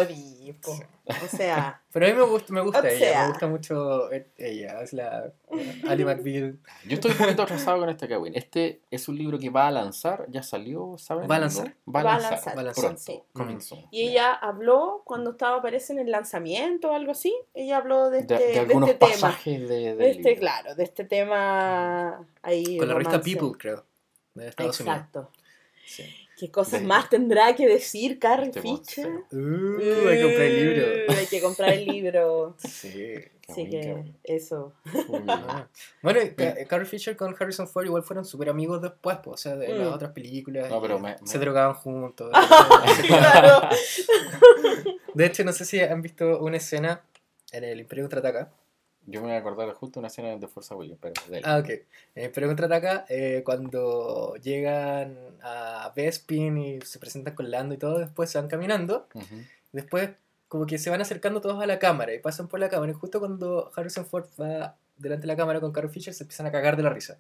po. 0.55 0.73
O 0.73 1.29
sea, 1.37 1.83
Pero 1.93 2.07
a 2.07 2.09
mí 2.11 2.15
me 2.15 2.23
gusta, 2.25 2.53
me 2.53 2.61
gusta 2.61 2.89
ella, 2.89 2.99
sea. 2.99 3.23
me 3.23 3.29
gusta 3.29 3.47
mucho 3.47 4.13
e- 4.13 4.31
ella, 4.37 4.81
es 4.83 4.93
la 4.93 5.33
Ali 5.89 6.05
McBeal. 6.05 6.59
Yo 6.87 6.95
estoy 6.95 7.13
un 7.13 7.17
poquito 7.19 7.43
atrasado 7.43 7.79
con 7.79 7.89
este 7.89 8.09
Kawin. 8.09 8.35
Este 8.37 8.81
es 8.91 9.09
un 9.09 9.17
libro 9.17 9.39
que 9.39 9.49
va 9.51 9.69
a 9.69 9.71
lanzar, 9.71 10.27
ya 10.29 10.43
salió, 10.43 10.97
¿saben? 10.99 11.31
¿Va 11.31 11.37
a 11.37 11.39
lanzar? 11.41 11.75
Va 11.89 12.01
a 12.01 12.03
Va 12.05 12.15
a 12.15 12.19
lanzar. 12.19 12.33
lanzar, 12.33 12.57
Va 12.57 12.61
a 12.61 12.65
lanzar. 12.65 12.85
Pronto, 12.85 13.01
sí. 13.03 13.23
comenzó. 13.33 13.79
y 13.91 14.09
ella 14.09 14.33
habló 14.33 15.03
cuando 15.05 15.31
estaba, 15.31 15.63
parece, 15.63 15.93
en 15.93 16.01
el 16.01 16.11
lanzamiento 16.11 16.91
o 16.91 16.95
algo 16.95 17.13
así. 17.13 17.35
Ella 17.55 17.79
habló 17.79 18.11
de 18.11 18.21
este, 18.21 18.35
de 18.39 18.47
de 18.53 18.59
algunos 18.59 18.91
este 18.91 19.07
tema. 19.07 19.13
pasajes 19.29 19.69
de, 19.69 19.77
del 19.77 19.99
De 19.99 20.11
este, 20.11 20.23
libro. 20.31 20.41
claro, 20.41 20.75
de 20.75 20.85
este 20.85 21.05
tema 21.05 22.27
ahí. 22.43 22.77
Con 22.79 22.89
la 22.89 22.95
revista. 22.95 23.21
People, 23.21 23.53
creo. 23.59 23.85
De 24.35 24.49
Estados 24.49 24.81
Unidos. 24.81 24.97
Exacto. 24.99 25.31
Sí. 25.87 26.05
¿Qué 26.37 26.51
cosas 26.51 26.81
De- 26.83 26.87
más 26.87 27.09
tendrá 27.09 27.55
que 27.57 27.66
decir 27.66 28.18
Carrie 28.18 28.49
Este 28.49 28.61
Fisher? 28.61 29.09
Uh, 29.33 29.79
hay 30.09 30.18
que 30.18 30.22
comprar 30.22 30.42
el 30.42 30.57
libro. 30.57 30.87
Uh, 31.09 31.12
hay 31.18 31.27
que 31.27 31.40
comprar 31.40 31.72
el 31.72 31.85
libro. 31.87 32.57
Sí. 32.68 33.14
Así 33.49 33.70
que 33.70 34.03
eso. 34.25 34.72
Bueno, 36.03 36.20
y 36.20 36.31
Ca- 36.31 36.57
Carrie 36.66 36.85
Fisher 36.87 37.16
con 37.16 37.35
Harrison 37.38 37.68
Ford 37.68 37.87
igual 37.87 38.03
fueron 38.03 38.25
súper 38.25 38.49
amigos 38.51 38.83
después, 38.83 39.18
pues, 39.22 39.35
o 39.35 39.37
sea, 39.37 39.57
de 39.57 39.68
las 39.68 39.88
Mm. 39.88 39.92
otras 39.94 40.11
películas. 40.12 40.68
No, 40.68 40.83
pero 40.83 40.99
me- 40.99 41.16
Se 41.25 41.38
me- 41.38 41.44
drogaban 41.44 41.75
juntos. 41.75 42.31
claro. 43.07 43.68
de 45.14 45.27
hecho, 45.27 45.44
no 45.44 45.53
sé 45.53 45.64
si 45.64 45.81
han 45.81 46.03
visto 46.03 46.40
una 46.40 46.57
escena 46.57 47.03
en 47.53 47.64
el 47.64 47.81
Imperio 47.81 48.05
Contraataca. 48.05 48.51
Yo 49.07 49.21
me 49.21 49.29
voy 49.29 49.37
a 49.37 49.38
acordar 49.38 49.73
justo 49.75 50.01
una 50.01 50.09
escena 50.09 50.37
de 50.37 50.49
Forza 50.49 50.75
Williams, 50.75 50.99
pero 51.01 51.14
de 51.29 51.38
él. 51.38 51.45
Ah, 51.47 51.59
ok. 51.59 51.69
El 52.14 52.25
Imperio 52.25 52.49
Contraataca, 52.49 53.07
eh, 53.09 53.42
cuando 53.45 54.35
llegan 54.42 55.16
a 55.42 55.92
Bespin 55.95 56.59
y 56.59 56.81
se 56.81 56.99
presentan 56.99 57.35
con 57.35 57.51
Lando 57.51 57.75
y 57.75 57.79
todo, 57.79 57.99
después 57.99 58.31
se 58.31 58.38
van 58.38 58.49
caminando. 58.49 59.09
Después, 59.73 60.11
como 60.49 60.66
que 60.66 60.79
se 60.79 60.90
van 60.90 61.01
acercando 61.01 61.40
todos 61.40 61.62
a 61.62 61.66
la 61.66 61.79
cámara 61.79 62.14
y 62.14 62.19
pasan 62.19 62.49
por 62.49 62.59
la 62.59 62.69
cámara. 62.69 62.90
Y 62.90 62.95
justo 62.95 63.21
cuando 63.21 63.71
Harrison 63.77 64.07
Ford 64.07 64.27
va 64.40 64.77
delante 64.97 65.23
de 65.23 65.29
la 65.29 65.37
cámara 65.37 65.61
con 65.61 65.73
Carrie 65.73 65.90
Fisher, 65.90 66.12
se 66.12 66.25
empiezan 66.25 66.47
a 66.47 66.53
cagar 66.53 66.77
de 66.77 66.83
la 66.83 66.90
risa. 66.90 67.19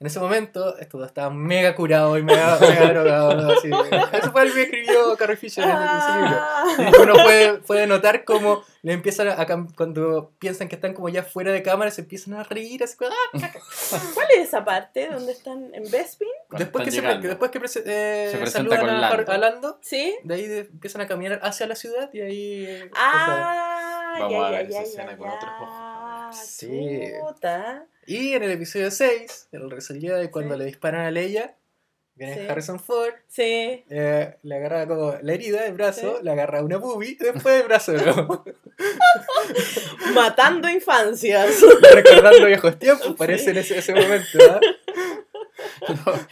En 0.00 0.06
ese 0.06 0.20
momento, 0.20 0.78
estos 0.78 1.00
dos 1.00 1.08
estaban 1.08 1.36
mega 1.36 1.74
curados 1.74 2.16
y 2.20 2.22
mega, 2.22 2.56
mega 2.60 2.86
drogados. 2.92 3.58
Así. 3.58 3.68
Eso 4.16 4.30
fue 4.30 4.42
el 4.44 4.54
que 4.54 4.62
escribió 4.62 5.16
Carrie 5.16 5.36
Fisher 5.36 5.64
en, 5.64 5.70
ese 5.70 6.12
libro. 6.14 6.36
Y 6.78 6.82
Ah. 6.82 6.92
uno 7.02 7.14
puede, 7.14 7.54
puede 7.58 7.86
notar 7.88 8.24
como 8.24 8.62
le 8.82 8.92
empiezan 8.92 9.26
a, 9.28 9.44
cuando 9.76 10.30
piensan 10.38 10.68
que 10.68 10.76
están 10.76 10.94
como 10.94 11.08
ya 11.08 11.24
fuera 11.24 11.50
de 11.50 11.64
cámara, 11.64 11.90
se 11.90 12.02
empiezan 12.02 12.34
a 12.34 12.44
reír. 12.44 12.84
Así, 12.84 12.96
como, 12.96 13.10
¡ah! 13.10 13.50
¿Cuál 14.14 14.26
es 14.36 14.46
esa 14.46 14.64
parte 14.64 15.08
donde 15.10 15.32
están 15.32 15.74
en 15.74 15.90
Bespin? 15.90 16.28
Después 16.50 16.84
que, 16.88 16.96
están 16.96 17.20
se, 17.20 17.26
después 17.28 17.50
que 17.50 17.60
prese- 17.60 17.82
eh, 17.84 18.28
Se 18.30 18.38
presenta 18.38 18.50
saludan 18.50 18.80
con 18.80 18.90
a, 18.90 19.00
Lando. 19.00 19.32
a 19.32 19.38
Lando, 19.38 19.78
¿Sí? 19.82 20.16
de 20.22 20.34
ahí 20.34 20.46
de- 20.46 20.58
empiezan 20.60 21.00
a 21.00 21.08
caminar 21.08 21.40
hacia 21.42 21.66
la 21.66 21.74
ciudad 21.74 22.08
y 22.12 22.20
ahí... 22.20 22.66
eh, 22.68 22.90
Ah, 22.94 24.14
Vamos 24.20 24.32
ya, 24.32 24.46
a 24.46 24.50
ver 24.50 24.68
ya, 24.68 24.80
esa 24.80 24.88
escena 24.88 25.10
ya, 25.10 25.16
con 25.18 25.28
otros 25.28 25.50
ojos. 25.60 26.36
Sí. 26.36 27.00
Chuta. 27.20 27.84
Y 28.08 28.32
en 28.32 28.42
el 28.42 28.50
episodio 28.52 28.90
6, 28.90 29.48
el 29.52 29.70
resolvido 29.70 30.16
de 30.16 30.30
cuando 30.30 30.54
Sí. 30.54 30.58
le 30.60 30.64
disparan 30.64 31.02
a 31.06 31.10
Leia, 31.10 31.54
viene 32.14 32.34
Sí. 32.34 32.46
Harrison 32.48 32.80
Ford, 32.80 33.12
Sí. 33.28 33.42
eh, 33.90 34.36
le 34.42 34.54
agarra 34.56 34.86
como 34.88 35.14
la 35.20 35.32
herida 35.34 35.62
del 35.62 35.74
brazo, 35.74 36.16
Sí. 36.16 36.24
le 36.24 36.30
agarra 36.30 36.62
una 36.62 36.78
boobie, 36.78 37.16
después 37.20 37.60
el 37.60 37.64
brazo 37.68 37.92
de 37.92 38.02
nuevo. 38.06 38.44
Matando 40.14 40.68
infancias. 40.70 41.60
Recordando 41.94 42.46
viejos 42.46 42.78
tiempos, 42.78 43.06
Sí. 43.08 43.14
parece 43.18 43.50
en 43.50 43.58
ese, 43.58 43.78
ese 43.78 43.94
momento. 43.94 44.38
¿ah? 44.50 44.60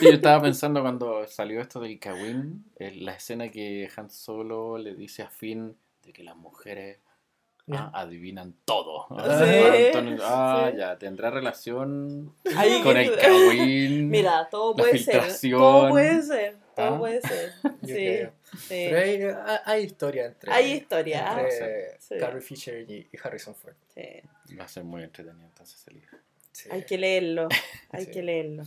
Y 0.00 0.04
yo 0.06 0.10
estaba 0.12 0.40
pensando 0.42 0.80
cuando 0.80 1.26
salió 1.26 1.60
esto 1.60 1.80
del 1.80 1.98
Kawin, 1.98 2.64
eh, 2.78 2.92
la 2.96 3.14
escena 3.14 3.50
que 3.50 3.88
Han 3.96 4.08
Solo 4.10 4.78
le 4.78 4.94
dice 4.94 5.22
a 5.22 5.28
Finn 5.28 5.76
de 6.02 6.12
que 6.12 6.22
las 6.24 6.36
mujeres 6.36 6.98
ah, 7.72 7.90
adivinan 7.94 8.54
todo. 8.64 9.06
Sí. 9.10 9.14
Ah, 10.22 10.68
Sí. 10.72 10.78
ya, 10.78 10.98
tendrá 10.98 11.30
relación 11.30 12.34
Ahí 12.56 12.82
con 12.82 12.96
el 12.96 13.16
Kawin. 13.16 14.08
Mira, 14.10 14.48
todo 14.50 14.74
puede 14.76 14.98
ser. 14.98 15.22
Todo 15.50 15.88
puede 15.88 16.22
ser. 16.22 16.56
Todo 16.76 16.86
Ah. 16.94 16.98
puede 16.98 17.20
ser. 17.22 17.52
Sí. 17.82 17.92
creo. 17.94 18.32
sí. 18.58 18.66
Pero 18.68 18.98
hay, 18.98 19.22
hay- 19.22 19.58
hay 19.64 19.82
historia 19.84 20.26
entre, 20.26 20.52
Hay 20.52 20.72
historia. 20.72 21.28
entre 21.32 22.00
Sí. 22.00 22.14
Carrie 22.18 22.40
Fisher 22.40 22.90
y, 22.90 23.08
y 23.12 23.18
Harrison 23.22 23.54
Ford. 23.54 23.74
Sí. 23.94 24.02
Va 24.58 24.64
a 24.64 24.68
ser 24.68 24.84
muy 24.84 25.02
entretenido 25.02 25.46
entonces 25.46 25.80
ese 25.80 25.90
libro. 25.92 26.18
Sí. 26.52 26.68
Hay 26.72 26.84
que 26.84 26.98
leerlo. 26.98 27.48
Hay 27.92 28.04
Sí. 28.06 28.10
que 28.10 28.22
leerlo. 28.22 28.64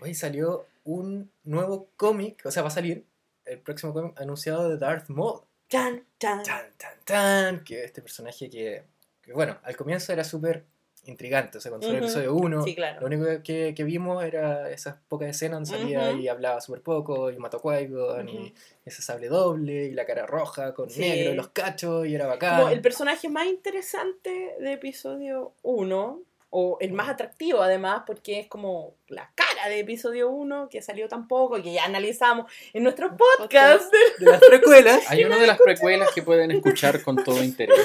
Hoy 0.00 0.14
salió 0.14 0.66
un 0.84 1.30
nuevo 1.44 1.88
cómic, 1.96 2.42
o 2.44 2.50
sea, 2.50 2.62
va 2.62 2.68
a 2.68 2.70
salir 2.72 3.04
el 3.44 3.58
próximo 3.58 3.92
cómic 3.92 4.20
anunciado 4.20 4.68
de 4.68 4.76
Darth 4.76 5.08
Maul. 5.08 5.40
Chan, 5.68 6.04
chan. 6.20 6.42
Tan, 6.42 6.70
tan, 6.76 6.98
tan, 7.04 7.64
que 7.64 7.84
este 7.84 8.00
personaje 8.02 8.48
que, 8.48 8.84
que, 9.22 9.32
bueno, 9.32 9.58
al 9.64 9.76
comienzo 9.76 10.12
era 10.12 10.22
súper 10.24 10.64
intrigante, 11.04 11.58
o 11.58 11.60
sea, 11.60 11.70
cuando 11.70 11.86
salió 11.86 11.98
el 12.00 12.04
episodio 12.04 12.34
1, 12.34 12.62
Sí, 12.64 12.74
claro. 12.74 13.00
lo 13.00 13.06
único 13.06 13.42
que, 13.44 13.74
que 13.76 13.84
vimos 13.84 14.24
era 14.24 14.68
esas 14.70 14.96
pocas 15.08 15.28
escenas 15.28 15.68
donde 15.68 15.70
salía 15.78 16.12
y 16.12 16.26
hablaba 16.26 16.60
súper 16.60 16.82
poco, 16.82 17.30
y 17.30 17.38
mató 17.38 17.58
a 17.58 17.62
Qui-Gon, 17.62 18.28
y 18.28 18.54
ese 18.84 19.02
sable 19.02 19.28
doble, 19.28 19.84
y 19.86 19.92
la 19.92 20.04
cara 20.04 20.26
roja 20.26 20.74
con 20.74 20.90
Sí. 20.90 21.00
negro, 21.00 21.30
y 21.32 21.34
los 21.36 21.48
cachos, 21.50 22.06
y 22.06 22.14
era 22.14 22.26
bacán. 22.26 22.60
Como 22.60 22.72
el 22.72 22.80
personaje 22.80 23.28
más 23.28 23.46
interesante 23.46 24.56
de 24.60 24.72
episodio 24.72 25.54
1, 25.62 26.22
o 26.58 26.78
el 26.80 26.92
más 26.94 27.10
atractivo 27.10 27.60
además, 27.60 28.04
porque 28.06 28.40
es 28.40 28.46
como 28.46 28.94
la 29.08 29.30
cara 29.34 29.68
de 29.68 29.80
episodio 29.80 30.30
1 30.30 30.70
que 30.70 30.80
salió 30.80 31.06
tampoco, 31.06 31.62
que 31.62 31.70
ya 31.74 31.84
analizamos 31.84 32.50
en 32.72 32.82
nuestro 32.82 33.14
podcast. 33.14 33.92
De 34.18 34.24
las 34.24 34.40
precuelas. 34.40 35.02
Hay 35.10 35.22
una 35.24 35.36
de 35.36 35.46
las 35.46 35.58
precuelas 35.60 36.08
que 36.14 36.22
pueden 36.22 36.50
escuchar 36.52 37.02
con 37.02 37.22
todo 37.22 37.44
interés, 37.44 37.78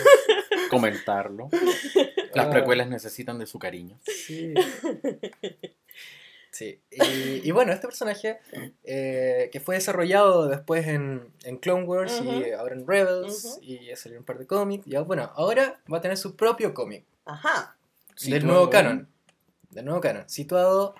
comentarlo. 0.69 1.49
Las 2.33 2.47
Ah. 2.47 2.49
precuelas 2.49 2.87
necesitan 2.87 3.37
de 3.39 3.45
su 3.45 3.59
cariño. 3.59 3.99
Sí. 4.05 4.53
Sí. 6.53 6.81
Y, 6.91 7.47
y 7.47 7.51
bueno, 7.51 7.71
este 7.71 7.87
personaje 7.87 8.39
eh, 8.83 9.49
que 9.53 9.61
fue 9.61 9.75
desarrollado 9.75 10.47
después 10.49 10.85
en, 10.85 11.31
en 11.45 11.57
Clone 11.57 11.83
Wars 11.85 12.21
y 12.21 12.51
ahora 12.51 12.75
en 12.75 12.85
Rebels 12.85 13.57
y 13.61 13.85
ya 13.85 13.95
salió 13.95 14.19
un 14.19 14.25
par 14.25 14.37
de 14.37 14.45
cómics. 14.47 14.85
Y 14.85 14.95
bueno, 14.97 15.31
ahora 15.35 15.79
va 15.91 15.99
a 15.99 16.01
tener 16.01 16.17
su 16.17 16.35
propio 16.35 16.73
cómic 16.73 17.05
Ajá. 17.23 17.77
Del 18.29 18.45
nuevo 18.45 18.69
canon. 18.69 19.07
Del 19.69 19.85
nuevo 19.85 20.01
canon, 20.01 20.27
situado 20.29 20.95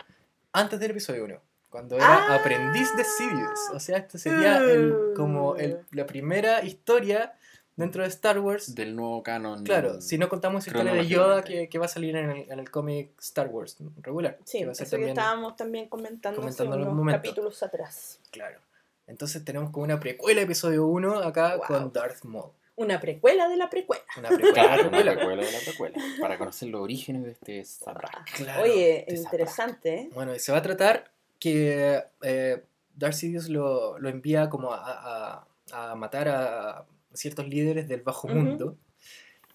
antes 0.54 0.80
del 0.80 0.92
episodio 0.92 1.26
1. 1.26 1.42
Cuando 1.70 1.96
era 1.96 2.28
Ah. 2.28 2.36
aprendiz 2.36 2.96
de 2.98 3.04
Sidious. 3.06 3.70
O 3.74 3.80
sea, 3.80 3.98
esto 3.98 4.18
sería 4.18 4.58
el, 4.58 4.94
como 5.16 5.56
el- 5.56 5.74
Uh. 5.76 5.86
la 5.92 6.06
primera 6.06 6.64
historia 6.64 7.34
dentro 7.78 8.04
de 8.04 8.10
Star 8.10 8.40
Wars. 8.40 8.76
Del 8.76 8.94
nuevo 8.96 9.24
canon. 9.24 9.64
Claro, 9.64 10.02
si 10.02 10.18
no 10.18 10.28
contamos 10.28 10.66
la 10.68 10.72
historia 10.72 10.94
de 10.94 11.08
Yoda 11.08 11.44
que, 11.44 11.70
que 11.70 11.80
va 11.80 11.86
a 11.86 11.90
salir 11.90 12.16
en 12.18 12.30
el, 12.30 12.52
en 12.52 12.60
el 12.60 12.70
cómic 12.70 13.12
Star 13.22 13.48
Wars 13.48 13.78
regular. 14.02 14.38
Sí, 14.44 14.60
que 14.60 14.66
va 14.66 14.72
a 14.74 14.76
ser 14.76 14.88
eso 14.88 14.98
que 14.98 15.04
también- 15.04 15.18
estábamos 15.18 15.56
también 15.56 15.88
comentando, 15.88 16.40
comentando 16.42 16.76
en 16.76 16.82
hace 16.82 16.88
un 16.88 16.88
unos 16.94 16.98
momento. 16.98 17.18
capítulos 17.22 17.64
atrás. 17.64 18.20
Claro. 18.32 18.60
Entonces 19.08 19.44
tenemos 19.44 19.72
como 19.72 19.86
una 19.86 20.00
precuela 20.00 20.42
episodio 20.42 20.86
1 20.86 21.20
acá 21.20 21.56
Wow. 21.56 21.66
con 21.68 21.94
Darth 21.94 22.24
Maul. 22.26 22.52
Una 22.82 23.00
precuela 23.00 23.48
de 23.48 23.58
la 23.58 23.70
precuela. 23.70 24.04
Una 24.18 24.30
precuela. 24.30 24.54
Claro, 24.54 24.82
una 24.88 24.90
precuela. 24.92 25.14
precuela 25.16 25.46
de 25.46 25.52
la 25.52 25.60
precuela. 25.66 25.98
Para 26.20 26.38
conocer 26.38 26.70
los 26.70 26.82
orígenes 26.82 27.24
de 27.24 27.32
este 27.32 27.64
Sabrak. 27.66 28.32
Claro. 28.36 28.64
Oye, 28.64 29.06
te 29.08 29.16
interesante, 29.16 29.94
¿eh? 29.96 30.10
Bueno, 30.14 30.34
y 30.36 30.40
se 30.40 30.52
va 30.52 30.58
a 30.60 30.62
tratar 30.62 31.12
que 31.40 32.04
eh, 32.24 32.64
Darth 32.96 33.14
Sidious 33.16 33.50
lo, 33.50 33.98
lo 34.00 34.10
envía 34.10 34.50
como 34.50 34.74
a, 34.74 34.80
a- 34.84 35.48
a 35.92 35.96
matar 35.96 36.28
a 36.28 36.86
ciertos 37.14 37.48
líderes 37.48 37.88
del 37.88 38.02
bajo 38.02 38.28
mundo. 38.28 38.76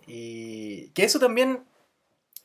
Y 0.07 0.89
que 0.91 1.05
eso 1.05 1.19
también 1.19 1.65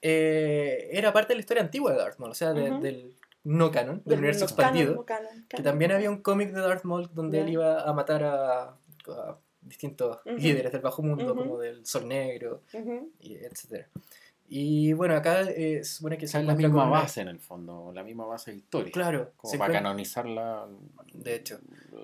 eh, 0.01 0.89
era 0.91 1.13
parte 1.13 1.29
de 1.29 1.35
la 1.35 1.41
historia 1.41 1.63
antigua 1.63 1.91
de 1.91 1.97
Darth 1.99 2.17
Maul, 2.19 2.31
o 2.31 2.35
sea, 2.35 2.53
de- 2.53 2.71
del 2.79 3.13
no 3.43 3.71
canon, 3.71 3.97
del, 3.97 4.03
Del 4.05 4.17
universo 4.19 4.41
no 4.41 4.45
expandido. 4.45 5.05
canon, 5.05 5.25
no 5.25 5.31
canon, 5.35 5.45
Que 5.49 5.63
también 5.63 5.91
había 5.91 6.09
un 6.09 6.21
cómic 6.21 6.51
de 6.51 6.61
Darth 6.61 6.83
Maul 6.83 7.09
donde 7.13 7.41
él 7.41 7.49
iba 7.49 7.81
a 7.81 7.93
matar 7.93 8.23
a, 8.23 8.61
a 9.07 9.37
distintos 9.61 10.19
Ujú. 10.25 10.35
líderes 10.37 10.71
del 10.71 10.81
bajo 10.81 11.01
mundo, 11.01 11.25
Ujú. 11.33 11.35
como 11.35 11.57
del 11.59 11.85
Sol 11.85 12.07
Negro, 12.07 12.61
Ujú. 12.73 13.11
y 13.19 13.35
etcétera. 13.35 13.87
Y 14.53 14.91
bueno, 14.93 15.15
acá 15.15 15.41
eh, 15.43 15.83
se 15.83 15.93
supone 15.95 16.17
que 16.17 16.25
es 16.25 16.33
la 16.33 16.53
misma 16.55 16.89
base 16.89 17.21
en 17.21 17.29
el 17.29 17.39
fondo, 17.39 17.91
la 17.93 18.03
misma 18.03 18.25
base 18.25 18.53
histórica. 18.53 18.91
Claro, 18.91 19.31
Como 19.37 19.49
se 19.51 19.57
para 19.57 19.71
encuentra- 19.73 19.89
canonizarla. 19.89 20.67
De 21.13 21.35
hecho. 21.35 21.59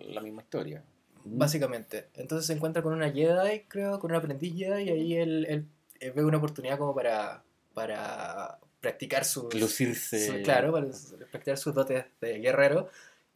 La 0.09 0.21
misma 0.21 0.43
historia. 0.43 0.81
Básicamente. 1.25 2.07
Entonces 2.13 2.47
se 2.47 2.53
encuentra 2.53 2.81
con 2.81 2.93
una 2.93 3.11
Jedi, 3.11 3.61
creo, 3.67 3.99
con 3.99 4.11
una 4.11 4.19
aprendiz 4.19 4.53
Jedi, 4.55 4.83
y 4.83 4.89
ahí 4.89 5.17
él, 5.17 5.45
él, 5.49 5.65
eh, 5.99 6.11
ve 6.11 6.23
una 6.23 6.37
oportunidad 6.37 6.77
como 6.77 6.95
para, 6.95 7.43
para 7.73 8.59
practicar 8.79 9.25
sus... 9.25 9.53
Lucirse. 9.53 10.25
su- 10.27 10.41
claro, 10.43 10.71
para 10.71 10.87
practicar 11.29 11.57
sus 11.57 11.73
dotes 11.73 12.05
de 12.21 12.39
guerrero, 12.39 12.87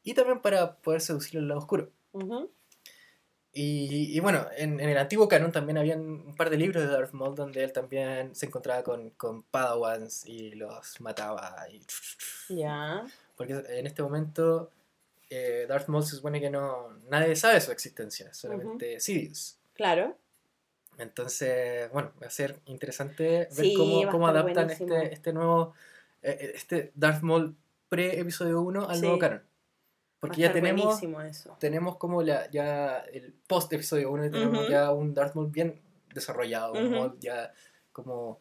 y 0.03 0.13
también 0.13 0.39
para 0.39 0.75
poder 0.77 1.01
seducir 1.01 1.39
al 1.39 1.49
lado 1.49 1.59
oscuro. 1.59 1.89
Y, 3.53 4.15
y 4.15 4.19
bueno, 4.21 4.47
en, 4.55 4.79
en 4.79 4.87
el 4.89 4.97
antiguo 4.97 5.27
canon 5.27 5.51
también 5.51 5.77
habían 5.77 5.99
un 5.99 6.35
par 6.37 6.49
de 6.49 6.55
libros 6.57 6.83
de 6.83 6.89
Darth 6.89 7.11
Maul 7.11 7.35
donde 7.35 7.63
él 7.63 7.73
también 7.73 8.33
se 8.33 8.45
encontraba 8.45 8.81
con, 8.83 9.09
con 9.11 9.43
Padawans 9.43 10.25
y 10.25 10.51
los 10.51 11.01
mataba. 11.01 11.65
Y, 11.69 11.81
Ya. 12.55 13.05
porque 13.35 13.53
en 13.67 13.87
este 13.87 14.01
momento 14.03 14.71
eh, 15.29 15.65
Darth 15.67 15.87
Maul 15.89 16.03
se 16.05 16.15
supone 16.15 16.39
que 16.39 16.49
no 16.49 16.97
nadie 17.09 17.35
sabe 17.35 17.59
su 17.59 17.71
existencia, 17.71 18.33
solamente 18.33 18.99
Sidious. 19.01 19.57
Claro. 19.73 20.15
Entonces, 20.97 21.91
bueno, 21.91 22.11
va 22.21 22.27
a 22.27 22.29
ser 22.29 22.59
interesante 22.65 23.23
ver 23.23 23.49
Sí, 23.51 23.73
cómo, 23.75 24.09
cómo 24.11 24.27
adaptan 24.27 24.67
buenísimo. 24.67 24.95
este, 24.95 25.13
este 25.13 25.33
nuevo, 25.33 25.73
eh, 26.21 26.51
este 26.55 26.91
Darth 26.95 27.21
Maul 27.21 27.55
pre-episodio 27.89 28.61
1 28.61 28.87
al 28.89 28.95
Sí. 28.95 29.01
nuevo 29.01 29.19
canon. 29.19 29.41
Va 30.23 30.27
a 30.27 30.29
Porque 30.29 30.41
ya 30.41 30.53
tenemos, 30.53 30.83
buenísimo 30.85 31.21
eso. 31.21 31.57
tenemos 31.59 31.97
como 31.97 32.21
la, 32.21 32.49
ya 32.51 32.99
el 33.11 33.33
post-episodio 33.47 34.11
1 34.11 34.25
y 34.27 34.31
tenemos 34.31 34.59
Ujú. 34.63 34.69
ya 34.71 34.91
un 34.91 35.13
Darth 35.15 35.33
Maul 35.35 35.49
bien 35.49 35.81
desarrollado, 36.13 36.73
un 36.73 36.85
Ujú. 36.87 36.95
Maul 36.95 37.19
ya 37.19 37.51
como 37.91 38.39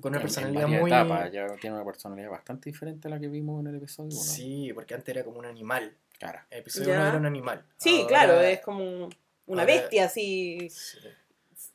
con 0.00 0.10
una 0.10 0.18
En- 0.18 0.20
en 0.20 0.22
personalidad 0.22 0.62
varias 0.62 0.80
muy... 0.82 0.90
etapas, 0.92 1.32
ya 1.32 1.46
tiene 1.60 1.74
una 1.76 1.84
personalidad 1.84 2.30
bastante 2.30 2.70
diferente 2.70 3.08
a 3.08 3.10
la 3.10 3.18
que 3.18 3.26
vimos 3.28 3.60
en 3.60 3.66
el 3.68 3.76
episodio 3.76 4.10
1. 4.10 4.20
Sí, 4.22 4.70
porque 4.74 4.94
antes 4.94 5.14
era 5.16 5.24
como 5.24 5.38
un 5.40 5.46
animal. 5.46 5.96
Claro. 6.18 6.38
El 6.50 6.60
episodio 6.60 6.88
Ya. 6.90 6.98
1 7.00 7.08
era 7.08 7.16
un 7.18 7.26
animal. 7.26 7.64
Sí, 7.76 7.96
Ahora- 8.02 8.08
claro, 8.08 8.40
es 8.42 8.60
como 8.60 9.08
una 9.46 9.62
ahora- 9.62 9.64
bestia 9.64 10.04
así 10.04 10.68
Sí, 10.70 10.98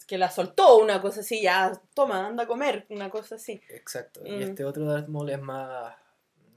que 0.08 0.18
la 0.18 0.30
soltó, 0.32 0.78
una 0.78 1.02
cosa 1.02 1.22
así, 1.22 1.42
ya, 1.42 1.72
toma, 1.94 2.28
anda 2.28 2.44
a 2.44 2.48
comer, 2.48 2.86
una 2.90 3.10
cosa 3.10 3.36
así. 3.36 3.62
exacto. 3.70 4.22
Y 4.26 4.32
Mm. 4.32 4.42
este 4.44 4.64
otro 4.66 4.86
Darth 4.86 5.08
Maul 5.10 5.30
es 5.30 5.42
más... 5.42 5.96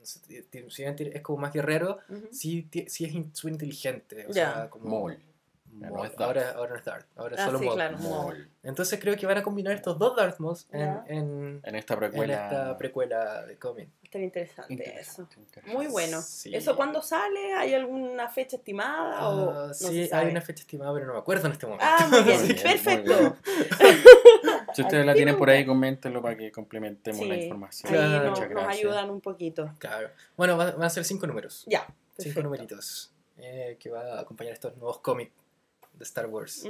si 0.04 0.82
bien 0.82 0.96
es 1.12 1.22
como 1.22 1.38
más 1.38 1.52
guerrero, 1.52 1.98
Ujú. 2.08 2.28
sí, 2.30 2.62
ti- 2.64 2.88
sí 2.88 3.04
es 3.04 3.12
in- 3.14 3.34
súper 3.34 3.52
inteligente. 3.54 4.26
O 4.28 4.32
Ya. 4.32 4.52
sea, 4.54 4.70
como... 4.70 5.10
Es 5.10 5.18
Darth. 5.80 6.20
ahora, 6.20 6.50
ahora 6.52 6.70
no 6.70 6.76
es 6.78 6.84
Darth, 6.84 7.06
ahora 7.16 7.34
es 7.34 7.40
Ah, 7.40 7.46
solo 7.46 7.58
sí, 7.58 7.64
Maul. 7.64 7.74
claro. 7.76 7.98
Maul. 7.98 8.48
Entonces 8.62 9.00
creo 9.00 9.16
que 9.16 9.26
van 9.26 9.38
a 9.38 9.42
combinar 9.42 9.74
estos 9.74 9.98
dos 9.98 10.14
Darth 10.16 10.38
Mauls 10.38 10.68
en, 10.70 10.78
Ya. 10.80 11.04
en, 11.08 11.60
En 11.64 11.74
esta 11.74 11.94
en 11.94 12.00
precuela. 12.00 12.34
esta 12.44 12.78
precuela 12.78 13.42
de 13.44 13.56
cómic. 13.58 13.88
Está 14.14 14.22
interesante, 14.24 14.72
Interesante, 14.74 15.00
eso. 15.32 15.40
interesante. 15.40 15.72
Muy 15.76 15.86
bueno. 15.88 16.22
Sí. 16.22 16.54
¿Eso 16.54 16.76
cuándo 16.76 17.02
sale? 17.02 17.52
¿Hay 17.54 17.74
alguna 17.74 18.28
fecha 18.28 18.56
estimada? 18.58 19.28
o 19.28 19.50
Ah, 19.50 19.66
no 19.68 19.74
sí, 19.74 20.08
hay 20.12 20.28
una 20.28 20.40
fecha 20.40 20.60
estimada, 20.60 20.94
pero 20.94 21.06
no 21.06 21.14
me 21.14 21.18
acuerdo 21.18 21.46
en 21.46 21.52
este 21.52 21.66
momento. 21.66 21.84
Ah, 21.84 22.06
muy 22.08 22.22
bien, 22.22 22.46
perfecto. 22.62 23.12
muy 23.12 23.32
Si 24.72 24.82
ustedes 24.82 25.04
la 25.04 25.14
tienen 25.14 25.36
por 25.36 25.50
ahí, 25.50 25.66
coméntenlo 25.66 26.22
para 26.22 26.36
que 26.36 26.52
complementemos 26.52 27.26
la 27.26 27.34
información. 27.36 27.92
Ahí 27.92 27.98
Claro, 27.98 28.12
nos, 28.12 28.30
Muchas 28.30 28.50
nos 28.50 28.62
gracias. 28.62 28.78
ayudan 28.78 29.10
un 29.10 29.20
poquito. 29.20 29.72
Claro. 29.78 30.10
Bueno, 30.36 30.56
van, 30.56 30.80
a 30.80 30.90
ser 30.90 31.04
cinco 31.04 31.26
números. 31.26 31.64
Ya. 31.66 31.84
Cinco 32.16 32.40
numeritos. 32.40 33.12
eh, 33.38 33.76
que 33.80 33.90
va 33.90 34.18
a 34.18 34.20
acompañar 34.20 34.52
estos 34.52 34.76
nuevos 34.76 34.98
cómics 35.00 35.32
de 35.94 36.04
Star 36.04 36.26
Wars. 36.26 36.64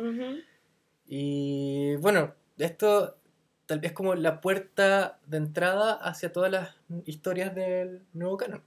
Y 1.07 1.97
bueno, 1.97 2.33
esto 2.57 3.19
tal 3.67 3.81
vez 3.81 3.93
como 3.93 4.15
la 4.15 4.41
puerta 4.41 5.19
de 5.27 5.37
entrada 5.39 5.95
hacia 5.95 6.33
todas 6.33 6.51
las 6.51 6.75
historias 7.07 7.55
del 7.55 8.03
nuevo 8.13 8.37
canon. 8.37 8.63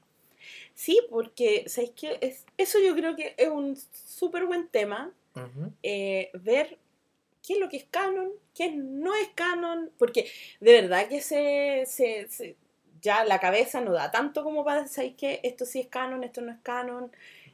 Sí, 0.74 1.00
porque, 1.10 1.66
¿sabéis 1.68 1.92
qué? 1.96 2.18
Es, 2.22 2.46
eso 2.58 2.78
yo 2.80 2.96
creo 2.96 3.16
que 3.16 3.34
es 3.38 3.50
un 3.50 3.78
súper 4.06 4.46
buen 4.46 4.68
tema. 4.68 5.12
Eh, 5.84 6.32
ver 6.34 6.78
qué 7.46 7.54
es 7.54 7.60
lo 7.60 7.70
que 7.70 7.78
es 7.78 7.86
canon, 7.92 8.30
qué 8.56 8.72
no 8.72 9.14
es 9.16 9.30
canon, 9.36 9.92
porque 10.00 10.30
de 10.60 10.82
verdad 10.82 11.08
que 11.08 11.22
se, 11.22 11.84
se- 11.86 12.28
se- 12.30 12.56
ya 13.02 13.24
la 13.24 13.40
cabeza 13.40 13.80
no 13.82 13.94
da 13.94 14.10
tanto 14.10 14.44
como 14.44 14.66
para 14.66 14.82
decir 14.84 15.16
que 15.16 15.40
esto 15.44 15.66
sí 15.66 15.80
es 15.80 15.88
canon, 15.88 16.24
esto 16.24 16.42
no 16.42 16.52
es 16.52 16.58
canon, 16.64 17.12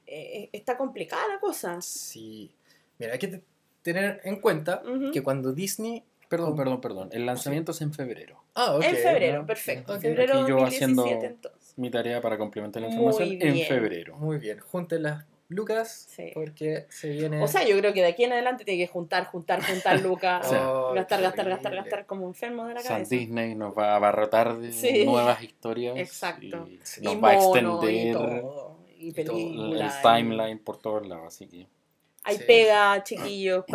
eh, 0.07 0.49
está 0.53 0.77
complicada 0.77 1.27
la 1.27 1.39
cosa. 1.39 1.81
Sí. 1.81 2.51
Mira, 2.97 3.13
hay 3.13 3.19
que 3.19 3.27
te- 3.27 3.43
tener 3.81 4.21
en 4.23 4.39
cuenta 4.39 4.81
que 5.11 5.21
cuando 5.21 5.51
Disney... 5.53 6.03
Perdón, 6.29 6.55
perdón, 6.55 6.81
perdón. 6.81 7.09
El 7.11 7.25
lanzamiento 7.25 7.71
es 7.71 7.81
en 7.81 7.93
febrero. 7.93 8.43
Ah, 8.55 8.75
ok. 8.75 8.83
en 8.83 8.95
febrero, 8.95 9.41
¿no? 9.41 9.45
perfecto, 9.45 9.95
en 9.95 10.01
febrero 10.01 10.41
Aquí 10.41 10.49
yo 10.49 10.55
2017 10.57 10.85
haciendo- 11.05 11.25
entonces. 11.27 11.73
Mi 11.77 11.89
tarea 11.89 12.21
para 12.21 12.37
complementar 12.37 12.81
la 12.81 12.87
Muy 12.89 12.97
información 12.97 13.37
en 13.41 13.65
febrero. 13.67 14.15
Muy 14.17 14.37
bien, 14.37 14.59
junten 14.59 15.03
las 15.03 15.25
lucas 15.49 16.07
Sí. 16.09 16.31
porque 16.33 16.85
se 16.89 17.09
viene... 17.09 17.41
O 17.43 17.47
sea, 17.47 17.63
yo 17.67 17.77
creo 17.77 17.93
que 17.93 18.01
de 18.01 18.07
aquí 18.07 18.23
en 18.23 18.33
adelante 18.33 18.65
tiene 18.65 18.83
que 18.83 18.91
juntar, 18.91 19.25
juntar, 19.25 19.61
juntar 19.63 20.01
lucas, 20.01 20.47
Sí. 20.49 20.55
Oh, 20.59 20.91
gastar, 20.95 21.21
gastar, 21.21 21.47
gastar, 21.49 21.71
terrible. 21.71 21.81
gastar 21.89 22.05
como 22.07 22.27
enfermo 22.27 22.65
de 22.65 22.75
la 22.75 22.79
San 22.81 22.93
cabeza. 22.93 23.15
Disney 23.15 23.53
nos 23.55 23.77
va 23.77 23.91
a 23.91 23.95
abarrotar 23.97 24.57
de 24.57 24.71
Sí. 24.71 25.05
nuevas 25.05 25.43
historias. 25.43 25.97
Exacto. 25.97 26.67
Y 26.67 26.77
nos 26.77 26.97
Y 27.15 27.19
va 27.19 27.31
a 27.31 27.33
mono, 27.35 27.89
y 27.89 27.95
extender 27.97 28.13
todo, 28.13 28.77
y 28.97 29.07
y 29.09 29.23
todo, 29.23 29.37
el 29.75 29.89
timeline 30.01 30.59
por 30.59 30.77
todos 30.79 31.05
lados. 31.07 31.25
Así 31.27 31.47
que 31.47 31.67
Hay 32.23 32.37
Sí. 32.37 32.43
pega, 32.47 33.03
chiquillos, 33.03 33.65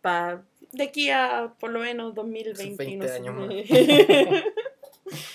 para 0.00 0.42
de 0.72 0.84
aquí 0.84 1.10
a 1.10 1.54
por 1.58 1.70
lo 1.70 1.80
menos 1.80 2.14
2020. 2.14 2.76
20 2.84 2.96
no 2.96 3.06
sé. 3.08 3.14
años 3.16 3.34
más. 3.34 4.44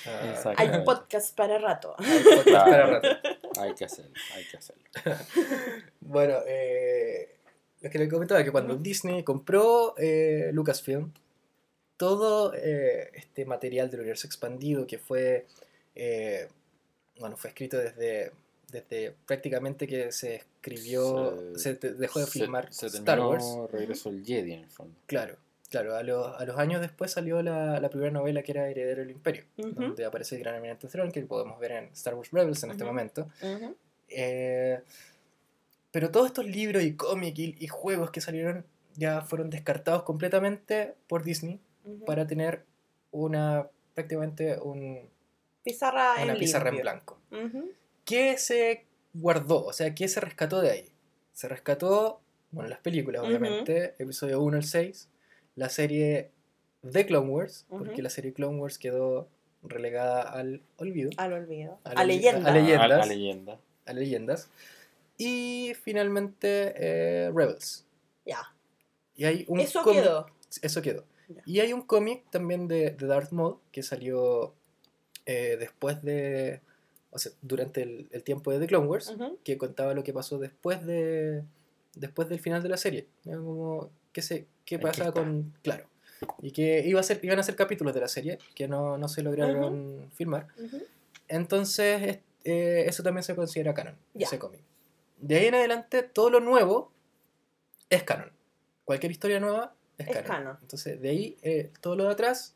Ah. 0.05 0.53
Hay 0.57 0.84
podcast 0.86 1.36
para 1.36 1.57
rato. 1.57 1.95
hay 1.97 2.19
podcast 2.23 2.43
Claro. 2.43 2.69
para 2.69 2.99
rato. 2.99 3.31
hay 3.59 3.73
que 3.73 3.86
hacerlo, 3.86 4.13
hay 4.36 4.43
que 4.45 4.57
hacerlo. 4.57 4.84
Bueno, 6.01 6.36
eh, 6.45 7.38
lo 7.81 7.89
que 7.89 7.97
le 7.97 8.07
comentaba 8.07 8.43
que 8.43 8.51
cuando 8.51 8.75
Disney 8.75 9.23
compró 9.23 9.95
eh, 9.97 10.51
Lucasfilm, 10.53 11.11
todo 11.97 12.53
eh, 12.53 13.11
este 13.13 13.45
material 13.45 13.89
del 13.89 14.01
universo 14.01 14.27
expandido 14.27 14.88
que 14.88 14.97
fue, 14.99 15.47
eh, 15.95 16.47
bueno, 17.19 17.36
fue 17.36 17.49
escrito 17.49 17.77
desde, 17.77 18.31
desde 18.74 19.15
prácticamente 19.26 19.88
que 19.88 20.11
se 20.11 20.36
escribió, 20.36 21.53
se, 21.55 21.59
Se- 21.59 21.76
te- 21.76 21.93
dejó 21.93 22.19
de 22.19 22.26
Se- 22.26 22.32
filmar 22.32 22.74
se, 22.74 22.88
Star 22.88 23.03
terminó 23.05 23.30
Wars, 23.30 23.71
Regreso 23.71 24.09
el 24.09 24.26
Jedi 24.26 24.53
en 24.53 24.63
el 24.63 24.69
fondo. 24.71 24.93
claro, 25.05 25.38
Claro, 25.69 25.95
a 25.95 26.03
los, 26.03 26.39
a 26.39 26.45
los 26.45 26.55
años 26.59 26.82
después 26.82 27.09
salió 27.11 27.41
la, 27.41 27.80
la 27.80 27.89
primera 27.89 28.11
novela 28.11 28.43
que 28.43 28.51
era 28.51 28.69
Heredero 28.69 29.01
del 29.01 29.09
Imperio, 29.09 29.43
donde 29.57 30.05
aparece 30.05 30.36
el 30.36 30.41
gran 30.43 30.53
almirante 30.53 30.88
Thrawn, 30.88 31.11
que 31.11 31.21
podemos 31.24 31.59
ver 31.59 31.71
en 31.71 31.86
Star 31.93 32.13
Wars 32.13 32.30
Rebels 32.32 32.63
en 32.63 32.69
este 32.69 32.84
momento. 32.84 33.28
Eh, 34.09 34.80
pero 35.91 36.11
todos 36.11 36.28
estos 36.28 36.45
libros 36.45 36.84
y 36.84 36.93
cómics 36.95 37.39
y, 37.39 37.55
y 37.59 37.67
juegos 37.67 38.11
que 38.11 38.21
salieron 38.21 38.65
ya 38.95 39.21
fueron 39.21 39.49
descartados 39.49 40.03
completamente 40.03 40.93
por 41.07 41.24
Disney 41.24 41.59
para 42.05 42.28
tener 42.28 42.65
una 43.09 43.67
prácticamente 43.95 44.59
un, 44.59 45.09
Pizarra 45.63 46.13
una 46.21 46.34
en 46.34 46.39
pizarra 46.39 46.69
en 46.69 46.78
blanco. 46.82 47.19
¿Qué 48.06 48.38
se 48.38 48.86
guardó? 49.14 49.66
O 49.66 49.74
sea, 49.74 49.93
¿qué 49.95 50.08
se 50.08 50.20
rescató 50.20 50.62
de 50.62 50.72
ahí? 50.72 50.86
Se 51.34 51.47
rescató, 51.47 52.22
bueno, 52.51 52.70
las 52.70 52.80
películas, 52.80 53.24
obviamente, 53.24 53.95
episodio 53.97 54.41
1 54.41 54.58
al 54.58 54.64
6, 54.64 55.10
la 55.56 55.70
serie 55.70 56.30
The 56.89 57.06
Clone 57.06 57.30
Wars, 57.30 57.66
porque 57.70 58.01
la 58.01 58.10
serie 58.10 58.34
Clone 58.34 58.60
Wars 58.60 58.78
quedó 58.78 59.28
relegada 59.64 60.22
al 60.24 60.62
olvido, 60.78 61.10
Al 61.18 61.34
olvido. 61.34 61.80
A 61.86 61.91
A, 61.91 62.04
leyenda. 62.04 62.49
a 62.49 62.54
leyenda. 62.54 62.82
A, 62.84 62.86
a 62.86 63.06
Leyendas. 63.06 63.08
leyenda. 63.08 63.60
a 63.86 63.93
leyendas. 63.93 64.49
Y 65.18 65.74
finalmente 65.82 66.74
eh, 66.76 67.32
Rebels. 67.34 67.86
Ya. 68.26 68.54
Y 69.16 69.26
hay 69.26 69.45
un 69.47 69.60
Eso 69.60 69.84
cómic- 69.84 70.01
quedó. 70.04 70.26
Eso 70.62 70.82
quedó. 70.82 71.06
Y 71.45 71.62
hay 71.62 71.72
un 71.72 71.82
cómic 71.82 72.24
también 72.30 72.68
de, 72.68 72.91
de 72.91 73.08
Darth 73.08 73.32
Maul 73.32 73.58
que 73.72 73.82
salió 73.84 74.54
eh, 75.26 75.56
después 75.60 76.01
de. 76.04 76.62
O 77.14 77.20
sea, 77.20 77.32
durante 77.41 77.84
el, 77.84 78.07
el 78.11 78.24
tiempo 78.24 78.51
de 78.51 78.59
The 78.59 78.68
Clone 78.68 78.88
Wars, 78.88 79.09
Ujú. 79.09 79.38
que 79.43 79.57
contaba 79.57 79.93
lo 79.93 80.03
que 80.03 80.14
pasó 80.14 80.38
después 80.39 80.86
de. 80.86 81.43
Después 81.95 82.28
del 82.28 82.39
final 82.39 82.64
de 82.64 82.70
la 82.70 82.78
serie. 82.78 83.07
Como. 83.24 83.89
¿Qué, 84.11 84.22
se, 84.22 84.47
qué 84.66 84.80
pasa 84.80 85.11
con. 85.11 85.53
Claro. 85.61 85.86
Y 86.41 86.51
que 86.51 86.82
iba 86.86 86.99
a 86.99 87.03
ser, 87.03 87.20
iban 87.24 87.38
a 87.39 87.43
ser 87.43 87.55
capítulos 87.55 87.93
de 87.93 87.99
la 88.01 88.07
serie 88.07 88.38
que 88.55 88.68
no, 88.68 88.97
no 88.97 89.07
se 89.07 89.22
lograron 89.22 90.09
filmar. 90.16 90.47
Ujú. 90.57 90.82
Entonces, 91.28 92.01
es- 92.01 92.20
eh, 92.45 92.86
eso 92.88 93.03
también 93.03 93.24
se 93.24 93.36
considera 93.36 93.74
canon, 93.74 93.95
Ya. 94.14 94.28
ese 94.28 94.38
cómic. 94.39 94.61
De 95.20 95.38
ahí 95.38 95.45
en 95.47 95.55
adelante, 95.55 96.03
todo 96.03 96.30
lo 96.30 96.39
nuevo 96.41 96.91
es 97.89 98.03
canon. 98.03 98.32
Cualquier 98.86 99.11
historia 99.11 99.39
nueva 99.39 99.74
es, 99.97 100.07
Es 100.07 100.14
canon. 100.14 100.28
canon. 100.28 100.57
Entonces, 100.61 101.01
de 101.01 101.09
ahí, 101.09 101.38
eh, 101.41 101.72
todo 101.82 101.95
lo 101.95 102.05
de 102.05 102.11
atrás 102.11 102.55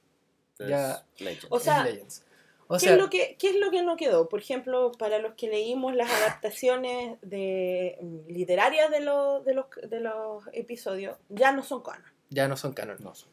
Ya. 0.60 1.06
O 1.50 1.60
sea, 1.60 1.86
es 1.88 1.94
Legends. 1.94 2.24
O 2.70 2.78
¿Qué, 2.78 2.92
es 2.92 2.98
lo 2.98 3.10
que, 3.10 3.36
¿Qué 3.40 3.50
es 3.50 3.56
lo 3.56 3.72
que 3.72 3.82
no 3.82 3.96
quedó? 3.96 4.28
Por 4.28 4.42
ejemplo, 4.42 4.92
para 5.00 5.20
los 5.20 5.36
que 5.36 5.48
leímos 5.48 5.96
las 5.96 6.12
adaptaciones 6.12 7.18
de, 7.22 7.98
mm, 8.02 8.28
literarias 8.32 8.92
de, 8.92 9.00
los 9.00 9.46
de, 9.46 9.54
los, 9.54 9.66
de 9.90 10.00
los 10.02 10.44
episodios, 10.54 11.18
ya 11.30 11.52
no 11.54 11.64
son 11.64 11.82
canon. 11.82 12.04
ya 12.30 12.48
no 12.48 12.58
son 12.58 12.74
canon. 12.74 12.98
no 13.00 13.16
sé. 13.16 13.26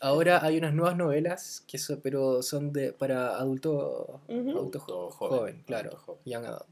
Ahora 0.00 0.44
hay 0.44 0.58
unas 0.58 0.74
nuevas 0.74 0.96
novelas, 0.96 1.62
que 1.68 1.78
so- 1.78 2.00
pero 2.00 2.42
son 2.42 2.72
de 2.72 2.92
para 2.92 3.36
adulto 3.36 4.20
jo- 4.26 4.32
Adulto 4.50 4.80
joven, 4.80 5.10
joven, 5.12 5.62
claro, 5.66 5.90
adulto 5.90 6.04
joven. 6.06 6.20
young 6.24 6.44
adult. 6.46 6.66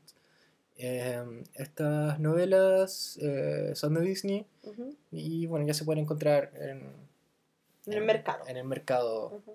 Eh, 0.77 1.43
estas 1.55 2.19
novelas 2.19 3.17
eh, 3.23 3.73
son 3.77 3.95
de 3.95 4.01
Disney 4.01 4.47
y 5.13 5.47
bueno, 5.47 5.65
ya 5.67 5.75
se 5.75 5.85
pueden 5.85 6.03
encontrar 6.03 6.51
en, 6.57 6.91
En 7.87 7.93
el 7.95 8.05
mercado. 8.05 8.45
En 8.47 8.57
el 8.57 8.65
mercado 8.65 9.27
Ujú. 9.29 9.55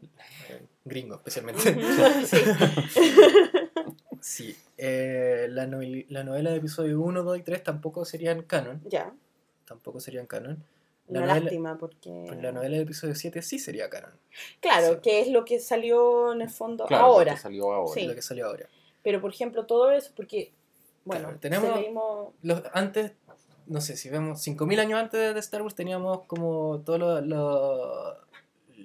eh, 0.50 0.62
gringo, 0.86 1.16
especialmente. 1.16 1.62
Sí. 2.26 2.38
Sí, 4.20 4.58
eh, 4.78 5.48
la, 5.50 5.68
novel- 5.68 6.06
la 6.10 6.24
novela 6.24 6.50
de 6.50 6.58
episodio 6.58 7.00
1, 7.02 7.24
2 7.24 7.38
y 7.38 7.44
3 7.44 7.64
tampoco 7.64 8.04
serían 8.06 8.42
canon. 8.44 8.82
Ya, 8.86 9.14
Tampoco 9.66 10.00
serían 10.00 10.26
canon. 10.28 10.64
La 11.08 11.20
una 11.20 11.28
novela, 11.28 11.40
lástima 11.46 11.78
porque... 11.78 12.26
pues 12.28 12.42
la 12.42 12.52
novela 12.52 12.78
de 12.78 12.84
episodio 12.84 13.16
7 13.16 13.42
sí 13.42 13.60
sería 13.60 13.90
canon. 13.90 14.12
Claro, 14.60 14.96
Sí. 14.96 15.00
que 15.04 15.20
es 15.22 15.28
lo 15.30 15.46
que 15.46 15.60
salió 15.60 16.34
en 16.34 16.42
el 16.42 16.50
fondo 16.50 16.86
Claro, 16.86 17.06
ahora. 17.06 17.32
porque 17.34 17.42
salió 17.42 17.72
ahora. 17.74 17.94
Sí. 17.94 18.08
Lo 18.08 18.16
que 18.16 18.22
salió 18.22 18.48
ahora. 18.48 18.68
Pero, 19.04 19.22
por 19.22 19.32
ejemplo, 19.32 19.66
todo 19.66 19.92
eso, 19.92 20.12
porque, 20.16 20.52
bueno, 21.06 21.26
Claro, 21.26 21.40
tenemos- 21.40 21.80
leímos... 21.80 22.34
Los, 22.42 22.64
antes, 22.74 23.12
no 23.68 23.82
sé, 23.82 23.98
si 23.98 24.10
vemos 24.10 24.42
5000 24.42 24.80
años 24.80 25.00
antes 25.00 25.34
de 25.34 25.40
Star 25.40 25.62
Wars 25.62 25.76
teníamos 25.76 26.22
como 26.28 26.82
todo 26.86 26.98
lo... 26.98 27.22
lo, 27.22 28.16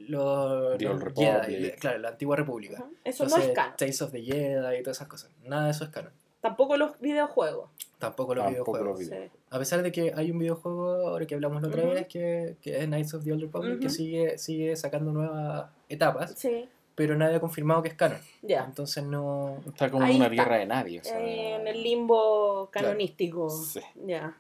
lo- 0.09 0.77
The 0.77 0.87
Old 0.89 0.95
los 0.95 1.05
Republic. 1.05 1.45
Jedi, 1.47 1.71
claro, 1.73 1.99
la 1.99 2.09
antigua 2.11 2.37
república. 2.37 2.85
Eso 3.05 3.25
no 3.27 3.37
es 3.37 3.49
canon. 3.51 3.77
Tales 3.77 4.03
of 4.03 4.13
the 4.13 4.23
Jedi 4.23 4.77
y 4.79 4.83
todas 4.83 4.97
esas 4.99 5.09
cosas. 5.09 5.31
Nada 5.45 5.67
de 5.67 5.71
eso 5.71 5.85
es 5.85 5.91
canon. 5.91 6.13
Tampoco 6.41 6.77
los 6.77 6.99
videojuegos. 7.01 7.71
Tampoco 7.99 8.35
los 8.35 8.45
Tampoco 8.45 8.73
videojuegos. 8.73 9.01
los. 9.01 9.09
Sí. 9.09 9.31
A 9.51 9.59
pesar 9.59 9.83
de 9.83 9.93
que 9.93 10.13
hay 10.17 10.31
un 10.33 10.39
videojuego, 10.41 11.09
ahora 11.09 11.25
que 11.27 11.35
hablamos 11.37 11.63
la 11.63 11.69
otra 11.69 11.85
vez, 11.85 12.09
que, 12.09 12.57
que 12.61 12.79
es 12.79 12.87
Knights 12.87 13.15
of 13.15 13.23
the 13.23 13.33
Old 13.33 13.43
Republic, 13.43 13.79
que 13.79 13.89
sigue, 13.91 14.39
sigue 14.39 14.75
sacando 14.77 15.13
nuevas 15.13 15.71
etapas, 15.89 16.33
Sí, 16.37 16.69
pero 16.97 17.17
nadie 17.17 17.37
ha 17.37 17.41
confirmado 17.41 17.81
que 17.83 17.91
es 17.91 17.95
canon. 17.95 18.19
ya. 18.43 18.65
Entonces 18.65 19.05
no... 19.05 19.59
Está 19.69 19.89
como 19.91 20.05
Ahí 20.05 20.13
en 20.13 20.17
una 20.17 20.25
está. 20.27 20.35
tierra 20.35 20.57
de 20.59 20.67
nadie. 20.67 21.01
o 21.01 21.05
sea, 21.05 21.21
en 21.21 21.69
el 21.69 21.81
limbo 21.83 22.69
Claro. 22.73 22.89
canonístico. 22.89 23.49
Sí. 23.51 23.81
Ya. 24.05 24.37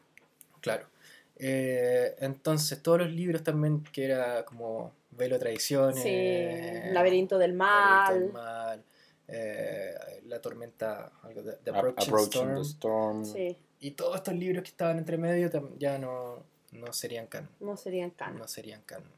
Claro. 0.62 0.86
Eh, 1.36 2.14
entonces 2.20 2.82
todos 2.82 3.00
los 3.00 3.10
libros 3.10 3.42
también, 3.42 3.82
que 3.92 4.04
era 4.06 4.44
como 4.46 4.92
Velo 5.10 5.38
Tradiciones... 5.38 6.02
Sí, 6.02 6.92
Laberinto 6.92 7.36
del 7.36 7.52
Mal. 7.52 8.04
Laberinto 8.06 8.24
del 8.24 8.32
Mal, 8.32 8.84
eh, 9.28 9.94
La 10.26 10.40
Tormenta, 10.40 11.12
algo 11.22 11.42
de, 11.42 11.52
The 11.64 11.70
Ap- 11.70 11.76
Approaching, 11.76 12.02
Approaching 12.08 12.30
Storm, 12.30 12.54
the 12.54 12.62
Storm. 12.62 13.24
Sí, 13.24 13.58
y 13.80 13.90
todos 13.92 14.16
estos 14.16 14.34
libros 14.34 14.62
que 14.62 14.70
estaban 14.70 14.98
entre 14.98 15.18
medio 15.18 15.50
ya 15.78 15.98
no, 15.98 16.42
no 16.72 16.92
serían 16.92 17.26
canon. 17.26 17.50
no 17.60 17.76
serían 17.76 18.10
canon. 18.10 18.38
no 18.38 18.48
serían 18.48 18.82
canon. 18.82 19.10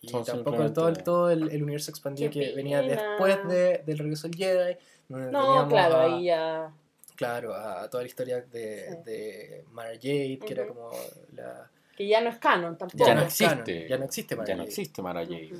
Y 0.00 0.08
Son 0.08 0.24
tampoco 0.24 0.72
todo, 0.72 0.88
el, 0.88 1.02
todo 1.02 1.30
el, 1.30 1.50
el 1.50 1.62
universo 1.62 1.90
expandido 1.90 2.30
que 2.30 2.52
venía 2.54 2.80
después 2.82 3.46
de, 3.48 3.82
del 3.84 3.98
regreso 3.98 4.28
del 4.28 4.36
Jedi. 4.36 4.76
donde 5.08 5.30
No, 5.32 5.66
claro, 5.68 5.96
a- 5.96 6.02
ahí 6.16 6.24
ya. 6.26 6.72
Claro, 7.16 7.54
a 7.54 7.88
toda 7.90 8.02
la 8.02 8.06
historia 8.08 8.40
de, 8.42 8.88
Sí. 8.90 8.96
de 9.10 9.64
Mara 9.72 9.90
Jade, 9.94 10.38
que 10.46 10.52
era 10.52 10.64
Ujú. 10.64 10.74
como 10.74 10.90
la... 11.34 11.70
Que 11.96 12.06
ya 12.06 12.20
no 12.20 12.28
es 12.30 12.38
canon 12.38 12.76
tampoco. 12.76 13.04
Ya 13.06 13.14
no 13.14 13.22
existe. 13.22 13.88
ya 13.88 13.96
no 13.98 14.04
existe 14.04 14.36
Mara 14.36 14.46
Ya 14.48 14.54
no 14.54 14.58
Jade. 14.62 14.68
existe 14.68 15.02
Mara 15.02 15.24
Jade. 15.24 15.52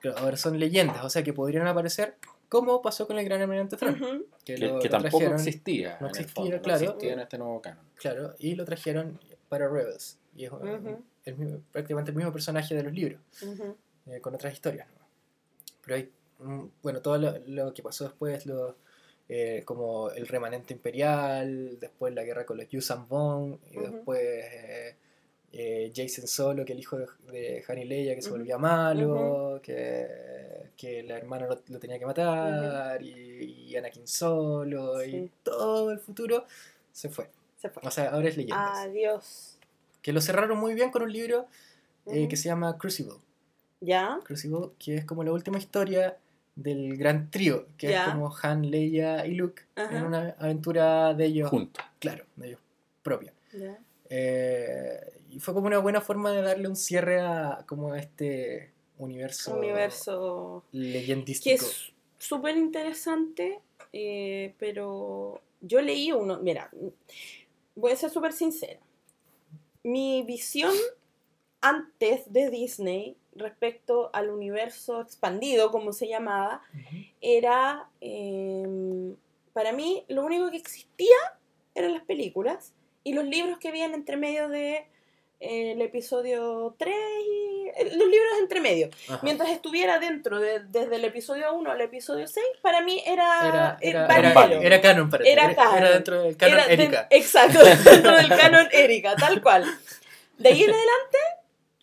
Claro, 0.00 0.18
ahora 0.18 0.36
son 0.36 0.58
leyendas, 0.58 1.04
o 1.04 1.08
sea 1.10 1.22
que 1.22 1.32
podrían 1.32 1.66
aparecer 1.66 2.16
como 2.48 2.80
pasó 2.82 3.06
con 3.06 3.18
el 3.18 3.24
Gran 3.24 3.40
Almirante 3.42 3.76
Thrawn. 3.76 4.02
Ujú. 4.02 4.26
Que, 4.44 4.54
Que, 4.56 4.58
lo- 4.66 4.78
que 4.80 4.88
lo 4.88 4.90
tampoco 4.90 5.18
trajeron- 5.18 5.34
existía. 5.34 5.88
no 6.00 6.08
en 6.08 6.14
el 6.14 6.20
existía, 6.20 6.34
fondo, 6.34 6.62
claro. 6.62 6.80
No 6.80 6.86
existía 6.90 7.12
en 7.12 7.20
este 7.20 7.38
nuevo 7.38 7.62
canon. 7.62 7.84
Claro, 7.96 8.34
y 8.38 8.54
lo 8.54 8.64
trajeron 8.64 9.20
para 9.48 9.68
Rebels. 9.68 10.18
Y 10.36 10.44
es 10.44 10.52
uh, 10.52 10.56
Ujú. 10.56 11.02
el 11.24 11.36
mismo- 11.36 11.60
prácticamente 11.72 12.10
el 12.10 12.16
mismo 12.16 12.32
personaje 12.32 12.74
de 12.74 12.82
los 12.82 12.92
libros. 12.92 13.20
Eh, 14.06 14.20
con 14.20 14.34
otras 14.34 14.52
historias. 14.52 14.86
¿no? 14.88 15.06
Pero 15.82 15.96
hay, 15.96 16.12
mm, 16.40 16.64
bueno, 16.82 17.00
todo 17.00 17.16
lo, 17.18 17.34
lo 17.46 17.72
que 17.74 17.82
pasó 17.82 18.04
después, 18.04 18.44
lo, 18.46 18.76
eh, 19.28 19.62
como 19.64 20.10
el 20.10 20.28
remanente 20.28 20.74
imperial, 20.74 21.78
después 21.80 22.14
la 22.14 22.22
guerra 22.22 22.46
con 22.46 22.56
los 22.56 22.68
Yuuzhan 22.68 23.08
Vong, 23.08 23.58
y 23.72 23.78
después 23.78 24.20
eh, 24.20 24.94
eh, 25.52 25.92
Jason 25.94 26.26
Solo, 26.26 26.64
que 26.64 26.72
el 26.72 26.80
hijo 26.80 26.98
de, 26.98 27.06
de 27.32 27.64
Han 27.66 27.78
y 27.78 27.84
Leia, 27.84 28.14
que 28.14 28.22
se 28.22 28.30
volvía 28.30 28.58
malo, 28.58 29.60
que, 29.62 30.70
que 30.76 31.02
la 31.02 31.16
hermana 31.16 31.46
lo, 31.46 31.62
lo 31.68 31.78
tenía 31.78 31.98
que 31.98 32.06
matar, 32.06 33.02
y, 33.02 33.68
y 33.68 33.76
Anakin 33.76 34.06
Solo, 34.06 35.04
y 35.04 35.30
todo 35.42 35.90
el 35.90 35.98
futuro 35.98 36.44
se 36.92 37.08
fue. 37.08 37.28
Se 37.60 37.70
fue. 37.70 37.82
O 37.84 37.90
sea, 37.90 38.10
ahora 38.10 38.28
es 38.28 38.36
leyendas. 38.36 38.78
Adiós. 38.78 39.58
Que 40.02 40.12
lo 40.12 40.20
cerraron 40.20 40.58
muy 40.58 40.74
bien 40.74 40.90
con 40.90 41.02
un 41.02 41.12
libro 41.12 41.46
eh, 42.06 42.28
que 42.28 42.36
se 42.36 42.48
llama 42.48 42.78
Crucible. 42.78 43.14
¿Ya? 43.80 44.20
Crucible, 44.24 44.70
que 44.78 44.96
es 44.96 45.04
como 45.04 45.24
la 45.24 45.32
última 45.32 45.58
historia 45.58 46.16
del 46.56 46.96
gran 46.96 47.30
trío, 47.30 47.66
que 47.76 47.94
es 47.94 48.00
como 48.02 48.34
Han, 48.42 48.70
Leia 48.70 49.26
y 49.26 49.34
Luke 49.34 49.62
Ajá. 49.76 49.96
en 49.96 50.04
una 50.04 50.34
aventura 50.38 51.14
de 51.14 51.26
ellos, 51.26 51.50
Juntos. 51.50 51.84
claro, 51.98 52.24
de 52.36 52.48
ellos 52.48 52.60
propia. 53.02 53.32
Eh, 54.08 55.20
y 55.30 55.38
fue 55.38 55.54
como 55.54 55.66
una 55.66 55.78
buena 55.78 56.00
forma 56.00 56.32
de 56.32 56.42
darle 56.42 56.68
un 56.68 56.76
cierre 56.76 57.20
a 57.20 57.64
como 57.66 57.92
a 57.92 57.98
este 57.98 58.72
universo, 58.98 59.56
Universo 59.58 60.64
que 60.72 60.78
leyendístico. 60.78 61.54
es 61.54 61.92
súper 62.18 62.56
interesante, 62.56 63.60
eh, 63.92 64.54
pero 64.58 65.40
yo 65.60 65.80
leí 65.82 66.12
uno, 66.12 66.38
mira, 66.40 66.70
voy 67.74 67.92
a 67.92 67.96
ser 67.96 68.10
súper 68.10 68.32
sincera. 68.32 68.80
Mi 69.82 70.22
visión 70.22 70.72
antes 71.60 72.32
de 72.32 72.50
Disney 72.50 73.16
respecto 73.38 74.10
al 74.12 74.30
universo 74.30 75.00
expandido, 75.00 75.70
como 75.70 75.92
se 75.92 76.08
llamaba, 76.08 76.62
Ujú. 76.74 76.96
era, 77.20 77.88
eh, 78.00 79.14
para 79.52 79.72
mí, 79.72 80.04
lo 80.08 80.24
único 80.24 80.50
que 80.50 80.56
existía 80.56 81.16
eran 81.74 81.92
las 81.94 82.02
películas 82.04 82.72
y 83.04 83.12
los 83.12 83.24
libros 83.24 83.58
que 83.58 83.68
habían 83.68 83.94
entre 83.94 84.16
medio 84.16 84.48
de 84.48 84.86
eh, 85.40 85.72
el 85.72 85.82
episodio 85.82 86.74
3 86.78 86.94
y 87.26 87.68
eh, 87.68 87.90
los 87.94 88.08
libros 88.08 88.32
entre 88.40 88.60
medio. 88.60 88.88
Ajá. 89.08 89.20
Mientras 89.22 89.50
estuviera 89.50 89.98
dentro 89.98 90.40
de, 90.40 90.60
desde 90.60 90.96
el 90.96 91.04
episodio 91.04 91.52
1 91.54 91.70
al 91.70 91.80
episodio 91.82 92.26
6, 92.26 92.44
para 92.62 92.80
mí 92.80 93.02
era, 93.06 93.46
era, 93.48 93.78
eh, 93.82 93.90
era, 93.90 94.06
era, 94.06 94.60
era 94.62 94.80
canon 94.80 95.10
para 95.10 95.24
Era 95.28 95.54
canon. 95.54 95.76
era 95.76 95.90
dentro 95.90 96.22
del 96.22 96.36
canon 96.38 96.66
de- 96.66 96.72
Erika. 96.72 97.06
exacto, 97.10 97.58
dentro 97.62 98.16
del 98.16 98.28
canon 98.30 98.68
Erika, 98.72 99.14
tal 99.16 99.42
cual. 99.42 99.64
De 100.38 100.48
ahí 100.48 100.62
en 100.64 100.70
adelante, 100.70 101.18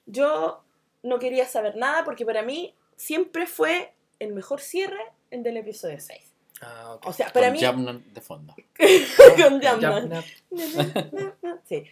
yo 0.07 0.63
no 1.03 1.19
quería 1.19 1.45
saber 1.45 1.75
nada 1.75 2.03
porque 2.03 2.25
para 2.25 2.41
mí 2.41 2.73
siempre 2.95 3.45
fue 3.45 3.93
el 4.19 4.33
mejor 4.33 4.61
cierre 4.61 5.01
el 5.29 5.43
del 5.43 5.57
episodio 5.57 5.99
6. 5.99 6.33
Ah, 6.61 6.93
ok. 6.95 7.07
O 7.07 7.13
sea, 7.13 7.31
para 7.31 7.47
Con 7.47 7.53
mí... 7.53 7.59
Jamnan 7.61 8.13
de 8.13 8.21
fondo. 8.21 8.55
con 9.37 9.61
Jamnan. 9.61 10.23
Sí. 11.65 11.83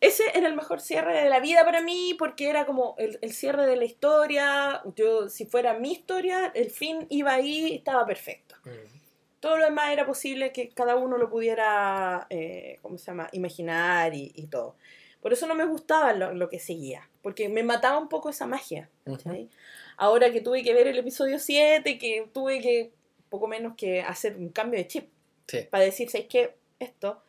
Ese 0.00 0.24
era 0.34 0.48
el 0.48 0.56
mejor 0.56 0.80
cierre 0.80 1.22
de 1.22 1.28
la 1.28 1.38
vida 1.38 1.64
para 1.64 1.80
mí 1.80 2.14
porque 2.18 2.50
era 2.50 2.66
como 2.66 2.96
el, 2.98 3.18
el 3.22 3.32
cierre 3.32 3.66
de 3.66 3.76
la 3.76 3.84
historia. 3.84 4.82
Yo, 4.96 5.28
si 5.28 5.46
fuera 5.46 5.74
mi 5.74 5.92
historia, 5.92 6.50
el 6.54 6.70
fin 6.70 7.06
iba 7.08 7.32
ahí, 7.32 7.76
estaba 7.76 8.04
perfecto. 8.04 8.56
Mm. 8.64 8.98
Todo 9.38 9.58
lo 9.58 9.64
demás 9.64 9.92
era 9.92 10.04
posible 10.04 10.52
que 10.52 10.70
cada 10.70 10.96
uno 10.96 11.18
lo 11.18 11.30
pudiera, 11.30 12.26
eh, 12.30 12.78
¿cómo 12.82 12.98
se 12.98 13.06
llama?, 13.06 13.28
imaginar 13.32 14.14
y, 14.14 14.32
y 14.34 14.46
todo. 14.48 14.76
Por 15.20 15.32
eso 15.32 15.46
no 15.46 15.54
me 15.54 15.64
gustaba 15.64 16.12
lo, 16.12 16.32
lo 16.32 16.48
que 16.48 16.58
seguía, 16.58 17.08
porque 17.22 17.48
me 17.48 17.62
mataba 17.62 17.98
un 17.98 18.08
poco 18.08 18.28
esa 18.30 18.46
magia. 18.46 18.90
¿cachai? 19.04 19.48
Ahora 19.96 20.30
que 20.32 20.40
tuve 20.40 20.62
que 20.62 20.74
ver 20.74 20.86
el 20.88 20.98
episodio 20.98 21.38
7, 21.38 21.98
que 21.98 22.28
tuve 22.32 22.60
que, 22.60 22.90
poco 23.28 23.46
menos 23.48 23.74
que 23.76 24.00
hacer 24.02 24.36
un 24.36 24.48
cambio 24.50 24.78
de 24.78 24.86
chip 24.86 25.08
Sí. 25.46 25.58
para 25.70 25.84
decir, 25.84 26.08
¿sabes 26.10 26.26
qué? 26.28 26.54
Esto. 26.78 27.22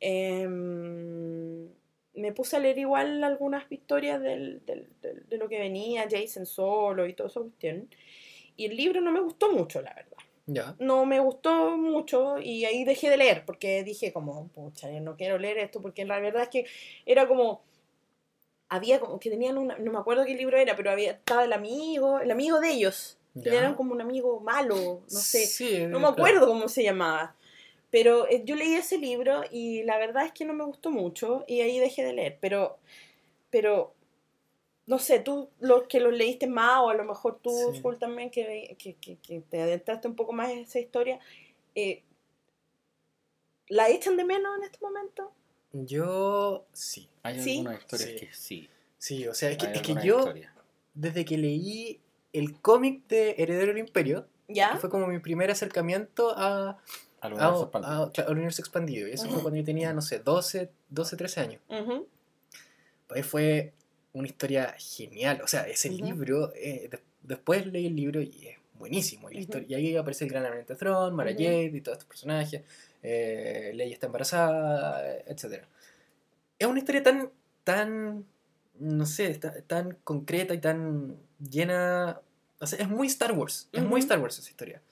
em, 0.00 1.68
me 2.14 2.32
puse 2.32 2.56
a 2.56 2.60
leer 2.60 2.78
igual 2.78 3.22
algunas 3.24 3.64
historias 3.70 4.20
del, 4.20 4.64
del- 4.66 4.88
del- 5.02 5.28
de 5.28 5.36
lo 5.38 5.48
que 5.48 5.58
venía, 5.58 6.06
Jason 6.10 6.46
solo 6.46 7.06
y 7.06 7.14
toda 7.14 7.28
esa 7.28 7.40
cuestión. 7.40 7.88
Y 8.56 8.66
el 8.66 8.76
libro 8.76 9.00
no 9.00 9.12
me 9.12 9.20
gustó 9.20 9.52
mucho, 9.52 9.80
la 9.82 9.94
verdad. 9.94 10.16
Ya. 10.46 10.74
No 10.78 11.04
me 11.04 11.20
gustó 11.20 11.76
mucho 11.76 12.38
y 12.40 12.64
ahí 12.64 12.84
dejé 12.84 13.10
de 13.10 13.18
leer 13.18 13.44
porque 13.44 13.84
dije 13.84 14.12
como, 14.12 14.48
pucha, 14.48 14.90
yo 14.90 15.00
no 15.00 15.16
quiero 15.16 15.38
leer 15.38 15.58
esto 15.58 15.80
porque 15.82 16.04
la 16.04 16.18
verdad 16.20 16.44
es 16.44 16.48
que 16.48 16.66
era 17.04 17.28
como, 17.28 17.62
había 18.68 19.00
como 19.00 19.18
que 19.18 19.30
tenían 19.30 19.56
una, 19.58 19.78
no 19.78 19.92
me 19.92 19.98
acuerdo 19.98 20.24
qué 20.24 20.34
libro 20.34 20.56
era, 20.58 20.76
pero 20.76 20.90
había, 20.90 21.12
estaba 21.12 21.44
el 21.44 21.52
amigo, 21.52 22.20
el 22.20 22.30
amigo 22.30 22.60
de 22.60 22.70
ellos, 22.70 23.16
que 23.42 23.56
eran 23.56 23.74
como 23.74 23.92
un 23.92 24.00
amigo 24.00 24.40
malo, 24.40 25.00
no 25.10 25.20
sé, 25.20 25.46
Sí, 25.46 25.78
no 25.86 25.98
me 26.00 26.06
claro. 26.06 26.12
acuerdo 26.12 26.46
cómo 26.46 26.68
se 26.68 26.82
llamaba. 26.82 27.34
Pero 27.90 28.28
eh, 28.28 28.42
yo 28.44 28.54
leí 28.56 28.74
ese 28.74 28.98
libro 28.98 29.42
y 29.50 29.82
la 29.84 29.96
verdad 29.96 30.26
es 30.26 30.32
que 30.32 30.44
no 30.44 30.52
me 30.52 30.64
gustó 30.64 30.90
mucho 30.90 31.44
y 31.46 31.62
ahí 31.62 31.78
dejé 31.78 32.04
de 32.04 32.12
leer. 32.12 32.36
Pero, 32.40 32.78
pero 33.50 33.94
no 34.86 34.98
sé, 34.98 35.20
tú 35.20 35.48
los 35.60 35.84
que 35.84 36.00
los 36.00 36.12
leíste 36.12 36.46
más 36.46 36.80
o 36.80 36.90
a 36.90 36.94
lo 36.94 37.04
mejor 37.04 37.38
tú, 37.40 37.72
Sí. 37.74 37.82
También, 37.98 38.30
que, 38.30 38.76
que, 38.78 38.94
que- 38.96 39.16
que 39.18 39.40
te 39.40 39.62
adentraste 39.62 40.08
un 40.08 40.16
poco 40.16 40.32
más 40.34 40.50
en 40.50 40.58
esa 40.58 40.78
historia, 40.80 41.18
eh, 41.74 42.02
¿la 43.68 43.88
echan 43.88 44.16
de 44.16 44.24
menos 44.24 44.58
en 44.58 44.64
este 44.64 44.78
momento? 44.80 45.32
Yo 45.72 46.66
sí. 46.72 47.08
Hay 47.22 47.40
Sí. 47.42 47.58
algunas 47.58 47.80
historias 47.80 48.10
Sí. 48.10 48.16
que 48.16 48.28
sí. 48.34 48.68
Sí, 48.98 49.28
o 49.28 49.34
sea, 49.34 49.50
es 49.50 49.58
que, 49.58 49.66
es 49.72 49.82
que 49.82 49.94
yo, 50.02 50.18
historias. 50.20 50.52
desde 50.94 51.24
que 51.24 51.38
leí 51.38 52.00
el 52.32 52.60
cómic 52.60 53.06
de 53.08 53.36
Heredero 53.38 53.68
del 53.68 53.78
Imperio, 53.78 54.26
¿Ya? 54.48 54.72
que 54.72 54.78
fue 54.78 54.90
como 54.90 55.06
mi 55.06 55.18
primer 55.20 55.50
acercamiento 55.50 56.32
a, 56.36 56.78
Al 57.20 57.32
a- 57.32 57.34
universo 57.34 57.60
a- 57.60 57.62
expandido. 57.64 58.12
claro, 58.12 58.28
al 58.30 58.36
universo 58.36 58.62
expandido. 58.62 59.08
Y 59.08 59.12
eso 59.12 59.24
fue 59.24 59.34
Ujú. 59.34 59.42
cuando 59.42 59.58
yo 59.58 59.64
tenía, 59.64 59.92
no 59.92 60.02
sé, 60.02 60.18
12, 60.18 60.70
12 60.88 61.16
13 61.16 61.40
años. 61.40 61.60
Ujú, 61.68 62.06
Pues 63.06 63.24
fue 63.24 63.72
una 64.12 64.26
historia 64.26 64.74
genial. 64.78 65.40
O 65.42 65.46
sea, 65.46 65.66
ese 65.68 65.88
Ujú. 65.90 66.04
libro, 66.04 66.52
eh, 66.54 66.88
de- 66.90 67.00
después 67.22 67.66
leí 67.66 67.86
el 67.86 67.96
libro 67.96 68.20
y 68.20 68.48
es 68.48 68.58
buenísimo. 68.78 69.30
Y, 69.30 69.34
la 69.34 69.40
historia, 69.40 69.66
y 69.68 69.74
ahí 69.74 69.96
aparece 69.96 70.24
el 70.24 70.30
gran 70.30 70.44
Almirante 70.44 70.74
Thrawn, 70.74 71.14
Mara. 71.14 71.30
Jade 71.32 71.70
y 71.74 71.80
todos 71.80 71.96
estos 71.96 72.08
personajes. 72.08 72.62
Eh, 73.02 73.72
Leia 73.74 73.92
está 73.92 74.06
embarazada, 74.06 75.16
etc. 75.26 75.64
Es 76.58 76.66
una 76.66 76.78
historia 76.78 77.02
tan, 77.02 77.30
tan, 77.64 78.24
no 78.78 79.06
sé, 79.06 79.34
ta- 79.36 79.60
tan 79.66 79.96
concreta 80.04 80.54
y 80.54 80.58
tan 80.58 81.16
llena... 81.38 82.20
O 82.60 82.66
sea, 82.66 82.78
es 82.80 82.88
muy 82.88 83.06
Star 83.06 83.32
Wars. 83.32 83.68
Es 83.72 83.82
muy. 83.84 84.00
Star 84.00 84.18
Wars 84.20 84.38
esa 84.38 84.50
historia. 84.50 84.82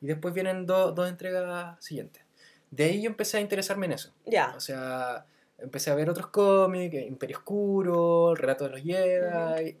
Y 0.00 0.06
después 0.06 0.32
vienen 0.32 0.64
do- 0.66 0.92
dos 0.92 1.08
entregas 1.08 1.82
siguientes. 1.84 2.22
De 2.70 2.84
ahí 2.84 3.02
yo 3.02 3.08
empecé 3.10 3.38
a 3.38 3.40
interesarme 3.40 3.86
en 3.86 3.92
eso. 3.92 4.12
Ya. 4.26 4.54
O 4.56 4.60
sea, 4.60 5.26
empecé 5.58 5.90
a 5.90 5.94
ver 5.96 6.08
otros 6.08 6.28
cómics, 6.28 6.94
Imperio 6.94 7.38
Oscuro, 7.38 8.30
El 8.32 8.36
Relato 8.36 8.64
de 8.64 8.70
los 8.70 8.82
Jedi. 8.82 9.76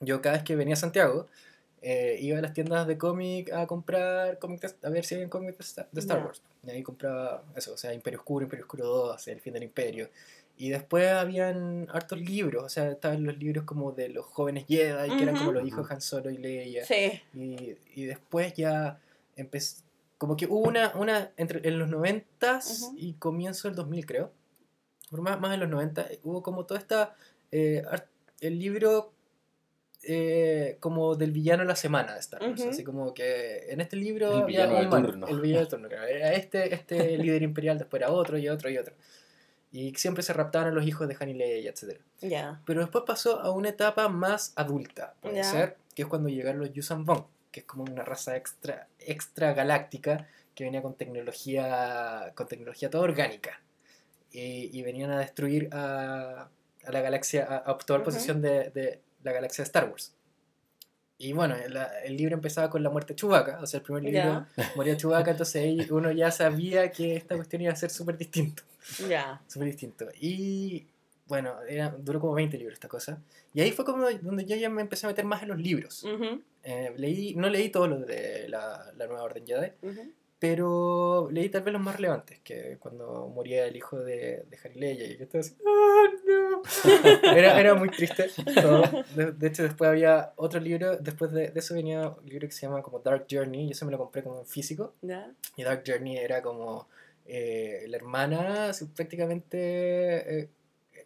Yo 0.00 0.20
cada 0.22 0.36
vez 0.36 0.44
que 0.44 0.54
venía 0.54 0.74
a 0.74 0.76
Santiago, 0.76 1.26
eh, 1.82 2.18
iba 2.20 2.38
a 2.38 2.42
las 2.42 2.52
tiendas 2.52 2.86
de 2.86 2.98
cómic 2.98 3.52
a 3.52 3.66
comprar 3.66 4.38
cómics, 4.38 4.76
a 4.82 4.90
ver 4.90 5.04
si 5.04 5.14
había 5.14 5.28
cómics 5.28 5.58
de 5.58 5.64
Star, 6.00 6.18
de. 6.20 6.24
Wars. 6.24 6.42
Y 6.66 6.70
ahí 6.70 6.82
compraba 6.82 7.44
eso, 7.56 7.74
o 7.74 7.76
sea, 7.76 7.94
Imperio 7.94 8.18
Oscuro, 8.18 8.44
Imperio 8.44 8.64
Oscuro 8.64 8.86
2, 8.86 9.28
El 9.28 9.40
Fin 9.40 9.52
del 9.52 9.62
Imperio. 9.62 10.10
Y 10.56 10.70
después 10.70 11.08
habían 11.12 11.86
hartos 11.92 12.20
libros, 12.20 12.64
o 12.64 12.68
sea, 12.68 12.90
estaban 12.90 13.22
los 13.22 13.38
libros 13.38 13.64
como 13.64 13.92
de 13.92 14.08
los 14.08 14.26
jóvenes 14.26 14.64
Jedi, 14.66 15.16
que 15.16 15.22
eran 15.22 15.36
como 15.36 15.52
los 15.52 15.66
hijos 15.66 15.88
de 15.88 15.94
Han 15.94 16.00
Solo 16.00 16.30
y 16.30 16.36
Leia. 16.36 16.84
Sí. 16.84 17.22
Y, 17.32 17.76
y 17.94 18.04
después 18.06 18.54
ya 18.54 18.98
empezó, 19.36 19.84
como 20.18 20.36
que 20.36 20.46
hubo 20.46 20.68
una, 20.68 20.92
una 20.96 21.30
entre 21.36 21.66
en 21.68 21.78
los 21.78 21.88
90 21.88 22.58
Ujú. 22.58 22.94
y 22.98 23.12
comienzo 23.14 23.68
del 23.68 23.76
2000 23.76 24.04
creo, 24.04 24.32
más, 25.12 25.40
más 25.40 25.54
en 25.54 25.60
los 25.60 25.68
90, 25.68 26.08
hubo 26.24 26.42
como 26.42 26.66
toda 26.66 26.80
esta, 26.80 27.14
eh, 27.52 27.84
el 28.40 28.58
libro 28.58 29.12
eh, 30.04 30.76
como 30.80 31.16
del 31.16 31.32
villano 31.32 31.62
de 31.62 31.68
la 31.68 31.76
semana 31.76 32.14
de 32.14 32.20
Star 32.20 32.42
Wars, 32.42 32.60
Ujú. 32.60 32.70
así 32.70 32.84
como 32.84 33.12
que 33.14 33.66
en 33.70 33.80
este 33.80 33.96
libro 33.96 34.32
El 34.40 34.44
villano 34.44 34.74
de 34.78 34.86
turno. 34.86 35.26
el 35.26 35.40
villano 35.40 35.60
de 35.64 35.66
turno, 35.70 35.88
era 35.88 36.32
este, 36.34 36.72
este 36.74 37.16
líder 37.18 37.42
imperial, 37.42 37.78
después 37.78 38.00
era 38.02 38.10
otro 38.12 38.38
y 38.38 38.48
otro 38.48 38.70
y 38.70 38.78
otro. 38.78 38.94
Y 39.70 39.94
siempre 39.96 40.22
se 40.22 40.32
raptaban 40.32 40.68
a 40.68 40.70
los 40.72 40.86
hijos 40.86 41.08
de 41.08 41.16
Han 41.20 41.28
y 41.28 41.34
Leia, 41.34 41.70
etc. 41.70 42.00
Ya. 42.20 42.62
Pero 42.64 42.80
después 42.80 43.04
pasó 43.06 43.40
a 43.40 43.50
una 43.50 43.68
etapa 43.68 44.08
más 44.08 44.52
adulta, 44.56 45.14
puede 45.20 45.36
Ya. 45.36 45.44
ser, 45.44 45.76
que 45.94 46.02
es 46.02 46.08
cuando 46.08 46.28
llegaron 46.30 46.60
los 46.60 46.72
Yuuzhan 46.72 47.04
Vong, 47.04 47.24
que 47.50 47.60
es 47.60 47.66
como 47.66 47.82
una 47.84 48.02
raza 48.04 48.36
extra, 48.36 48.88
extra 48.98 49.52
galáctica 49.52 50.26
que 50.54 50.64
venía 50.64 50.80
con 50.80 50.94
tecnología, 50.94 52.32
con 52.34 52.46
tecnología 52.48 52.88
toda 52.90 53.04
orgánica. 53.04 53.60
Y, 54.30 54.76
y 54.78 54.82
venían 54.82 55.10
a 55.10 55.18
destruir 55.18 55.68
a, 55.72 56.48
a 56.84 56.92
la 56.92 57.00
galaxia, 57.00 57.44
a, 57.46 57.70
a 57.70 57.78
tomar 57.78 58.00
Ujú. 58.02 58.10
posesión 58.10 58.40
de, 58.42 58.70
de 58.70 59.00
la 59.28 59.34
galaxia 59.34 59.62
de 59.62 59.66
Star 59.66 59.88
Wars. 59.88 60.14
Y 61.20 61.32
bueno, 61.32 61.56
la- 61.68 61.98
el 62.04 62.16
libro 62.16 62.34
empezaba 62.36 62.70
con 62.70 62.82
la 62.82 62.90
muerte 62.90 63.12
de 63.12 63.16
Chewbacca, 63.16 63.58
o 63.60 63.66
sea, 63.66 63.78
el 63.78 63.84
primer 63.84 64.04
libro 64.04 64.18
Ya. 64.56 64.72
moría 64.76 64.96
Chewbacca, 64.96 65.30
entonces 65.42 65.90
uno 65.90 66.12
ya 66.12 66.30
sabía 66.30 66.90
que 66.92 67.16
esta 67.16 67.34
cuestión 67.34 67.62
iba 67.62 67.72
a 67.72 67.76
ser 67.76 67.90
súper 67.90 68.16
distinto 68.16 68.62
Ya. 69.08 69.40
súper 69.48 69.66
distinto. 69.68 70.06
Y 70.20 70.86
bueno, 71.26 71.60
era, 71.68 71.90
duró 71.90 72.20
como 72.20 72.34
20 72.34 72.56
libros 72.56 72.74
esta 72.74 72.88
cosa. 72.88 73.20
Y 73.52 73.60
ahí 73.60 73.72
fue 73.72 73.84
como 73.84 74.08
donde 74.22 74.44
yo 74.46 74.54
ya 74.56 74.70
me 74.70 74.80
empecé 74.80 75.06
a 75.06 75.10
meter 75.10 75.24
más 75.24 75.42
en 75.42 75.48
los 75.48 75.58
libros. 75.58 76.04
Ujú, 76.04 76.40
Eh, 76.62 76.92
leí, 76.96 77.34
no 77.34 77.48
leí 77.48 77.68
todos 77.70 77.88
los 77.88 78.06
de 78.06 78.48
la, 78.48 78.92
la 78.96 79.06
Nueva 79.06 79.22
Orden 79.24 79.44
Jedi, 79.46 79.72
ujú. 79.82 80.12
Pero 80.38 81.28
leí 81.30 81.48
tal 81.48 81.62
vez 81.62 81.72
los 81.72 81.82
más 81.82 81.96
relevantes, 81.96 82.38
que 82.40 82.76
cuando 82.78 83.28
moría 83.28 83.66
el 83.66 83.76
hijo 83.76 83.98
de, 83.98 84.44
de 84.48 84.58
Harry 84.62 84.78
Leia 84.78 85.04
y 85.06 85.16
yo 85.16 85.24
estaba 85.24 85.40
así, 85.40 85.54
¡ah, 85.66 86.04
no! 86.26 86.62
Era, 87.36 87.58
era 87.60 87.74
muy 87.74 87.88
triste 87.90 88.30
todo. 88.54 88.82
De, 89.14 89.32
de 89.32 89.46
hecho, 89.48 89.62
después 89.62 89.88
había 89.88 90.32
otro 90.36 90.60
libro, 90.60 90.96
después 90.96 91.32
de, 91.32 91.50
de 91.50 91.58
eso 91.60 91.74
venía 91.74 92.08
un 92.08 92.26
libro 92.28 92.46
que 92.48 92.52
se 92.54 92.62
llama 92.66 92.82
como 92.82 92.98
Dark 93.00 93.26
Journey, 93.30 93.66
y 93.68 93.70
eso 93.72 93.84
me 93.86 93.92
lo 93.92 93.98
compré 93.98 94.22
como 94.22 94.40
en 94.40 94.46
físico. 94.46 94.94
Y 95.56 95.62
Dark 95.62 95.82
Journey 95.86 96.16
era 96.18 96.42
como 96.42 96.88
eh, 97.26 97.84
la 97.88 97.96
hermana, 97.96 98.72
prácticamente. 98.94 99.58
eh, 100.40 100.48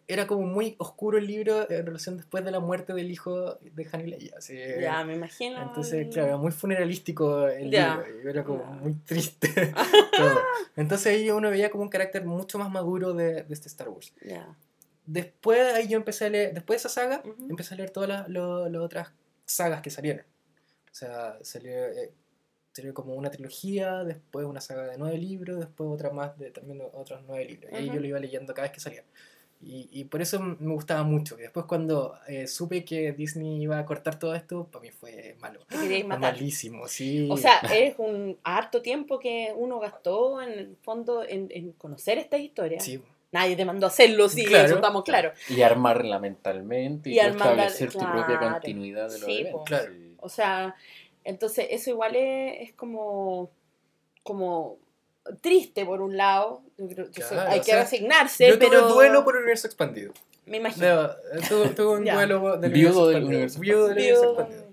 era 0.07 0.27
como 0.27 0.45
muy 0.45 0.75
oscuro 0.79 1.17
el 1.17 1.27
libro 1.27 1.69
en 1.69 1.85
relación 1.85 2.17
después 2.17 2.43
de 2.43 2.51
la 2.51 2.59
muerte 2.59 2.93
del 2.93 3.09
hijo 3.11 3.55
de 3.61 3.87
Han 3.91 4.01
y 4.01 4.11
Leia. 4.11 4.35
así, 4.37 4.57
Ya, 4.79 5.03
me 5.05 5.15
imagino. 5.15 5.61
Entonces, 5.61 6.07
claro, 6.11 6.27
era 6.29 6.37
muy 6.37 6.51
funeralístico 6.51 7.47
el 7.47 7.71
Ya. 7.71 7.95
libro. 8.03 8.21
Y 8.23 8.27
era 8.29 8.43
como 8.43 8.59
Ya. 8.59 8.69
muy 8.69 8.93
triste 8.95 9.47
todo. 10.17 10.39
Entonces 10.75 11.07
ahí 11.07 11.29
uno 11.31 11.49
veía 11.49 11.69
como 11.69 11.83
un 11.83 11.89
carácter 11.89 12.25
mucho 12.25 12.57
más 12.59 12.69
maduro 12.69 13.13
de, 13.13 13.43
de 13.43 13.53
este 13.53 13.67
Star 13.69 13.89
Wars. 13.89 14.13
Ya. 14.23 14.55
Después 15.05 15.73
ahí 15.73 15.87
yo 15.87 15.97
empecé 15.97 16.25
a 16.25 16.29
leer, 16.29 16.53
después 16.53 16.75
de 16.81 16.87
esa 16.87 17.01
saga, 17.01 17.21
empecé 17.49 17.73
a 17.73 17.77
leer 17.77 17.89
todas 17.89 18.27
las 18.29 18.75
otras 18.81 19.11
sagas 19.45 19.81
que 19.81 19.89
salieron. 19.89 20.25
O 20.91 20.95
sea, 20.95 21.37
salió, 21.41 21.71
eh, 21.87 22.11
salió 22.71 22.93
como 22.93 23.15
una 23.15 23.29
trilogía, 23.29 24.03
después 24.03 24.45
una 24.45 24.61
saga 24.61 24.83
de 24.87 24.97
nueve 24.97 25.17
libros, 25.17 25.59
después 25.59 25.89
otra 25.89 26.11
más 26.11 26.37
de 26.39 26.51
también 26.51 26.81
otros 26.93 27.21
nueve 27.27 27.45
libros. 27.45 27.71
Y 27.71 27.75
ahí 27.75 27.85
Ujú. 27.87 27.95
yo 27.95 28.01
lo 28.01 28.07
iba 28.07 28.19
leyendo 28.19 28.53
cada 28.53 28.67
vez 28.67 28.71
que 28.73 28.79
salía. 28.79 29.03
Y, 29.65 29.87
y 29.91 30.03
por 30.05 30.21
eso 30.21 30.39
me 30.41 30.73
gustaba 30.73 31.03
mucho. 31.03 31.37
Y 31.39 31.43
después 31.43 31.65
cuando 31.65 32.17
eh, 32.27 32.47
supe 32.47 32.83
que 32.83 33.13
Disney 33.13 33.61
iba 33.61 33.79
a 33.79 33.85
cortar 33.85 34.19
todo 34.19 34.35
esto, 34.35 34.65
para 34.71 34.83
mí 34.83 34.91
fue 34.91 35.35
malo. 35.39 35.61
Malísimo, 36.19 36.87
sí. 36.87 37.27
O 37.31 37.37
sea, 37.37 37.59
es 37.73 37.95
un 37.97 38.37
harto 38.43 38.81
tiempo 38.81 39.19
que 39.19 39.53
uno 39.55 39.79
gastó 39.79 40.41
en 40.41 40.51
el 40.51 40.75
fondo 40.81 41.23
en, 41.23 41.47
en 41.51 41.71
conocer 41.73 42.17
estas 42.17 42.39
historias. 42.41 42.83
sí, 42.83 43.01
Nadie 43.31 43.55
te 43.55 43.65
mandó 43.65 43.87
a 43.87 43.89
hacerlo, 43.89 44.29
sí, 44.29 44.45
Claro. 44.45 44.65
eso 44.65 44.75
estamos 44.75 45.03
claros. 45.03 45.33
Y 45.49 45.61
armarla 45.63 46.19
mentalmente 46.19 47.09
y, 47.09 47.13
Y 47.13 47.15
tú 47.19 47.23
armarla- 47.25 47.65
establecer 47.65 47.91
tu 47.91 47.99
propia 47.99 48.37
continuidad 48.39 49.07
de 49.09 49.17
los 49.19 49.25
Sí, 49.25 49.37
eventos. 49.41 49.63
Claro. 49.65 49.91
sí. 49.91 50.15
O 50.19 50.29
sea, 50.29 50.75
entonces 51.23 51.65
eso 51.71 51.89
igual 51.89 52.15
es, 52.15 52.69
es 52.69 52.73
como, 52.73 53.49
como 54.21 54.77
triste 55.41 55.85
por 55.85 56.01
un 56.01 56.17
lado, 56.17 56.61
yo 56.77 56.87
creo 56.87 57.11
que 57.11 57.21
eso 57.21 57.29
Claro, 57.29 57.51
hay 57.51 57.59
o 57.59 57.61
que 57.63 57.71
sea, 57.71 57.81
resignarse, 57.83 58.47
Yo 58.47 58.59
tuve 58.59 58.69
pero 58.69 58.87
duelo 58.89 59.23
por 59.23 59.35
el 59.35 59.41
universo 59.43 59.67
expandido. 59.67 60.13
me 60.45 60.57
imagino. 60.57 60.85
Debo- 60.85 61.15
tuve, 61.47 61.69
tuve 61.69 61.97
un 61.97 62.05
duelo 62.05 62.57
del 62.57 62.71
Viudo 62.71 63.07
del 63.07 63.17
expandido. 63.17 63.27
universo 63.27 63.59
Viudo 63.59 63.87
del 63.87 63.95
Viudo- 63.97 64.19
universo 64.21 64.41
expandido. 64.41 64.63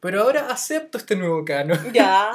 Pero 0.00 0.22
ahora 0.22 0.48
acepto 0.50 0.96
este 0.96 1.14
nuevo 1.14 1.44
canon. 1.44 1.92
Ya. 1.92 2.32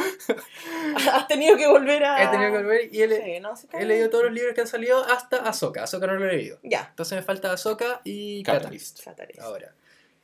Has 1.13 1.27
tenido 1.27 1.57
que 1.57 1.67
volver 1.67 2.03
a. 2.03 2.23
He 2.23 2.27
tenido 2.27 2.51
que 2.51 2.57
volver 2.57 2.93
y 2.93 3.01
he, 3.01 3.07
le- 3.07 3.23
Sí, 3.23 3.39
no, 3.39 3.55
sí, 3.55 3.67
he 3.73 3.85
leído 3.85 4.09
todos 4.11 4.25
los 4.25 4.33
libros 4.33 4.53
que 4.53 4.61
han 4.61 4.67
salido 4.67 5.03
hasta 5.05 5.37
Ahsoka. 5.37 5.83
Ahsoka 5.83 6.05
no 6.05 6.13
lo 6.13 6.29
he 6.29 6.33
leído. 6.37 6.59
Ya. 6.61 6.85
Entonces 6.91 7.15
me 7.17 7.23
falta 7.23 7.51
Ahsoka 7.51 8.01
y 8.03 8.43
Catalyst. 8.43 8.99
Catalyst. 8.99 9.03
Catalyst. 9.03 9.39
Ahora. 9.41 9.73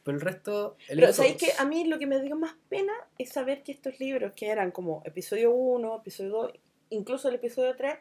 Pero 0.03 0.17
el 0.17 0.21
resto. 0.21 0.77
he 0.87 0.95
Pero 0.95 1.13
¿sabéis 1.13 1.37
que 1.37 1.51
a 1.57 1.65
mí 1.65 1.85
lo 1.85 1.97
que 1.97 2.05
me 2.05 2.19
dio 2.21 2.35
más 2.35 2.53
pena 2.69 2.93
es 3.17 3.29
saber 3.31 3.63
que 3.63 3.71
estos 3.71 3.99
libros, 3.99 4.33
que 4.33 4.49
eran 4.49 4.69
como 4.69 5.01
episodio 5.05 5.51
1, 5.51 5.97
episodio 6.01 6.29
2, 6.31 6.51
incluso 6.91 7.27
el 7.29 7.35
episodio 7.35 7.75
3, 7.75 7.95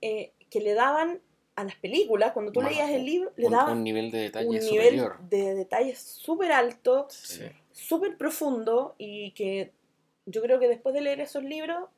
eh, 0.00 0.32
que 0.50 0.60
le 0.60 0.74
daban 0.74 1.20
a 1.54 1.64
las 1.64 1.76
películas, 1.76 2.32
cuando 2.32 2.50
tú 2.50 2.60
Más- 2.62 2.70
leías 2.72 2.90
el 2.90 3.04
libro, 3.04 3.30
le 3.36 3.46
un, 3.46 3.52
daban 3.52 3.76
un 3.78 3.84
nivel 3.84 4.10
de 4.10 4.18
detalle 4.18 4.48
un 4.48 4.54
nivel 4.54 4.68
superior. 4.68 5.18
de 5.28 5.54
detalle 5.54 5.94
súper 5.94 6.50
alto, 6.52 7.06
Sí. 7.10 7.42
súper 7.72 8.16
profundo, 8.16 8.94
y 8.98 9.32
que 9.32 9.72
yo 10.24 10.40
creo 10.40 10.58
que 10.58 10.68
después 10.68 10.94
de 10.94 11.02
leer 11.02 11.20
esos 11.20 11.44
libros, 11.44 11.88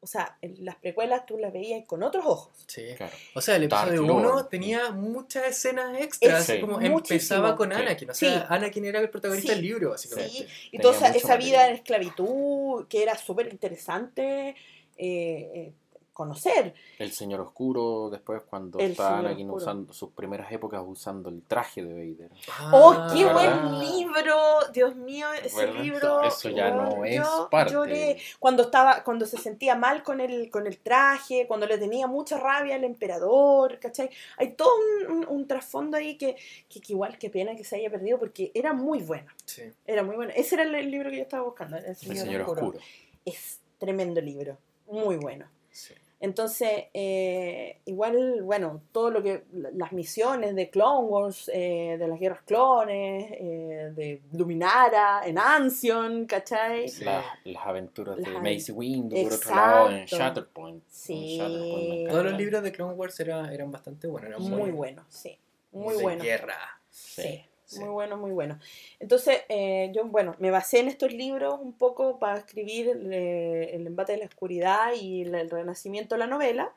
o 0.00 0.06
sea, 0.06 0.36
en 0.42 0.64
las 0.64 0.76
precuelas 0.76 1.26
tú 1.26 1.38
las 1.38 1.52
veías 1.52 1.84
con 1.86 2.02
otros 2.04 2.24
ojos. 2.24 2.52
Sí. 2.68 2.82
Claro. 2.96 3.12
O 3.34 3.40
sea, 3.40 3.56
el 3.56 3.64
episodio 3.64 4.02
Lord. 4.02 4.26
1 4.26 4.46
tenía 4.46 4.90
muchas 4.92 5.46
escenas 5.46 5.98
extras. 6.00 6.44
Sí. 6.46 6.60
Como 6.60 6.74
Muchísimo. 6.74 6.98
empezaba 6.98 7.56
con 7.56 7.72
Sí. 7.72 7.76
Anakin. 7.80 8.10
O 8.10 8.14
sea, 8.14 8.40
Sí. 8.40 8.46
Anakin 8.48 8.84
era 8.84 9.00
el 9.00 9.10
protagonista 9.10 9.52
Sí. 9.52 9.58
del 9.58 9.64
libro, 9.66 9.90
básicamente. 9.90 10.30
Sí, 10.32 10.46
y 10.70 10.78
toda 10.78 11.08
esa, 11.08 11.36
vida 11.36 11.66
en 11.68 11.74
esclavitud, 11.74 12.86
que 12.88 13.02
era 13.02 13.16
súper 13.16 13.48
interesante 13.50 14.54
eh, 14.98 15.50
eh, 15.54 15.72
conocer. 16.12 16.74
El 16.98 17.12
Señor 17.12 17.40
Oscuro, 17.40 18.10
después 18.10 18.42
cuando 18.42 18.80
El 18.80 19.00
Anakin 19.00 19.50
Oscuro. 19.50 19.54
usando 19.62 19.92
sus 19.92 20.10
primeras 20.10 20.50
épocas 20.50 20.82
usando 20.84 21.28
el 21.28 21.42
traje 21.44 21.80
de 21.84 21.94
Vader. 21.94 22.30
¡Oh, 22.72 22.90
Ah, 22.96 23.08
qué 23.14 23.24
¿verdad? 23.24 23.70
buen 23.70 23.78
libro! 23.78 24.34
Dios 24.72 24.96
mío, 24.96 25.28
ese 25.32 25.64
¿Verdad? 25.66 25.80
libro. 25.80 26.22
Eso 26.24 26.48
ya 26.48 26.72
no 26.72 26.96
yo- 26.96 27.04
es 27.04 27.14
yo 27.18 27.48
parte. 27.48 27.72
lloré. 27.72 28.18
Cuando 28.40 28.64
estaba, 28.64 29.04
cuando 29.04 29.26
se 29.26 29.38
sentía 29.38 29.76
mal 29.76 30.02
con 30.02 30.20
el, 30.20 30.50
con 30.50 30.66
el 30.66 30.78
traje, 30.78 31.46
cuando 31.46 31.68
le 31.68 31.78
tenía 31.78 32.08
mucha 32.08 32.36
rabia 32.36 32.74
al 32.74 32.82
emperador, 32.82 33.78
¿cachai? 33.78 34.10
Hay 34.38 34.54
todo 34.54 34.70
un, 35.06 35.18
un- 35.18 35.26
un 35.28 35.46
trasfondo 35.46 35.96
ahí 35.96 36.18
que, 36.18 36.34
que, 36.68 36.80
que 36.80 36.94
igual 36.94 37.16
qué 37.16 37.30
pena 37.30 37.54
que 37.54 37.62
se 37.62 37.76
haya 37.76 37.90
perdido 37.90 38.18
porque 38.18 38.50
era 38.54 38.72
muy 38.72 38.98
bueno. 39.02 39.30
Sí. 39.44 39.62
Era 39.86 40.02
muy 40.02 40.16
bueno. 40.16 40.32
Ese 40.34 40.56
era 40.56 40.64
el, 40.64 40.74
el 40.74 40.90
libro 40.90 41.10
que 41.10 41.18
yo 41.18 41.22
estaba 41.22 41.44
buscando, 41.44 41.76
El 41.76 41.84
El 41.84 41.94
Señor, 41.94 42.16
Señor 42.16 42.40
Oscuro. 42.40 42.60
Oscuro. 42.66 42.84
Es 43.24 43.60
tremendo 43.78 44.20
libro, 44.20 44.58
muy 44.90 45.16
bueno. 45.16 45.46
sí. 45.70 45.94
Entonces, 46.20 46.86
eh, 46.94 47.78
igual, 47.84 48.42
bueno, 48.42 48.82
todo 48.90 49.08
lo 49.12 49.22
que, 49.22 49.44
la- 49.52 49.70
las 49.70 49.92
misiones 49.92 50.56
de 50.56 50.68
Clone 50.68 51.06
Wars, 51.06 51.48
eh, 51.54 51.94
de 51.96 52.08
las 52.08 52.18
guerras 52.18 52.42
clones, 52.44 53.30
eh, 53.38 53.92
de 53.94 54.20
Luminara, 54.32 55.20
en 55.24 55.38
Ancion, 55.38 56.26
¿cachai? 56.26 56.88
Sí. 56.88 57.04
Las, 57.04 57.24
las 57.44 57.64
aventuras 57.64 58.18
Las 58.18 58.32
de 58.32 58.40
Mace 58.40 58.72
Windu, 58.72 59.14
por 59.22 59.32
otro 59.32 59.54
lado, 59.54 59.90
en. 59.92 60.06
Shatterpoint. 60.06 60.82
Sí. 60.88 61.38
En 61.38 61.46
Shatterpoint. 61.52 62.10
Todos 62.10 62.24
los 62.24 62.34
libros 62.36 62.62
de 62.64 62.72
Clone 62.72 62.94
Wars 62.94 63.20
era- 63.20 63.54
eran 63.54 63.70
bastante 63.70 64.08
buenos. 64.08 64.28
Eran 64.30 64.42
Muy 64.42 64.72
bueno, 64.72 65.04
sí, 65.08 65.38
muy 65.70 65.94
de 65.98 66.02
bueno. 66.02 66.24
guerra. 66.24 66.58
Sí, 66.90 67.22
sí. 67.22 67.44
Muy 67.76 67.88
bueno, 67.88 68.16
muy 68.16 68.30
bueno. 68.32 68.58
Entonces, 69.00 69.40
eh, 69.48 69.90
yo, 69.94 70.04
bueno, 70.06 70.34
me 70.38 70.50
basé 70.50 70.80
en 70.80 70.88
estos 70.88 71.12
libros 71.12 71.58
un 71.60 71.72
poco 71.72 72.18
para 72.18 72.38
escribir 72.38 72.88
eh, 73.12 73.70
El 73.74 73.86
embate 73.86 74.12
de 74.12 74.18
la 74.18 74.26
oscuridad 74.26 74.92
y 74.94 75.22
el, 75.22 75.34
el 75.34 75.50
renacimiento 75.50 76.14
de 76.14 76.18
la 76.20 76.26
novela, 76.26 76.72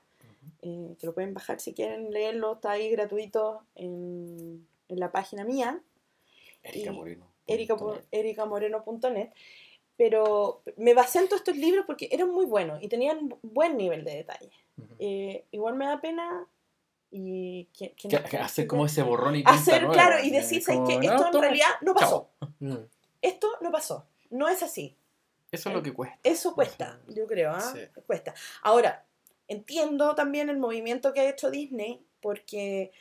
eh, 0.61 0.95
que 0.99 1.05
lo 1.07 1.13
pueden 1.13 1.33
bajar 1.33 1.59
si 1.59 1.73
quieren 1.73 2.11
leerlo, 2.11 2.53
está 2.53 2.71
ahí 2.71 2.89
gratuito 2.89 3.63
en, 3.75 4.67
en 4.89 4.99
la 4.99 5.11
página 5.11 5.43
mía, 5.45 5.79
Erika 6.63 6.91
Moreno. 6.91 7.25
erica- 7.47 7.75
punto 7.77 7.95
net. 7.95 8.05
ericamoreno.net. 8.11 9.29
Pero 9.97 10.61
me 10.77 10.93
basé 10.95 11.19
en 11.19 11.25
todos 11.27 11.41
estos 11.41 11.57
libros 11.57 11.85
porque 11.85 12.09
eran 12.11 12.29
muy 12.31 12.45
buenos 12.45 12.81
y 12.81 12.87
tenían 12.87 13.35
buen 13.43 13.77
nivel 13.77 14.03
de 14.03 14.15
detalle. 14.15 14.49
Ujú. 14.77 14.95
Eh, 14.99 15.45
igual 15.51 15.75
me 15.75 15.85
da 15.85 16.01
pena 16.01 16.47
y 17.11 17.65
que, 17.77 17.91
que 17.93 18.07
Que- 18.07 18.19
no- 18.19 18.23
que 18.29 18.37
hacer 18.37 18.67
como 18.67 18.85
ese 18.85 19.03
borrón 19.03 19.35
y 19.35 19.43
hacer, 19.45 19.81
nueva, 19.81 19.93
claro, 19.93 20.23
y 20.23 20.29
¿eh? 20.29 20.31
decir, 20.31 20.63
no, 20.67 20.87
Esto 20.89 21.27
en 21.27 21.41
realidad 21.41 21.67
no 21.81 21.93
pasó. 21.93 22.29
chao. 22.39 22.49
Mm, 22.59 22.75
Esto 23.21 23.47
no 23.61 23.71
pasó. 23.71 24.07
No 24.29 24.47
es 24.47 24.63
así. 24.63 24.95
Eso 25.51 25.69
es 25.69 25.75
lo 25.75 25.83
que 25.83 25.93
cuesta. 25.93 26.17
Eso 26.23 26.53
cuesta, 26.55 26.99
yo 27.09 27.27
creo. 27.27 27.59
Sí. 27.59 27.79
Cuesta. 28.07 28.33
Ahora, 28.61 29.05
entiendo 29.49 30.15
también 30.15 30.49
el 30.49 30.57
movimiento 30.57 31.11
que 31.13 31.19
ha 31.19 31.29
hecho 31.29 31.51
Disney 31.51 32.01
porque 32.21 32.91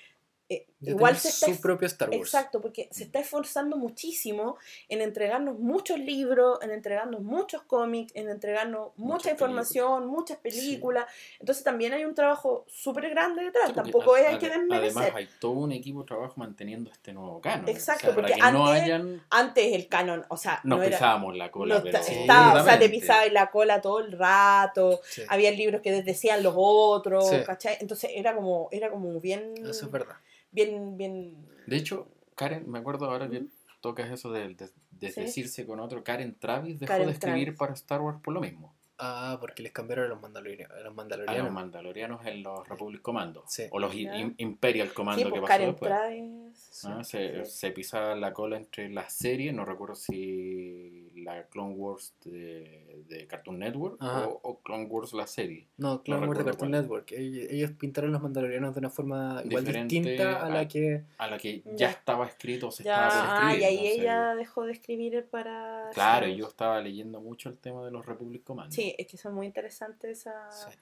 eh, 0.48 0.66
de 0.80 0.90
igual 0.92 1.12
tener 1.12 1.20
se 1.22 1.28
está... 1.28 1.46
su 1.46 1.60
propio 1.60 1.86
Star 1.86 2.08
Wars. 2.10 2.20
Exacto, 2.20 2.60
porque 2.60 2.88
se 2.90 3.04
está 3.04 3.20
esforzando 3.20 3.76
muchísimo 3.76 4.56
en 4.88 5.00
entregarnos 5.02 5.58
muchos 5.58 5.98
libros, 5.98 6.58
en 6.62 6.70
entregarnos 6.70 7.20
muchos 7.22 7.62
cómics, 7.62 8.12
en 8.14 8.28
entregarnos 8.28 8.88
mucha 8.96 9.10
Muchas 9.20 9.32
información, 9.32 10.06
muchas 10.06 10.38
películas. 10.38 11.04
Entonces 11.38 11.62
también 11.62 11.92
hay 11.92 12.04
un 12.04 12.14
trabajo 12.14 12.64
súper 12.68 13.10
grande 13.10 13.44
detrás. 13.44 13.68
Sí, 13.68 13.74
Tampoco 13.74 14.14
a- 14.14 14.18
hay 14.18 14.38
que 14.38 14.48
desmerecer. 14.48 14.98
Además, 15.02 15.12
hay 15.14 15.28
todo 15.38 15.52
un 15.52 15.72
equipo 15.72 16.00
de 16.00 16.06
trabajo 16.06 16.34
manteniendo 16.36 16.90
este 16.90 17.12
nuevo 17.12 17.40
canon. 17.40 17.68
Exacto, 17.68 18.08
O 18.08 18.12
sea, 18.12 18.14
porque 18.14 18.32
que 18.34 18.40
no 18.40 18.66
antes 18.66 18.82
hayan. 18.82 19.22
Antes 19.30 19.72
el 19.74 19.88
canon, 19.88 20.24
o 20.28 20.36
sea, 20.36 20.60
Nos 20.64 20.78
no 20.78 20.84
pisábamos 20.86 21.36
la 21.36 21.50
cola, 21.50 21.74
no 21.76 21.82
pero. 21.82 22.02
Sí, 22.02 22.14
estaba, 22.14 22.52
o 22.52 22.54
sea, 22.54 22.78
te 22.78 22.86
duramente. 22.86 22.88
pisaba 22.88 23.24
en 23.26 23.34
la 23.34 23.50
cola 23.50 23.80
todo 23.80 23.98
el 24.00 24.12
rato. 24.12 25.00
Sí, 25.04 25.22
Había 25.28 25.50
libros 25.50 25.80
que 25.82 26.02
decían 26.02 26.42
los 26.42 26.54
otros, 26.56 27.28
Sí. 27.28 27.36
¿cachai? 27.44 27.76
Entonces 27.80 28.10
era 28.14 28.34
como, 28.34 28.68
era 28.70 28.90
como 28.90 29.20
bien, 29.20 29.54
Eso 29.58 29.86
es 29.86 29.90
verdad. 29.90 30.16
Bien, 30.52 30.96
bien. 30.96 31.46
De 31.66 31.76
hecho, 31.76 32.08
Karen, 32.34 32.68
me 32.70 32.78
acuerdo 32.78 33.10
ahora 33.10 33.28
que 33.28 33.44
tocas 33.80 34.10
eso 34.10 34.30
de, 34.32 34.54
de- 34.54 34.70
de 34.90 35.10
Sí. 35.12 35.20
decirse 35.22 35.66
con 35.66 35.80
otro. 35.80 36.04
Karen 36.04 36.36
Travis 36.38 36.78
dejó 36.78 36.88
Karen 36.92 37.06
de 37.06 37.12
escribir 37.12 37.44
Travis. 37.44 37.58
para 37.58 37.72
Star 37.74 38.00
Wars 38.02 38.18
por 38.22 38.34
lo 38.34 38.40
mismo. 38.40 38.74
Ah, 39.02 39.38
porque 39.40 39.62
les 39.62 39.72
cambiaron 39.72 40.04
a 40.04 40.08
los 40.08 40.20
mandalorianos. 40.20 40.70
A 40.72 40.74
los 40.74 40.80
A 40.82 40.84
los 40.88 40.94
mandalorianos. 40.94 41.52
mandalorianos 41.52 42.26
en 42.26 42.42
los 42.42 42.68
Republic 42.68 43.00
Commando. 43.00 43.44
Sí. 43.46 43.62
O 43.70 43.78
los. 43.78 43.94
Im- 43.94 44.34
Imperial 44.36 44.92
Commando 44.92 45.20
Sí, 45.20 45.24
que 45.24 45.30
pues 45.30 45.40
pasó 45.40 45.48
Karen 45.48 45.70
después. 45.70 45.88
Travis. 45.90 46.68
Sí. 46.70 46.88
¿no? 46.88 47.04
Se, 47.04 47.44
Sí. 47.46 47.50
se 47.50 47.70
pisaba 47.70 48.14
la 48.14 48.34
cola 48.34 48.58
entre 48.58 48.90
las 48.90 49.14
series, 49.14 49.54
no 49.54 49.64
recuerdo 49.64 49.94
si 49.94 51.09
la 51.22 51.44
Clone 51.48 51.74
Wars 51.74 52.14
de, 52.24 53.04
de 53.08 53.26
Cartoon 53.26 53.58
Network 53.58 54.02
o, 54.02 54.40
o 54.42 54.60
Clone 54.60 54.84
Wars 54.86 55.12
la 55.12 55.26
serie. 55.26 55.68
No, 55.76 56.02
Clone 56.02 56.22
No 56.22 56.26
Wars 56.28 56.38
de 56.38 56.44
Cartoon 56.44 56.70
cuál. 56.70 56.82
Network. 56.82 57.12
Ellos, 57.12 57.70
pintaron 57.72 58.12
los 58.12 58.22
mandalorianos 58.22 58.74
de 58.74 58.78
una 58.80 58.90
forma 58.90 59.42
igual 59.44 59.64
Diferente 59.64 59.94
distinta 59.94 60.44
a 60.44 60.48
la 60.48 60.60
a- 60.60 60.68
que. 60.68 61.04
A 61.18 61.26
la 61.28 61.38
que 61.38 61.62
ya, 61.64 61.76
Ya. 61.76 61.90
estaba 61.90 62.26
escrito 62.26 62.68
o 62.68 62.70
se 62.70 62.84
Ya, 62.84 63.06
estaba 63.08 63.24
por 63.36 63.44
ah, 63.44 63.52
escribir. 63.52 63.60
y 63.62 63.64
ahí 63.64 63.86
ella 64.00 64.34
dejó 64.34 64.64
de 64.64 64.72
escribir 64.72 65.26
para. 65.30 65.90
Claro, 65.94 66.26
yo 66.28 66.46
estaba 66.48 66.80
leyendo 66.80 67.20
mucho 67.20 67.48
el 67.48 67.56
tema 67.58 67.84
de 67.84 67.90
los 67.90 68.04
Republic 68.06 68.42
Commando. 68.44 68.72
Sí, 68.74 68.94
es 68.98 69.06
que 69.06 69.16
son 69.16 69.34
muy 69.34 69.46
interesantes 69.46 70.20
esas. 70.20 70.64
Sí. 70.70 70.78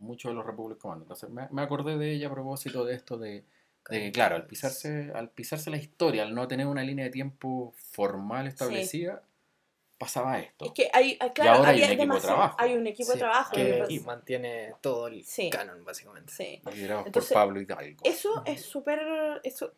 Mucho 0.00 0.28
de 0.28 0.34
los 0.34 0.46
Republic 0.46 0.78
Commando. 0.78 1.04
Entonces 1.04 1.28
me, 1.30 1.48
me 1.50 1.62
acordé 1.62 1.98
de 1.98 2.12
ella 2.12 2.28
a 2.28 2.32
propósito 2.32 2.84
de 2.84 2.94
esto 2.94 3.18
de, 3.18 3.44
de 3.90 4.00
que, 4.00 4.12
claro, 4.12 4.36
al 4.36 4.46
pisarse, 4.46 5.10
al 5.14 5.30
pisarse 5.30 5.70
la 5.70 5.76
historia, 5.76 6.22
al 6.22 6.34
no 6.34 6.46
tener 6.46 6.66
una 6.68 6.82
línea 6.84 7.06
de 7.06 7.10
tiempo 7.10 7.72
formal 7.76 8.46
establecida, 8.46 9.22
pasaba 9.98 10.38
esto. 10.38 10.64
Es 10.66 10.72
que 10.72 10.88
hay, 10.92 11.16
hay- 11.20 11.30
claro, 11.30 11.58
ahora 11.58 11.70
hay 11.70 11.82
un 11.82 11.90
equipo 11.90 12.14
de 12.14 12.20
trabajo. 12.20 12.56
Hay 12.58 12.74
un 12.74 12.86
equipo 12.86 13.08
de 13.08 13.12
Sí, 13.14 13.18
trabajo. 13.18 13.54
que 13.54 13.64
pasa- 13.78 14.06
mantiene 14.06 14.72
todo 14.80 15.08
el 15.08 15.24
Sí. 15.24 15.50
canon, 15.50 15.84
básicamente. 15.84 16.32
Sí. 16.32 16.62
Liderados 16.72 17.06
Entonces, 17.06 17.32
por 17.32 17.42
Pablo 17.42 17.60
Hidalgo. 17.60 18.00
Eso 18.04 18.42
es 18.46 18.62
súper. 18.62 19.00
Eso 19.42 19.72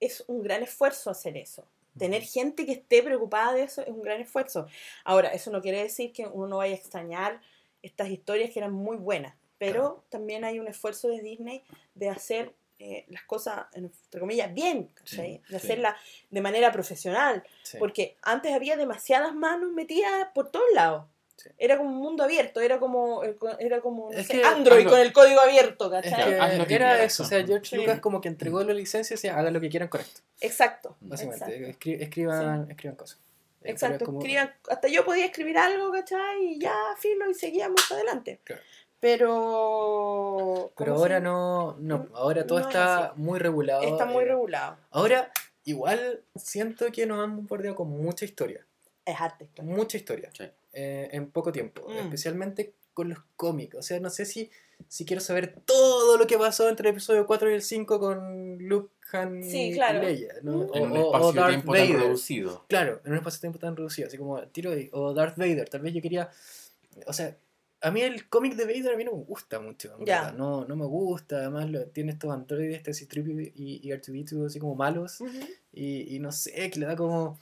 es 0.00 0.24
un 0.28 0.42
gran 0.42 0.62
esfuerzo 0.62 1.10
hacer 1.10 1.36
eso. 1.36 1.66
Tener 1.98 2.22
gente 2.22 2.66
que 2.66 2.72
esté 2.72 3.02
preocupada 3.02 3.52
de 3.52 3.62
eso 3.64 3.82
es 3.82 3.88
un 3.88 4.02
gran 4.02 4.20
esfuerzo. 4.20 4.66
Ahora, 5.04 5.28
eso 5.28 5.50
no 5.50 5.60
quiere 5.60 5.82
decir 5.82 6.12
que 6.12 6.26
uno 6.26 6.46
no 6.48 6.56
vaya 6.58 6.74
a 6.74 6.78
extrañar 6.78 7.40
estas 7.82 8.08
historias 8.08 8.50
que 8.50 8.58
eran 8.58 8.72
muy 8.72 8.96
buenas, 8.96 9.36
pero 9.58 9.72
Claro. 9.72 10.04
también 10.08 10.44
hay 10.44 10.58
un 10.58 10.66
esfuerzo 10.66 11.08
de 11.08 11.20
Disney 11.20 11.62
de 11.94 12.08
hacer 12.08 12.52
eh, 12.84 13.06
las 13.08 13.22
cosas, 13.24 13.64
entre 13.72 14.20
comillas, 14.20 14.52
bien, 14.52 14.90
¿cachai? 14.94 15.36
Sí, 15.46 15.52
de 15.52 15.58
sí. 15.60 15.66
hacerla 15.66 15.96
de 16.30 16.40
manera 16.40 16.70
profesional, 16.70 17.42
Sí. 17.62 17.78
porque 17.78 18.16
antes 18.22 18.52
había 18.52 18.76
demasiadas 18.76 19.34
manos 19.34 19.72
metidas 19.72 20.28
por 20.34 20.50
todos 20.50 20.66
lados. 20.74 21.06
Sí. 21.36 21.48
Era 21.58 21.76
como 21.78 21.90
un 21.90 21.96
mundo 21.96 22.22
abierto, 22.22 22.60
era 22.60 22.78
como, 22.78 23.22
era 23.58 23.80
como 23.80 24.10
no 24.12 24.16
Es 24.18 24.26
sé, 24.28 24.34
que- 24.34 24.44
Android 24.44 24.86
con 24.88 25.00
el 25.00 25.12
código 25.12 25.40
abierto, 25.40 25.92
Es 25.96 26.10
¿cachai? 26.10 26.30
que- 26.30 26.38
haz 26.38 26.58
lo 26.58 26.66
que 26.66 26.74
era 26.74 27.02
eso, 27.02 27.22
o 27.22 27.26
sea, 27.26 27.44
George 27.44 27.70
Sí. 27.70 27.76
Lucas 27.76 28.00
como 28.00 28.20
que 28.20 28.28
entregó 28.28 28.62
la 28.62 28.72
licencia 28.74 29.14
y 29.14 29.16
decía, 29.16 29.36
hagan 29.36 29.52
lo 29.52 29.60
que 29.60 29.68
quieran 29.68 29.88
con 29.88 30.00
esto, 30.02 30.20
Exacto. 30.40 30.96
básicamente. 31.00 31.56
Exacto. 31.56 31.78
Escri- 31.78 32.00
escriban, 32.02 32.70
escriban 32.70 32.96
cosas. 32.96 33.18
Eh, 33.62 33.70
Exacto, 33.70 34.04
es 34.04 34.04
como- 34.04 34.20
escriban- 34.20 34.52
hasta 34.68 34.88
yo 34.88 35.04
podía 35.06 35.24
escribir 35.24 35.56
algo, 35.58 35.90
¿cachai? 35.90 36.44
Y 36.44 36.58
ya, 36.60 36.76
filo, 36.98 37.28
y 37.30 37.34
seguíamos 37.34 37.90
adelante. 37.90 38.40
Claro. 38.44 38.62
Pero... 39.04 40.72
Pero 40.76 40.92
¿cómo 40.92 41.02
ahora 41.04 41.18
se- 41.18 41.22
no, 41.24 41.76
no, 41.80 42.08
ahora 42.14 42.46
todo 42.46 42.60
No 42.60 42.66
está 42.68 43.12
muy 43.16 43.38
regulado. 43.38 43.82
Está 43.82 44.06
muy 44.06 44.24
eh, 44.24 44.28
regulado. 44.28 44.76
Ahora, 44.90 45.30
igual 45.64 46.22
siento 46.34 46.86
que 46.92 47.06
nos 47.06 47.22
han 47.22 47.36
bombardeado 47.36 47.76
con 47.76 47.88
mucha 47.90 48.24
historia. 48.24 48.66
Es 49.04 49.20
arte. 49.20 49.48
Mucha 49.62 49.96
historia. 49.96 50.30
Sí. 50.36 50.44
eh, 50.72 51.08
en 51.12 51.30
poco 51.30 51.52
tiempo. 51.52 51.86
Mm. 51.88 51.98
Especialmente 51.98 52.74
con 52.92 53.08
los 53.10 53.18
cómics. 53.36 53.76
O 53.76 53.82
sea, 53.82 54.00
no 54.00 54.10
sé 54.10 54.24
si 54.24 54.50
si 54.88 55.04
quiero 55.04 55.20
saber 55.20 55.54
todo 55.64 56.18
lo 56.18 56.26
que 56.26 56.36
pasó 56.36 56.68
entre 56.68 56.88
el 56.88 56.94
episodio 56.96 57.26
4 57.28 57.48
y 57.50 57.54
el 57.54 57.62
5 57.62 58.00
con 58.00 58.58
Luke, 58.58 58.90
Han 59.12 59.44
Sí, 59.44 59.68
y 59.70 59.74
claro. 59.74 60.00
Leia. 60.02 60.34
¿no? 60.42 60.64
En 60.74 60.82
O- 60.82 60.84
un 60.86 60.96
o- 60.96 61.00
o 61.02 61.06
espacio 61.06 61.32
de 61.32 61.40
Darth 61.40 61.50
tiempo 61.52 61.72
tan 61.74 61.82
Vader. 61.82 62.00
reducido. 62.00 62.64
Claro, 62.68 63.00
en 63.04 63.12
un 63.12 63.18
espacio 63.18 63.36
de 63.36 63.40
tiempo 63.42 63.58
tan 63.60 63.76
reducido, 63.76 64.08
así 64.08 64.18
como 64.18 64.42
tiro 64.48 64.72
de- 64.72 64.90
o 64.92 65.14
Darth 65.14 65.36
Vader, 65.38 65.68
tal 65.68 65.80
vez 65.82 65.94
yo 65.94 66.02
quería, 66.02 66.28
o 67.06 67.12
sea, 67.12 67.36
a 67.84 67.90
mí 67.90 68.00
el 68.02 68.28
cómic 68.28 68.54
de 68.54 68.64
Vader 68.64 68.94
a 68.94 68.96
mí 68.96 69.04
no 69.04 69.12
me 69.16 69.22
gusta 69.24 69.60
mucho, 69.60 69.96
verdad, 69.98 70.32
no, 70.34 70.64
no 70.64 70.74
me 70.76 70.86
gusta, 70.86 71.36
además 71.36 71.70
lo- 71.70 71.86
tiene 71.86 72.12
estos 72.12 72.30
androides, 72.32 72.76
este 72.76 72.94
C-3PO 72.94 73.52
y, 73.54 73.80
y 73.82 73.92
R2D2 73.92 74.46
así 74.46 74.58
como 74.58 74.74
malos, 74.74 75.20
Ujú. 75.20 75.32
y, 75.72 76.16
y 76.16 76.18
no 76.18 76.32
sé, 76.32 76.70
que 76.70 76.80
le 76.80 76.86
da 76.86 76.96
como, 76.96 77.38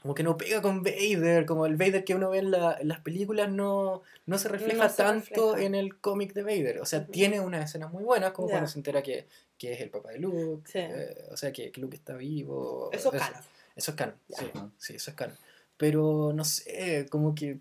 como 0.00 0.14
que 0.14 0.22
no 0.22 0.36
pega 0.36 0.62
con 0.62 0.82
Vader, 0.82 1.46
como 1.46 1.66
el 1.66 1.76
Vader 1.76 2.04
que 2.04 2.14
uno 2.14 2.30
ve 2.30 2.38
en, 2.38 2.50
la- 2.50 2.76
en 2.80 2.88
las 2.88 3.00
películas 3.00 3.50
no, 3.50 4.02
no 4.26 4.38
se 4.38 4.48
refleja 4.48 4.84
No 4.84 4.90
se 4.90 4.96
tanto 4.96 5.50
refleja. 5.52 5.66
en 5.66 5.74
el 5.74 5.98
cómic 6.00 6.32
de 6.32 6.42
Vader, 6.42 6.80
o 6.80 6.86
sea, 6.86 7.00
Ujú. 7.00 7.10
tiene 7.12 7.40
unas 7.40 7.64
escenas 7.68 7.92
muy 7.92 8.04
buenas, 8.04 8.32
como 8.32 8.48
Ya. 8.48 8.52
cuando 8.54 8.68
se 8.70 8.78
entera 8.78 9.02
que, 9.02 9.26
que 9.58 9.72
es 9.72 9.80
el 9.80 9.90
papá 9.90 10.10
de 10.12 10.18
Luke, 10.18 10.68
Sí. 10.70 10.78
eh, 10.78 11.28
o 11.30 11.36
sea, 11.36 11.52
que, 11.52 11.70
que 11.72 11.80
Luke 11.80 11.96
está 11.96 12.14
vivo, 12.16 12.88
Eso 12.92 13.12
es 13.12 13.20
canon. 13.20 13.40
eso 13.76 13.90
es 13.92 13.96
canon, 13.96 14.16
Ya. 14.28 14.36
sí, 14.38 14.44
sí, 14.78 14.94
eso 14.96 15.10
es 15.10 15.16
canon. 15.16 15.36
Pero 15.76 16.32
no 16.34 16.44
sé, 16.44 17.06
como 17.10 17.34
que 17.34 17.58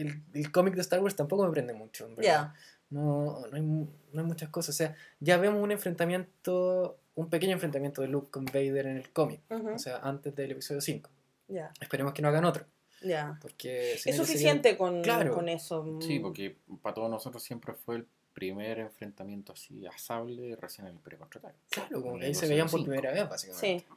el, 0.00 0.22
el 0.34 0.52
cómic 0.52 0.74
de 0.74 0.80
Star 0.82 1.00
Wars 1.00 1.16
tampoco 1.16 1.44
me 1.46 1.52
prende 1.52 1.72
mucho, 1.74 2.06
en 2.06 2.16
verdad. 2.16 2.52
Ya. 2.52 2.54
No, 2.90 3.46
no, 3.50 3.56
hay, 3.56 3.60
no 3.62 3.88
hay 4.20 4.24
muchas 4.26 4.48
cosas. 4.48 4.74
O 4.74 4.78
sea, 4.78 4.96
ya 5.20 5.36
vemos 5.36 5.62
un 5.62 5.70
enfrentamiento, 5.72 6.98
un 7.14 7.28
pequeño 7.28 7.52
enfrentamiento 7.52 8.00
de 8.02 8.08
Luke 8.08 8.30
con 8.30 8.44
Vader 8.46 8.86
en 8.86 8.96
el 8.96 9.10
cómic. 9.10 9.40
Ujú. 9.50 9.70
O 9.74 9.78
sea, 9.78 9.98
antes 9.98 10.34
del 10.34 10.52
episodio 10.52 10.80
5. 10.80 11.10
Ya. 11.48 11.72
Esperemos 11.80 12.12
que 12.14 12.22
no 12.22 12.28
hagan 12.28 12.44
otro. 12.44 12.64
Ya. 13.02 13.38
Porque 13.42 13.92
Es 13.92 14.04
ya 14.04 14.12
sería- 14.12 14.18
suficiente 14.26 14.76
con, 14.76 15.02
Claro. 15.02 15.34
con 15.34 15.48
eso. 15.48 15.98
Sí, 16.00 16.18
porque 16.18 16.56
para 16.82 16.94
todos 16.94 17.10
nosotros 17.10 17.42
siempre 17.42 17.74
fue 17.74 17.96
el 17.96 18.06
primer 18.32 18.78
enfrentamiento 18.78 19.52
así 19.52 19.86
a 19.86 19.96
sable 19.98 20.56
recién 20.56 20.86
en 20.86 20.94
el 20.94 21.00
precontrataque. 21.00 21.58
Claro, 21.70 22.02
como 22.02 22.18
que 22.18 22.26
ahí 22.26 22.34
se 22.34 22.46
veían 22.48 22.68
por 22.68 22.82
primera 22.82 23.12
vez, 23.12 23.28
básicamente. 23.28 23.80
Sí. 23.80 23.94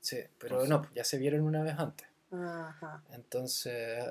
Sí, 0.00 0.16
pero 0.38 0.62
Entonces- 0.62 0.88
no, 0.90 0.94
ya 0.94 1.04
se 1.04 1.18
vieron 1.18 1.42
una 1.42 1.62
vez 1.62 1.74
antes. 1.78 2.06
Ajá. 2.32 3.02
Entonces, 3.12 4.02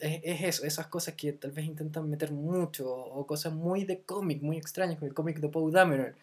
es, 0.00 0.20
es 0.22 0.42
eso, 0.42 0.64
esas 0.64 0.86
cosas 0.86 1.14
que 1.14 1.32
tal 1.32 1.50
vez 1.50 1.64
intentan 1.66 2.08
meter 2.08 2.30
mucho, 2.32 2.88
o 2.94 3.26
cosas 3.26 3.52
muy 3.52 3.84
de 3.84 4.00
cómic, 4.02 4.42
muy 4.42 4.56
extrañas, 4.56 4.96
como 4.98 5.08
el 5.08 5.14
cómic 5.14 5.38
de 5.40 5.48
Poe 5.48 5.72
Dameron, 5.72 6.14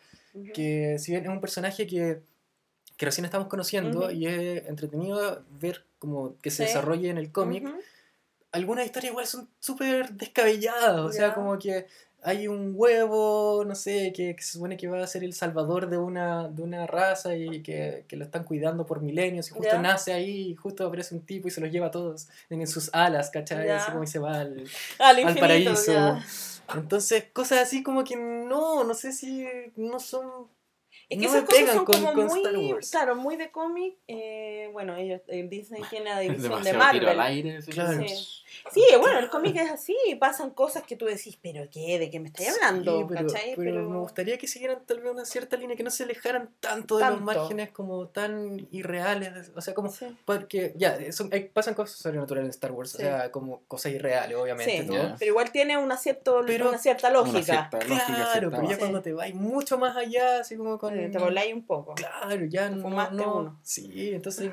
que 0.54 0.98
si 1.00 1.12
bien 1.12 1.24
es 1.24 1.30
un 1.30 1.42
personaje 1.42 1.86
que, 1.88 2.22
que 2.98 3.06
recién 3.06 3.26
estamos 3.26 3.48
conociendo 3.48 4.12
y 4.12 4.28
es 4.28 4.66
entretenido 4.68 5.44
ver 5.62 5.84
como 6.00 6.38
que 6.40 6.52
se 6.52 6.58
Sí. 6.64 6.64
desarrolle 6.64 7.10
en 7.10 7.18
el 7.18 7.32
cómic, 7.32 7.64
algunas 8.52 8.86
historias 8.86 9.12
igual 9.12 9.28
son 9.28 9.50
súper 9.60 10.12
descabelladas, 10.14 11.00
o 11.00 11.12
sea, 11.12 11.34
como 11.34 11.58
que 11.60 11.88
hay 12.26 12.48
un 12.48 12.74
huevo, 12.76 13.64
no 13.66 13.76
sé, 13.76 14.12
que, 14.12 14.36
que 14.36 14.42
se 14.42 14.54
supone 14.54 14.78
que 14.78 14.88
va 14.88 15.02
a 15.02 15.08
ser 15.08 15.24
el 15.24 15.34
salvador 15.34 15.88
de 15.88 15.98
una, 15.98 16.48
de 16.48 16.64
una 16.64 16.88
raza 16.88 17.36
y 17.36 17.62
que, 17.62 18.04
que 18.08 18.18
lo 18.18 18.26
están 18.26 18.44
cuidando 18.44 18.86
por 18.88 19.02
milenios 19.02 19.50
y 19.50 19.54
justo 19.54 19.80
nace 19.80 20.12
ahí 20.12 20.50
y 20.50 20.56
justo 20.56 20.88
aparece 20.88 21.14
un 21.14 21.22
tipo 21.22 21.48
y 21.48 21.52
se 21.52 21.62
los 21.62 21.72
lleva 21.72 21.88
a 21.88 21.92
todos 21.92 22.28
en 22.50 22.66
sus 22.66 22.90
alas, 22.94 23.30
¿cachai? 23.30 23.70
Así 23.70 23.92
como 23.92 24.04
y 24.04 24.08
se 24.08 24.18
va 24.18 24.40
al, 24.40 24.66
Al 24.98 25.18
al 25.18 25.20
infinito, 25.20 25.42
paraíso. 25.42 26.18
Entonces, 26.74 27.26
cosas 27.32 27.60
así 27.60 27.84
como 27.84 28.04
que 28.04 28.16
no, 28.16 28.84
no 28.84 28.94
sé 28.96 29.12
si 29.12 29.48
no 29.76 30.00
son... 30.00 30.48
Es 31.10 31.20
que 31.20 31.26
no 31.28 31.30
esas 31.32 31.44
cosas 31.44 31.70
son 31.76 31.86
como 31.86 32.14
muy, 32.14 32.40
Star 32.40 32.58
Wars. 32.58 32.90
claro, 32.92 33.16
muy 33.16 33.36
de 33.38 33.52
cómic. 33.52 33.96
eh, 34.08 34.70
bueno, 34.74 34.96
ellos, 34.96 35.22
eh, 35.28 35.46
Disney 35.50 35.82
tiene 35.90 36.10
la 36.10 36.20
división 36.20 36.64
de 36.64 36.72
demasiado 36.72 36.92
tiro 37.00 37.10
al 37.12 37.18
Marvel. 37.18 37.34
aire. 37.36 37.58
ese 37.58 37.72
Claro. 37.72 38.02
Sí. 38.08 38.42
Sí, 38.72 38.82
bueno, 39.00 39.20
el 39.20 39.30
cómic 39.30 39.56
es 39.58 39.70
así, 39.70 39.96
pasan 40.20 40.50
cosas 40.50 40.84
que 40.84 40.96
tú 40.96 41.06
decís, 41.06 41.38
pero 41.42 41.68
¿qué? 41.70 42.00
¿De 42.00 42.10
qué 42.10 42.20
me 42.20 42.30
estás 42.30 42.56
hablando? 42.56 43.00
Sí, 43.00 43.06
pero, 43.10 43.28
¿Cachai? 43.28 43.54
pero 43.56 43.90
me 43.90 43.98
gustaría 44.00 44.38
que 44.38 44.48
siguieran 44.48 44.80
tal 44.86 45.02
vez 45.02 45.12
una 45.12 45.26
cierta 45.26 45.58
línea, 45.58 45.76
que 45.76 45.84
no 45.84 45.92
se 45.92 46.04
alejaran 46.04 46.50
tanto 46.62 46.96
de 46.98 47.04
Tanto. 47.04 47.18
los 47.18 47.26
márgenes 47.36 47.70
como 47.72 48.08
tan 48.08 48.66
irreales. 48.72 49.52
O 49.56 49.62
sea, 49.62 49.74
como 49.74 49.90
Sí. 49.92 50.08
porque 50.26 50.74
ya, 50.78 50.98
son- 51.12 51.30
hay- 51.34 51.50
pasan 51.50 51.74
cosas 51.74 51.98
sobrenaturales 51.98 52.46
en 52.46 52.50
Star 52.52 52.72
Wars, 52.72 52.96
o 52.96 52.98
Sí. 52.98 53.04
sea, 53.04 53.30
como 53.32 53.62
cosas 53.68 53.92
irreales, 53.92 54.36
obviamente. 54.38 54.84
Sí. 54.84 54.90
Ya. 54.90 55.16
pero 55.20 55.30
igual 55.32 55.52
tiene 55.52 55.78
una, 55.78 55.98
cierto, 55.98 56.42
Pero- 56.48 56.70
una 56.70 56.78
cierta 56.78 57.10
Una 57.10 57.20
lógica. 57.20 57.44
cierta 57.44 57.78
lógica, 57.80 58.06
Claro, 58.06 58.32
cierta 58.32 58.58
pero 58.58 58.70
ya 58.70 58.78
cuando 58.80 59.02
te 59.02 59.14
vas 59.14 59.34
mucho 59.34 59.78
más 59.78 59.96
allá, 59.98 60.40
así 60.40 60.56
como 60.56 60.80
con... 60.80 60.95
Te 61.12 61.18
voláis 61.18 61.54
un 61.54 61.66
poco. 61.66 61.96
Claro, 61.96 62.46
ya 62.46 62.70
Te 62.70 62.76
no, 62.76 62.82
fumaste 62.82 63.16
no- 63.16 63.36
uno. 63.38 63.60
Sí, 63.64 64.12
entonces, 64.14 64.52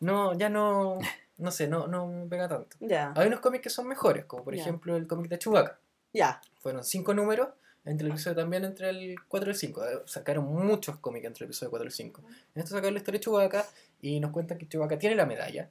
no, 0.00 0.34
ya 0.36 0.48
no, 0.48 0.98
no 1.38 1.50
sé, 1.50 1.68
no, 1.68 1.86
no 1.86 2.06
me 2.06 2.26
pega 2.26 2.48
tanto. 2.48 2.76
Ya, 2.80 3.12
Hay 3.16 3.26
unos 3.28 3.40
cómics 3.40 3.62
que 3.62 3.70
son 3.70 3.86
mejores, 3.88 4.24
como 4.24 4.44
por 4.44 4.54
Ya. 4.54 4.62
ejemplo 4.62 4.96
el 4.96 5.06
cómic 5.06 5.28
de 5.30 5.38
Chewbacca. 5.38 5.78
ya. 6.12 6.40
Fueron 6.60 6.82
cinco 6.84 7.12
números, 7.12 7.48
entre 7.84 8.06
el 8.06 8.12
episodio 8.12 8.36
también 8.36 8.64
entre 8.64 8.88
el 8.88 9.16
4 9.28 9.50
y 9.50 9.52
el 9.52 9.56
5. 9.58 9.84
Eh, 9.84 10.02
Sacaron 10.06 10.46
muchos 10.46 10.98
cómics 11.00 11.26
entre 11.26 11.44
el 11.44 11.50
episodio 11.50 11.68
4 11.70 11.84
y 11.84 11.88
el 11.88 11.92
5. 11.92 12.22
En 12.54 12.62
esto 12.62 12.70
sacaron 12.74 12.94
la 12.94 12.98
historia 13.00 13.18
de 13.18 13.24
Chewbacca 13.24 13.66
y 14.00 14.18
nos 14.20 14.30
cuentan 14.30 14.56
que 14.56 14.66
Chewbacca 14.68 14.98
tiene 14.98 15.14
la 15.16 15.26
medalla. 15.26 15.68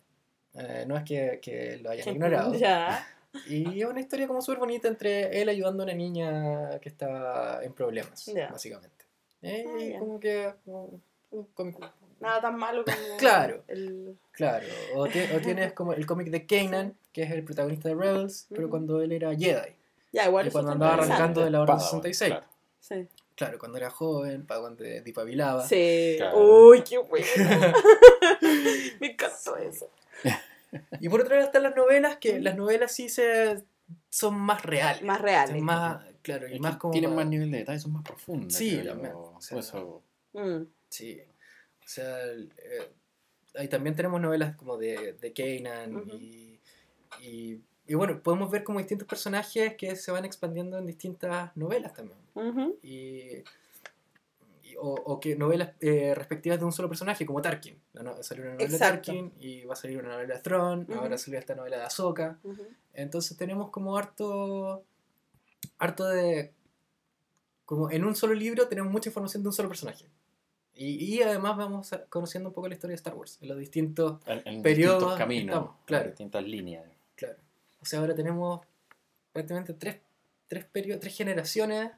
Eh, 0.53 0.85
no 0.87 0.95
es 0.95 1.03
que, 1.03 1.39
que 1.41 1.77
lo 1.81 1.89
hayan 1.89 2.07
ignorado. 2.15 2.53
Ya. 2.59 3.07
Y 3.47 3.81
es 3.81 3.87
una 3.87 3.99
historia 3.99 4.27
como 4.27 4.43
súper 4.43 4.59
bonita 4.59 4.87
entre 4.87 5.41
él 5.41 5.49
ayudando 5.49 5.81
a 5.81 5.85
una 5.87 5.95
niña 5.95 6.79
que 6.79 6.89
estaba 6.89 7.63
en 7.63 7.73
problemas, 7.73 8.31
básicamente. 8.51 9.03
Eh, 9.43 9.65
Ah, 9.67 9.79
y 9.79 9.99
como 9.99 10.19
que... 10.19 10.53
como 10.65 10.99
un 11.31 11.45
cómic- 11.53 11.77
Nada 12.19 12.41
tan 12.41 12.55
malo 12.57 12.83
como 12.85 12.97
Claro. 13.17 13.63
el... 13.67 14.17
Claro, 14.31 14.65
o, 14.95 15.05
ti- 15.07 15.19
o 15.35 15.39
tienes 15.41 15.73
como 15.73 15.93
el 15.93 16.05
cómic 16.05 16.29
de 16.29 16.45
Kanan, 16.45 16.95
que 17.11 17.23
es 17.23 17.31
el 17.31 17.43
protagonista 17.43 17.89
de 17.89 17.95
Rebels, 17.95 18.47
pero 18.49 18.69
cuando 18.69 19.01
él 19.01 19.11
era 19.11 19.35
Jedi. 19.35 19.75
Ya, 20.11 20.27
igual 20.27 20.47
Y 20.47 20.51
cuando 20.51 20.71
andaba 20.71 20.93
arrancando 20.95 21.43
de 21.43 21.49
la 21.51 21.61
Orden 21.61 21.75
Padawan, 21.75 22.01
66. 22.03 22.31
claro. 22.31 22.45
Sí. 22.79 23.07
Claro, 23.35 23.57
cuando 23.59 23.77
era 23.79 23.89
joven, 23.89 24.45
para 24.45 24.61
cuando 24.61 24.83
dipabilaba. 24.83 25.67
Sí. 25.67 26.15
Claro. 26.17 26.37
Uy, 26.67 26.83
qué 26.83 26.97
bueno. 26.99 27.25
Me 28.99 29.07
encantó 29.07 29.57
eso. 29.57 29.89
Y 30.99 31.09
por 31.09 31.21
otro 31.21 31.35
lado 31.35 31.45
están 31.47 31.63
las 31.63 31.75
novelas, 31.75 32.17
que 32.17 32.39
las 32.39 32.55
novelas 32.55 32.91
sí 32.91 33.09
se 33.09 33.63
son 34.09 34.39
más 34.39 34.63
reales. 34.63 35.03
Más 35.03 35.21
reales. 35.21 35.55
Son 35.55 35.63
más, 35.65 36.03
claro, 36.21 36.47
y 36.47 36.55
Es 36.55 36.59
más 36.61 36.77
como... 36.77 36.91
tienen 36.91 37.11
para- 37.11 37.23
más 37.23 37.29
nivel 37.29 37.51
de 37.51 37.57
detalle, 37.59 37.79
son 37.79 37.93
más 37.93 38.03
profundas. 38.03 38.53
Sí, 38.57 38.81
también, 38.85 39.13
o 39.15 39.39
sea, 39.41 39.55
Por 39.55 39.63
eso, 39.63 40.03
Mm. 40.33 40.63
Sí. 40.89 41.21
O 41.21 41.87
sea, 41.87 42.25
eh, 42.27 42.91
ahí 43.55 43.67
también 43.67 43.95
tenemos 43.95 44.19
novelas 44.19 44.55
como 44.55 44.77
de, 44.77 45.13
de 45.13 45.33
Kanan 45.33 46.03
y, 46.19 46.59
y, 47.21 47.61
y 47.85 47.93
bueno, 47.93 48.19
podemos 48.23 48.49
ver 48.49 48.63
como 48.63 48.79
distintos 48.79 49.07
personajes 49.07 49.75
que 49.75 49.95
se 49.95 50.11
van 50.11 50.25
expandiendo 50.25 50.77
en 50.79 50.85
distintas 50.87 51.55
novelas 51.55 51.93
también. 51.93 52.17
Y, 52.81 52.89
y- 52.89 53.43
o, 54.79 54.93
o 54.93 55.19
que 55.19 55.35
novelas 55.35 55.71
eh, 55.79 56.13
respectivas 56.15 56.59
de 56.59 56.65
un 56.65 56.71
solo 56.71 56.87
personaje, 56.89 57.25
como 57.25 57.41
Tarkin. 57.41 57.79
No- 57.93 58.21
salió 58.23 58.43
una 58.43 58.53
novela 58.53 58.69
Exacto. 58.71 59.11
de 59.11 59.17
Tarkin 59.19 59.33
y 59.39 59.63
va 59.65 59.73
a 59.73 59.75
salir 59.75 59.97
una 59.99 60.09
novela 60.09 60.35
de 60.39 60.55
Ujú. 60.55 60.93
ahora 60.93 61.17
salió 61.17 61.39
esta 61.39 61.55
novela 61.55 61.77
de 61.77 61.83
Ahsoka. 61.83 62.39
Entonces 62.93 63.37
tenemos 63.37 63.69
como 63.69 63.97
harto, 63.97 64.83
harto 65.77 66.05
de... 66.07 66.53
Como 67.65 67.89
en 67.89 68.03
un 68.03 68.15
solo 68.15 68.33
libro 68.33 68.67
tenemos 68.67 68.91
mucha 68.91 69.09
información 69.09 69.41
de 69.43 69.49
un 69.49 69.53
solo 69.53 69.69
personaje. 69.69 70.05
Y, 70.75 71.15
y 71.15 71.21
además 71.21 71.55
vamos 71.57 71.93
a- 71.93 72.05
conociendo 72.05 72.49
un 72.49 72.53
poco 72.55 72.67
la 72.67 72.73
historia 72.73 72.93
de 72.93 72.97
Star 72.97 73.13
Wars, 73.15 73.37
en 73.41 73.47
los 73.49 73.57
distintos... 73.57 74.19
en, 74.27 74.41
en 74.45 74.61
Periodos 74.61 74.95
distintos 74.99 75.17
caminos, 75.17 75.55
estamos, 75.55 75.75
claro. 75.85 76.03
en 76.05 76.09
distintas 76.11 76.43
líneas. 76.43 76.85
Claro. 77.15 77.35
O 77.81 77.85
sea, 77.85 77.99
ahora 77.99 78.15
tenemos 78.15 78.61
prácticamente 79.31 79.73
tres, 79.73 79.97
tres, 80.47 80.65
tres 80.71 81.15
generaciones 81.15 81.91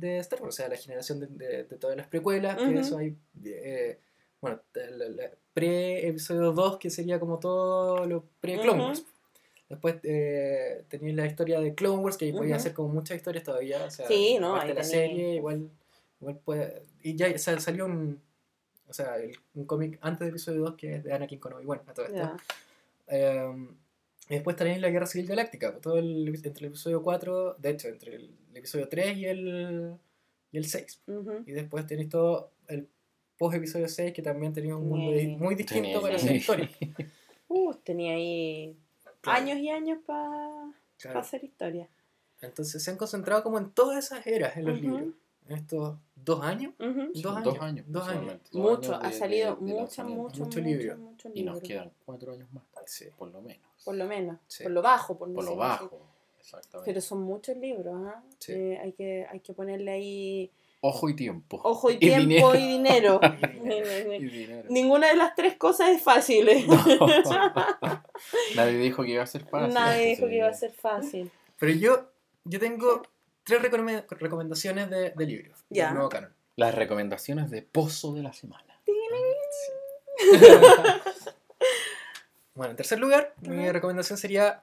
de 0.00 0.18
Star 0.18 0.40
Wars. 0.42 0.54
O 0.54 0.56
sea, 0.56 0.68
la 0.68 0.76
generación 0.76 1.20
de, 1.20 1.26
de- 1.26 1.64
de 1.64 1.76
todas 1.76 1.96
las 1.96 2.06
precuelas, 2.06 2.56
que 2.56 2.64
Ujú. 2.68 2.78
eso 2.78 2.98
hay... 2.98 3.16
eh, 3.44 3.98
bueno, 4.40 4.60
pre-episodio 5.54 6.52
2, 6.52 6.78
que 6.78 6.90
sería 6.90 7.18
como 7.18 7.38
todo 7.38 8.06
lo 8.06 8.24
pre-Clone. 8.40 8.82
Wars. 8.84 9.04
Después 9.68 9.96
eh, 10.04 10.84
tenéis 10.88 11.16
la 11.16 11.26
historia 11.26 11.58
de 11.60 11.74
Clone 11.74 11.98
Wars, 12.02 12.16
que 12.16 12.26
ahí 12.26 12.32
podía 12.32 12.50
Ujú. 12.54 12.60
hacer 12.60 12.74
como 12.74 12.88
muchas 12.90 13.16
historias 13.16 13.42
todavía. 13.44 13.84
O 13.84 13.90
sea, 13.90 14.06
Sí, 14.06 14.36
no, 14.38 14.50
aparte 14.54 14.66
ahí 14.66 14.68
de 14.68 14.74
la 14.74 14.84
serie, 14.84 15.34
igual, 15.36 15.70
igual 16.20 16.38
puede... 16.44 16.82
Y 17.02 17.16
ya 17.16 17.28
o 17.34 17.38
sea, 17.38 17.58
salió 17.58 17.86
un... 17.86 18.20
O 18.88 18.92
sea, 18.92 19.16
el- 19.16 19.36
un 19.54 19.64
cómic 19.64 19.98
antes 20.02 20.20
del 20.20 20.28
episodio 20.28 20.60
2 20.60 20.74
que 20.76 20.96
es 20.96 21.04
de 21.04 21.12
Anakin 21.12 21.40
con 21.40 21.54
Obi-Wan, 21.54 21.80
a 21.86 21.92
todo 21.94 22.06
esto. 22.06 22.36
Y 24.28 24.34
después 24.34 24.56
tenéis 24.56 24.80
la 24.80 24.90
Guerra 24.90 25.06
Civil 25.06 25.28
Galáctica, 25.28 25.70
pues, 25.70 25.82
todo 25.82 25.98
el, 25.98 26.28
entre 26.28 26.66
el 26.66 26.72
episodio 26.72 27.02
4, 27.02 27.54
de 27.58 27.70
hecho, 27.70 27.88
entre 27.88 28.16
el, 28.16 28.30
episodio 28.54 28.88
3 28.88 29.16
y 29.18 29.26
el, 29.26 29.96
y 30.52 30.56
el 30.58 30.64
6. 30.64 31.02
Ujú. 31.06 31.32
Y 31.46 31.52
después 31.52 31.86
tenéis 31.86 32.08
todo 32.08 32.50
el 32.68 32.88
post-episodio 33.38 33.88
6, 33.88 34.12
que 34.12 34.22
también 34.22 34.52
tenía 34.52 34.76
un 34.76 34.88
mundo 34.88 35.16
Sí. 35.18 35.26
muy 35.28 35.54
distinto 35.54 36.00
para 36.00 36.16
hacer 36.16 36.36
historia. 36.36 36.70
Uh, 37.48 37.72
tenía 37.74 38.14
ahí 38.14 38.76
Claro, 39.20 39.38
años 39.40 39.58
y 39.58 39.70
años 39.70 39.98
para 40.04 40.72
claro. 40.98 41.20
hacer 41.20 41.44
historia. 41.44 41.88
Entonces 42.40 42.82
se 42.82 42.90
han 42.90 42.96
concentrado 42.96 43.44
como 43.44 43.58
en 43.58 43.70
todas 43.70 44.04
esas 44.04 44.26
eras 44.26 44.56
en 44.56 44.64
los 44.64 44.80
libros. 44.80 45.14
En 45.48 45.56
estos 45.56 45.96
dos 46.16 46.42
años. 46.42 46.74
Dos 46.78 47.22
Dos 47.22 47.36
años, 47.36 47.58
años. 47.60 47.84
dos 47.88 48.08
años. 48.08 48.34
Mucho, 48.52 48.94
años 48.96 49.04
ha 49.06 49.12
salido 49.12 49.56
de- 49.56 49.66
de 49.72 49.80
mucho, 49.80 50.04
mucho, 50.04 50.14
Mucho 50.44 50.44
mucho, 50.44 50.60
libro. 50.60 50.96
mucho 50.98 51.28
Y 51.34 51.42
nos 51.44 51.60
quedan 51.60 51.92
cuatro 52.04 52.32
años 52.32 52.48
más, 52.52 52.64
Sí. 52.86 53.06
por 53.16 53.30
lo 53.30 53.40
menos. 53.42 53.62
Por 53.84 53.94
lo 53.94 54.06
menos, 54.06 54.38
Sí. 54.48 54.62
por 54.64 54.72
lo 54.72 54.82
bajo, 54.82 55.16
por, 55.16 55.32
Por 55.32 55.44
lo 55.44 55.56
bajo. 55.56 56.00
Exactamente. 56.40 56.90
Pero 56.90 57.00
son 57.00 57.22
muchos 57.22 57.56
libros, 57.56 57.94
¿ah? 58.06 58.22
Sí. 58.38 58.52
Eh, 58.52 58.78
hay, 58.82 58.92
que, 58.92 59.26
hay 59.30 59.40
que 59.40 59.52
ponerle 59.52 59.90
ahí 59.92 60.50
Ojo 60.80 61.08
y 61.08 61.14
tiempo. 61.16 61.60
ojo 61.64 61.90
y 61.90 61.94
Y 61.96 61.98
tiempo 61.98 62.52
dinero. 62.52 62.54
y 62.54 62.58
dinero. 62.66 63.20
Y 64.20 64.28
dinero. 64.28 64.68
Ninguna 64.70 65.08
de 65.08 65.16
las 65.16 65.34
tres 65.34 65.56
cosas 65.56 65.88
es 65.90 66.02
fácil. 66.02 66.48
¿eh? 66.50 66.66
Nadie 68.54 68.78
dijo 68.78 69.02
que 69.02 69.10
iba 69.12 69.22
a 69.22 69.26
ser 69.26 69.44
fácil. 69.44 69.74
Nadie 69.74 70.06
dijo 70.14 70.26
que 70.26 70.36
iba 70.36 70.48
a 70.48 70.54
ser 70.54 70.72
fácil. 70.72 71.30
Pero 71.58 71.72
yo, 71.72 72.10
yo 72.44 72.58
tengo 72.60 73.02
tres 73.46 73.62
recome- 73.62 74.04
recomendaciones 74.10 74.90
de, 74.90 75.10
de 75.10 75.26
libros. 75.26 75.64
del 75.70 75.76
Ya. 75.78 75.90
nuevo 75.92 76.08
canon. 76.10 76.32
Las 76.56 76.74
recomendaciones 76.74 77.50
de 77.50 77.62
Pozo 77.62 78.12
de 78.14 78.22
la 78.22 78.32
Semana. 78.32 78.80
Bueno, 82.54 82.70
en 82.70 82.76
tercer 82.76 82.98
lugar, 82.98 83.34
mi 83.42 83.70
recomendación 83.70 84.16
sería 84.18 84.62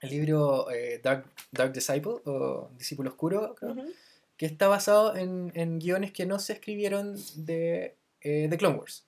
el 0.00 0.08
libro 0.10 0.70
eh, 0.70 1.00
Dark, 1.02 1.26
Dark 1.52 1.72
Disciple 1.74 2.14
o 2.24 2.70
Discípulo 2.78 3.10
Oscuro, 3.10 3.54
creo, 3.56 3.72
Ujú. 3.72 3.92
que 4.38 4.46
está 4.46 4.68
basado 4.68 5.14
en, 5.14 5.52
en 5.54 5.78
guiones 5.78 6.12
que 6.12 6.24
no 6.24 6.38
se 6.38 6.54
escribieron 6.54 7.16
de, 7.36 7.94
eh, 8.22 8.48
de 8.48 8.56
Clone 8.56 8.78
Wars. 8.78 9.04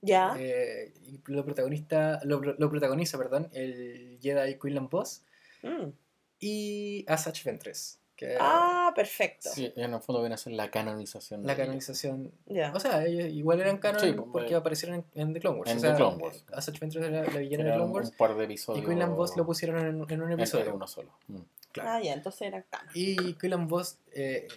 Ya. 0.00 0.36
Eh, 0.38 0.94
lo, 1.26 1.44
protagonista, 1.44 2.20
lo, 2.22 2.40
lo 2.40 2.70
protagoniza 2.70 3.18
perdón, 3.18 3.48
el 3.52 4.18
Jedi 4.22 4.56
Quinlan 4.58 4.88
Boss 4.88 5.22
Mm. 5.62 5.90
y 6.38 7.04
Asajj 7.08 7.44
Ventress, 7.44 7.98
que 8.20 8.36
Ah, 8.38 8.92
perfecto. 8.94 9.48
Sí, 9.50 9.72
en 9.76 9.94
el 9.94 10.00
fondo 10.00 10.20
viene 10.20 10.34
a 10.34 10.38
ser 10.38 10.52
la 10.52 10.70
canonización. 10.70 11.46
la 11.46 11.56
canonización. 11.56 12.30
Ya. 12.46 12.70
O 12.74 12.78
sea, 12.80 13.04
ellos 13.06 13.26
igual 13.32 13.60
eran 13.60 13.78
canon 13.78 14.00
Sí, 14.00 14.12
pues, 14.12 14.28
porque 14.30 14.52
eh, 14.52 14.56
aparecieron 14.56 15.04
en, 15.14 15.22
en 15.22 15.32
The 15.32 15.40
Clone 15.40 15.58
Wars. 15.60 15.70
en 15.70 15.78
o 15.78 15.80
The 15.80 15.86
sea, 15.88 15.96
Clone 15.96 16.16
Wars. 16.22 16.44
Asajj 16.52 16.78
Ventress 16.80 17.04
era 17.06 17.24
la 17.24 17.38
villana 17.38 17.64
de 17.64 17.72
Clone 17.74 17.92
Wars 17.92 18.10
un 18.10 18.16
par 18.16 18.34
de 18.36 18.42
y 18.42 18.44
episodios. 18.44 18.86
Quinlan 18.86 19.16
Boss 19.16 19.36
lo 19.36 19.46
pusieron 19.46 19.78
en, 19.78 20.04
en 20.12 20.22
un 20.22 20.32
episodio. 20.32 20.64
era 20.66 20.74
uno 20.74 20.86
solo. 20.86 21.10
Mm. 21.28 21.38
Claro. 21.72 21.90
Ah, 21.90 22.00
ya, 22.02 22.12
entonces 22.12 22.42
era 22.42 22.62
canon. 22.62 22.90
Y 22.94 23.34
Quillan 23.34 23.68
Boss, 23.68 23.98
eh, 24.12 24.48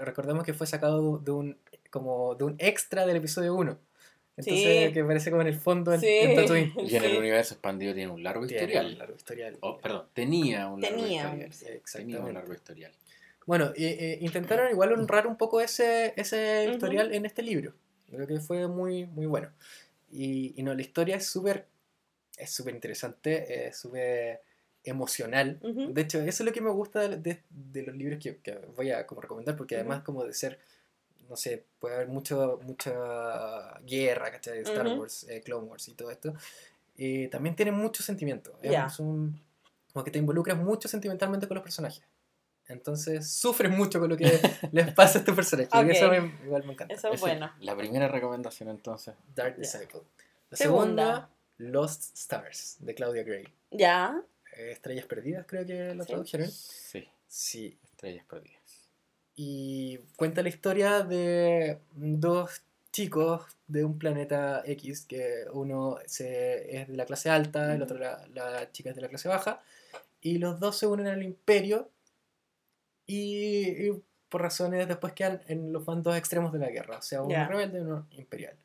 recordemos 0.00 0.44
que 0.44 0.54
fue 0.54 0.66
sacado 0.66 1.18
de 1.18 1.30
un, 1.30 1.58
como 1.90 2.34
de 2.34 2.44
un 2.44 2.54
extra 2.58 3.06
del 3.06 3.16
episodio 3.18 3.54
1. 3.54 3.78
Entonces, 4.36 4.86
Sí. 4.88 4.92
que 4.94 5.00
aparece 5.00 5.30
como 5.30 5.42
en 5.42 5.48
el 5.48 5.54
fondo 5.58 5.92
en, 5.92 6.00
Sí. 6.00 6.06
en 6.08 6.34
Tatooine. 6.36 6.72
Y 6.92 6.96
en 6.96 7.04
el 7.04 7.10
Sí. 7.12 7.16
universo 7.18 7.54
expandido 7.54 7.94
tiene 7.94 8.10
un 8.10 8.22
largo 8.22 8.46
Tiene 8.46 8.62
historial. 8.62 8.86
un 8.92 8.98
largo 8.98 9.16
historial. 9.16 9.56
Oh, 9.60 9.78
perdón, 9.78 10.06
tenía 10.14 10.68
un 10.68 10.80
largo 10.80 10.96
Tenía, 10.96 11.22
historial. 11.46 11.82
Tenía 11.92 12.20
un 12.20 12.34
largo 12.34 12.52
historial. 12.54 12.92
Bueno, 13.46 13.72
eh, 13.76 13.96
eh, 13.98 14.18
intentaron 14.20 14.70
igual 14.70 14.92
honrar 14.92 15.26
un 15.26 15.36
poco 15.36 15.60
ese, 15.60 16.14
ese 16.16 16.64
Ujú. 16.66 16.74
historial 16.74 17.12
en 17.12 17.26
este 17.26 17.42
libro. 17.42 17.74
Creo 18.10 18.26
que 18.26 18.40
fue 18.40 18.68
muy, 18.68 19.04
muy 19.06 19.26
bueno. 19.26 19.50
Y, 20.10 20.54
y 20.58 20.62
no, 20.62 20.74
la 20.74 20.80
historia 20.82 21.16
es 21.16 21.26
súper 21.26 21.66
es 22.38 22.50
súper 22.50 22.74
interesante, 22.74 23.66
es 23.68 23.76
súper 23.76 24.40
emocional. 24.84 25.58
Ujú. 25.62 25.92
De 25.92 26.00
hecho, 26.02 26.18
eso 26.20 26.42
es 26.42 26.46
lo 26.46 26.52
que 26.52 26.60
me 26.60 26.70
gusta 26.70 27.06
de, 27.08 27.16
de- 27.18 27.42
de 27.50 27.82
los 27.82 27.94
libros 27.94 28.18
que, 28.20 28.38
que 28.38 28.58
voy 28.76 28.90
a 28.90 29.06
como 29.06 29.20
recomendar, 29.20 29.56
porque 29.56 29.76
además 29.76 29.98
Ujú. 29.98 30.06
como 30.06 30.24
de 30.24 30.32
ser, 30.34 30.58
no 31.28 31.36
sé, 31.36 31.64
puede 31.78 31.94
haber 31.96 32.08
mucho, 32.08 32.60
mucha 32.62 33.78
guerra, 33.80 34.30
¿cachai? 34.30 34.58
De 34.58 34.62
Star. 34.62 34.86
Wars, 34.98 35.24
eh, 35.28 35.40
Clone 35.42 35.66
Wars 35.68 35.88
y 35.88 35.94
todo 35.94 36.10
esto. 36.10 36.34
eh, 36.98 37.28
también 37.32 37.56
tiene 37.56 37.72
mucho 37.72 38.02
sentimiento. 38.02 38.58
Es 38.62 38.98
un- 39.00 39.40
como 39.92 40.04
que 40.04 40.10
te 40.10 40.18
involucras 40.18 40.56
mucho 40.58 40.88
sentimentalmente 40.88 41.48
con 41.48 41.54
los 41.54 41.62
personajes. 41.64 42.02
Entonces 42.68 43.28
sufres 43.30 43.70
mucho 43.70 43.98
con 43.98 44.08
lo 44.10 44.16
que 44.16 44.24
les 44.72 44.92
pasa 44.94 45.18
a 45.18 45.20
estos 45.20 45.34
personajes. 45.34 45.70
eso 45.96 46.08
me- 46.10 46.32
igual 46.44 46.64
me 46.64 46.74
encanta. 46.74 46.94
Eso 46.94 47.08
es 47.08 47.14
Esa 47.14 47.20
bueno. 47.26 47.52
La 47.60 47.76
primera 47.76 48.08
recomendación 48.08 48.68
entonces. 48.68 49.14
Dark. 49.34 49.56
Disciple. 49.58 50.00
La 50.50 50.56
Segunda. 50.56 51.02
segunda, 51.04 51.30
Lost 51.58 52.14
Stars, 52.16 52.76
de 52.80 52.94
Claudia 52.94 53.22
Gray. 53.24 53.48
Ya. 53.70 54.22
Eh, 54.56 54.70
Estrellas 54.72 55.06
Perdidas, 55.06 55.46
creo 55.48 55.66
que 55.66 55.94
lo 55.94 56.04
Sí. 56.04 56.08
tradujeron. 56.10 56.50
Sí, 56.50 57.08
Sí. 57.26 57.78
estrellas 57.90 58.24
perdidas. 58.26 58.61
Y 59.34 59.98
cuenta 60.16 60.42
la 60.42 60.48
historia 60.50 61.02
de 61.02 61.78
dos 61.94 62.62
chicos 62.92 63.42
de 63.66 63.84
un 63.84 63.98
planeta 63.98 64.62
X, 64.66 65.06
que 65.06 65.44
uno 65.52 65.96
se, 66.06 66.82
es 66.82 66.88
de 66.88 66.96
la 66.96 67.06
clase 67.06 67.30
alta, 67.30 67.74
el 67.74 67.82
otro 67.82 67.98
la, 67.98 68.26
la 68.34 68.70
chica 68.70 68.90
es 68.90 68.96
de 68.96 69.02
la 69.02 69.08
clase 69.08 69.28
baja, 69.28 69.62
y 70.20 70.38
los 70.38 70.60
dos 70.60 70.76
se 70.76 70.86
unen 70.86 71.06
al 71.06 71.22
imperio 71.22 71.90
y, 73.06 73.88
y 73.88 74.02
por 74.28 74.42
razones 74.42 74.88
después 74.88 75.14
quedan 75.14 75.42
en 75.46 75.72
los 75.72 75.84
bandos 75.84 76.16
extremos 76.16 76.52
de 76.52 76.58
la 76.58 76.70
guerra, 76.70 76.98
o 76.98 77.02
sea, 77.02 77.22
uno 77.22 77.48
rebelde 77.48 77.78
y 77.78 77.82
uno 77.82 78.06
imperial. 78.12 78.56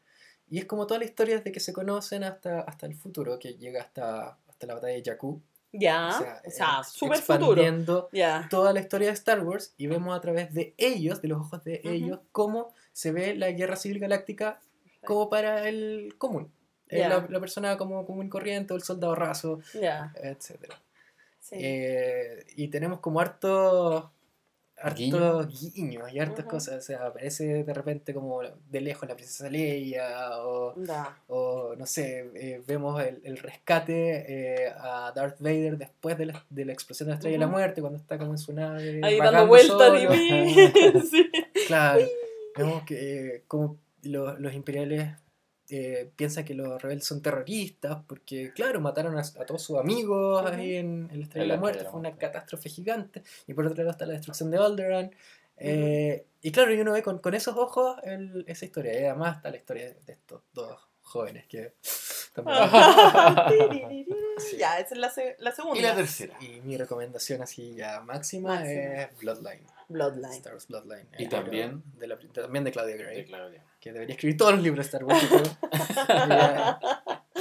Y 0.50 0.60
es 0.60 0.66
como 0.66 0.88
toda 0.88 1.00
la 1.00 1.06
historia 1.06 1.38
desde 1.38 1.52
que 1.52 1.60
se 1.60 1.74
conocen 1.74 2.24
hasta, 2.24 2.62
hasta 2.62 2.86
el 2.86 2.96
futuro, 2.96 3.38
que 3.38 3.56
llega 3.56 3.82
hasta, 3.82 4.38
hasta 4.48 4.68
la 4.68 4.76
batalla 4.76 4.94
de 4.94 5.04
Jakku. 5.04 5.42
Ya. 5.80 6.08
O 6.10 6.12
sea, 6.20 6.42
O 6.46 6.50
sea, 6.52 6.78
ex- 6.80 6.90
súper 6.90 7.18
futuro. 7.20 7.62
toda 8.50 8.74
la 8.74 8.80
historia 8.80 9.08
de 9.08 9.14
Star 9.14 9.42
Wars 9.42 9.74
y 9.78 9.88
vemos 9.88 10.16
a 10.18 10.22
través 10.22 10.54
de 10.54 10.74
ellos, 10.78 11.22
de 11.22 11.28
los 11.30 11.40
ojos 11.42 11.64
de 11.64 11.82
ellos, 11.84 12.20
cómo 12.32 12.74
se 12.94 13.12
ve 13.12 13.36
la 13.36 13.52
guerra 13.52 13.76
civil 13.76 14.00
galáctica 14.00 14.60
como 15.06 15.30
para 15.30 15.68
el 15.70 16.16
común. 16.18 16.52
Eh, 16.90 17.00
la, 17.08 17.26
la 17.30 17.40
persona 17.40 17.78
como 17.78 18.06
común 18.06 18.30
corriente, 18.30 18.74
el 18.74 18.82
soldado 18.82 19.14
raso, 19.16 19.60
Ya. 19.74 20.14
etc. 20.24 20.74
Sí. 21.40 21.56
Eh, 21.60 22.46
y 22.56 22.70
tenemos 22.70 23.00
como 23.00 23.20
harto 23.20 24.12
hartos 24.80 24.98
Guiños. 25.00 25.74
guiños 25.76 26.14
y 26.14 26.20
hartas 26.20 26.46
cosas. 26.46 26.76
O 26.78 26.82
sea, 26.82 27.08
aparece 27.08 27.64
de 27.64 27.74
repente 27.74 28.14
como 28.14 28.42
de 28.44 28.82
lejos 28.82 29.08
la 29.10 29.16
princesa 29.16 29.50
Leia 29.50 30.38
o, 30.42 30.76
o 31.28 31.76
no 31.76 31.86
sé, 31.86 32.30
eh, 32.36 32.62
vemos 32.68 33.02
el, 33.04 33.20
el 33.24 33.38
rescate 33.38 34.66
eh, 34.66 34.70
a 34.78 35.12
Darth 35.16 35.40
Vader 35.40 35.78
después 35.78 36.18
de 36.18 36.28
la, 36.28 36.46
de 36.50 36.66
la 36.66 36.74
explosión 36.74 37.08
de 37.08 37.12
la 37.12 37.16
Estrella 37.16 37.36
de 37.36 37.40
la. 37.40 37.48
Muerte, 37.48 37.82
cuando 37.82 37.98
está 37.98 38.18
como 38.18 38.32
en 38.32 38.38
su 38.38 38.54
nave. 38.54 39.02
Ahí 39.04 39.18
dando 39.18 39.48
vueltas 39.48 39.94
y. 40.02 41.28
Claro, 41.68 42.06
vemos 42.56 42.84
que 42.84 43.36
eh, 43.36 43.44
como 43.48 43.78
lo- 44.04 44.38
los 44.40 44.54
imperiales 44.54 45.10
eh, 45.70 46.10
piensan 46.16 46.46
que 46.46 46.54
los 46.54 46.82
rebeldes 46.82 47.06
son 47.08 47.22
terroristas 47.22 47.98
porque, 48.08 48.52
claro, 48.54 48.80
mataron 48.80 49.18
a, 49.18 49.22
a 49.22 49.46
todos 49.46 49.62
sus 49.62 49.78
amigos 49.78 50.46
ahí 50.46 50.76
en, 50.78 51.10
en 51.12 51.18
la 51.20 51.24
Estrella 51.26 51.44
de 51.44 51.48
la 51.50 51.60
Muerte, 51.60 51.80
fue 51.92 52.00
una 52.00 52.16
catástrofe 52.16 52.70
gigante. 52.70 53.24
Y 53.48 53.54
por 53.54 53.66
otro 53.66 53.78
lado 53.78 53.92
está 53.92 54.06
la 54.06 54.14
destrucción 54.14 54.50
de 54.52 54.58
Alderaan. 54.58 55.12
Eh, 55.58 56.26
y 56.42 56.52
claro, 56.52 56.74
y 56.74 56.80
uno 56.80 56.94
ve 56.94 57.02
con, 57.02 57.18
con 57.20 57.34
esos 57.34 57.58
ojos 57.58 57.98
el- 58.04 58.46
esa 58.48 58.66
historia. 58.66 58.94
Y 59.00 59.04
además 59.06 59.38
está 59.38 59.50
la 59.50 59.58
historia 59.58 59.94
de 60.06 60.14
estos 60.14 60.42
dos 60.54 60.80
jóvenes 61.02 61.48
que 61.48 61.74
también... 62.34 62.58
Sí. 64.40 64.58
Ya, 64.58 64.80
esa 64.80 64.94
es 64.96 65.00
la, 65.00 65.10
se- 65.10 65.36
la 65.40 65.52
segunda. 65.52 65.80
Y 65.80 65.84
la 65.84 65.96
tercera. 65.96 66.36
Y 66.42 66.62
mi 66.62 66.78
recomendación 66.78 67.42
así 67.42 67.74
ya 67.76 68.02
máxima, 68.02 68.56
Máxima. 68.56 68.72
es 69.04 69.18
Bloodline. 69.20 69.64
Bloodline. 69.90 70.34
Star 70.34 70.54
Wars 70.54 70.68
Bloodline. 70.68 71.08
Y 71.18 71.24
el 71.24 71.30
también- 71.30 71.84
De 71.98 72.08
la, 72.08 72.18
también 72.20 72.64
de 72.64 72.72
Claudia 72.72 72.98
Gray. 72.98 73.26
Claro, 73.26 73.50
ya. 73.52 73.64
Que 73.80 73.92
debería 73.94 74.14
escribir 74.16 74.38
todos 74.38 74.54
los 74.54 74.62
libros 74.64 74.86
de 74.86 74.88
Star 74.88 75.04
Wars. 75.06 75.24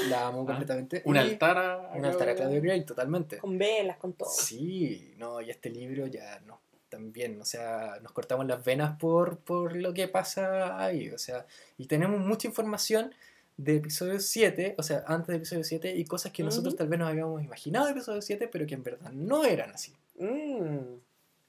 la 0.08 0.26
amo 0.26 0.42
Ah, 0.42 0.46
completamente. 0.46 1.02
Un 1.04 1.16
altar 1.16 1.58
a. 1.58 1.76
Un 1.94 2.04
altar 2.04 2.28
a 2.30 2.34
Claudia 2.34 2.60
Gray, 2.60 2.84
totalmente. 2.84 3.38
Con 3.38 3.58
velas, 3.58 3.96
con 3.96 4.12
todo. 4.12 4.28
Sí, 4.28 5.14
no, 5.18 5.40
y 5.40 5.50
este 5.50 5.70
libro 5.70 6.06
ya 6.06 6.40
no, 6.46 6.60
también, 6.88 7.40
o 7.40 7.44
sea, 7.44 7.98
nos 8.02 8.12
cortamos 8.12 8.46
las 8.46 8.64
venas 8.64 8.98
por, 8.98 9.38
por 9.38 9.74
lo 9.74 9.92
que 9.94 10.08
pasa 10.08 10.78
ahí, 10.84 11.10
o 11.10 11.18
sea, 11.18 11.46
y 11.78 11.86
tenemos 11.86 12.20
mucha 12.20 12.46
información 12.48 13.14
de 13.56 13.76
episodio 13.76 14.20
7, 14.20 14.74
o 14.78 14.82
sea, 14.82 15.04
antes 15.06 15.28
de 15.28 15.36
episodio 15.36 15.64
7, 15.64 15.94
y 15.96 16.04
cosas 16.04 16.32
que 16.32 16.42
nosotros 16.42 16.76
tal 16.76 16.88
vez 16.88 16.98
nos 16.98 17.08
habíamos 17.08 17.42
imaginado 17.42 17.86
de 17.86 17.92
episodio 17.92 18.20
7, 18.20 18.48
pero 18.48 18.66
que 18.66 18.74
en 18.74 18.82
verdad 18.82 19.10
no 19.12 19.44
eran 19.44 19.70
así. 19.70 19.94
Mm. 20.18 20.96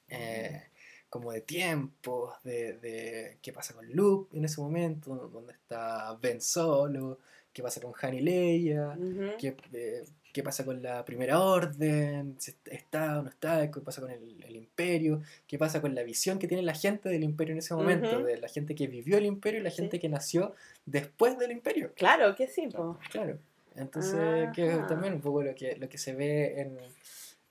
Eh, 0.08 0.62
como 1.10 1.32
de 1.32 1.40
tiempos, 1.40 2.34
de, 2.44 2.74
de 2.78 3.38
qué 3.42 3.52
pasa 3.52 3.74
con 3.74 3.90
Luke 3.90 4.36
en 4.36 4.44
ese 4.44 4.60
momento, 4.60 5.28
dónde 5.32 5.52
está 5.52 6.14
Ben 6.20 6.40
Solo, 6.40 7.18
qué 7.52 7.62
pasa 7.62 7.80
con 7.80 7.92
Han 8.00 8.14
y 8.14 8.20
Leia, 8.20 8.96
Ujú. 8.98 9.36
qué, 9.38 9.56
eh, 9.72 10.04
qué 10.32 10.42
pasa 10.42 10.64
con 10.64 10.82
la 10.82 11.04
primera 11.04 11.40
orden, 11.40 12.36
si 12.38 12.50
est- 12.52 12.68
está 12.68 13.18
o 13.18 13.22
no 13.22 13.28
está, 13.30 13.70
qué 13.70 13.80
pasa 13.80 14.00
con 14.00 14.10
el, 14.10 14.42
el 14.46 14.56
imperio, 14.56 15.22
qué 15.46 15.58
pasa 15.58 15.80
con 15.80 15.94
la 15.94 16.02
visión 16.02 16.38
que 16.38 16.46
tiene 16.48 16.62
la 16.62 16.74
gente 16.74 17.08
del 17.08 17.24
imperio 17.24 17.52
en 17.52 17.58
ese 17.58 17.74
momento, 17.74 18.22
de 18.22 18.36
la 18.38 18.48
gente 18.48 18.74
que 18.74 18.86
vivió 18.86 19.18
el 19.18 19.26
imperio 19.26 19.60
y 19.60 19.62
la 19.64 19.70
Sí. 19.70 19.76
gente 19.82 19.98
que 19.98 20.08
nació 20.08 20.54
después 20.86 21.38
del 21.38 21.50
imperio. 21.52 21.92
Claro 21.96 22.34
que 22.36 22.46
sí, 22.48 22.66
po. 22.68 22.98
Claro. 23.10 23.38
Entonces, 23.76 24.48
que 24.54 24.70
Ajá. 24.70 24.86
también 24.88 25.14
un 25.14 25.20
poco 25.20 25.42
lo 25.42 25.54
que, 25.54 25.76
lo 25.76 25.88
que 25.88 25.98
se 25.98 26.14
ve 26.14 26.60
en 26.60 26.78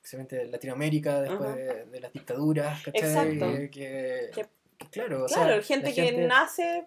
en 0.09 0.51
Latinoamérica 0.51 1.19
después 1.21 1.53
de, 1.55 1.86
de 1.86 1.99
las 1.99 2.13
dictaduras, 2.13 2.82
¿cachai? 2.82 3.01
Exacto. 3.09 3.45
Que, 3.57 3.69
Que- 3.69 4.32
que 4.34 4.86
claro, 4.89 5.25
o 5.25 5.28
Claro, 5.28 5.53
sea, 5.55 5.61
gente, 5.63 5.93
que 5.93 6.11
nace. 6.28 6.86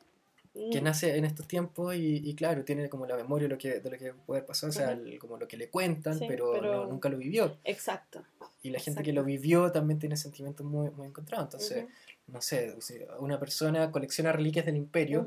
Que 0.53 0.81
mm, 0.81 0.85
nace 0.85 1.17
en 1.17 1.25
estos 1.25 1.47
tiempos 1.47 1.95
y, 1.95 2.17
y 2.29 2.35
claro, 2.35 2.65
tiene 2.65 2.89
como 2.89 3.07
la 3.07 3.17
memoria 3.17 3.47
de 3.49 3.55
lo 3.55 3.59
que, 3.59 3.81
de 3.81 3.91
lo 3.91 3.97
que 3.99 4.13
puede 4.13 4.43
pasar, 4.43 4.71
o 4.71 4.73
sea, 4.73 4.93
el- 4.93 5.19
como 5.19 5.37
lo 5.37 5.47
que 5.47 5.57
le 5.57 5.69
cuentan, 5.69 6.19
Sí, 6.19 6.25
pero, 6.29 6.53
pero- 6.53 6.73
no- 6.85 6.87
nunca 6.87 7.09
lo 7.09 7.17
vivió. 7.17 7.57
Exacto. 7.65 8.23
Y 8.63 8.71
la 8.71 8.79
gente 8.81 9.03
que 9.03 9.13
lo 9.13 9.25
vivió 9.25 9.71
también 9.73 9.99
tiene 9.99 10.17
sentimientos 10.17 10.67
muy, 10.67 10.91
muy 10.91 11.07
encontrados. 11.07 11.47
Entonces, 11.47 11.87
no 12.27 12.41
sé, 12.43 12.77
una 13.21 13.39
persona 13.41 13.91
colecciona 13.91 14.33
reliquias 14.33 14.67
del 14.67 14.77
imperio. 14.77 15.27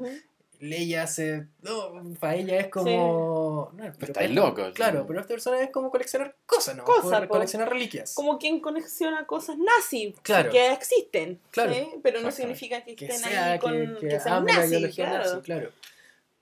Leia 0.63 1.07
se. 1.07 1.47
No, 1.61 1.91
para 2.19 2.35
ella 2.35 2.57
es 2.59 2.67
como. 2.69 3.69
No, 3.73 3.77
pero 3.99 4.13
Estáis 4.13 4.13
para- 4.13 4.47
locos, 4.47 4.73
Claro, 4.73 4.99
sí. 5.01 5.05
pero 5.07 5.19
esta 5.19 5.33
persona 5.33 5.61
es 5.61 5.69
como 5.71 5.91
coleccionar 5.91 6.35
cosas, 6.45 6.77
¿no? 6.77 6.85
Cosas, 6.85 7.27
coleccionar 7.27 7.69
reliquias. 7.69 8.13
Como 8.15 8.39
quien 8.39 8.61
colecciona 8.61 9.25
cosas 9.27 9.57
nazi, 9.57 10.15
Claro. 10.21 10.49
que 10.51 10.71
existen, 10.71 11.39
Claro. 11.51 11.73
¿sí? 11.73 11.89
pero 12.01 12.21
no 12.21 12.31
significa 12.31 12.81
que 12.85 12.95
que 12.95 13.05
estén 13.07 13.29
sea 13.29 13.51
ahí 13.53 13.59
con 13.59 13.73
que, 13.73 13.95
que, 13.99 14.07
que 14.07 14.19
sean 14.21 14.35
ame 14.35 14.51
la 14.53 14.57
nazi, 14.59 14.69
ideología 14.69 15.05
claro. 15.09 15.23
nazi, 15.25 15.41
claro. 15.41 15.69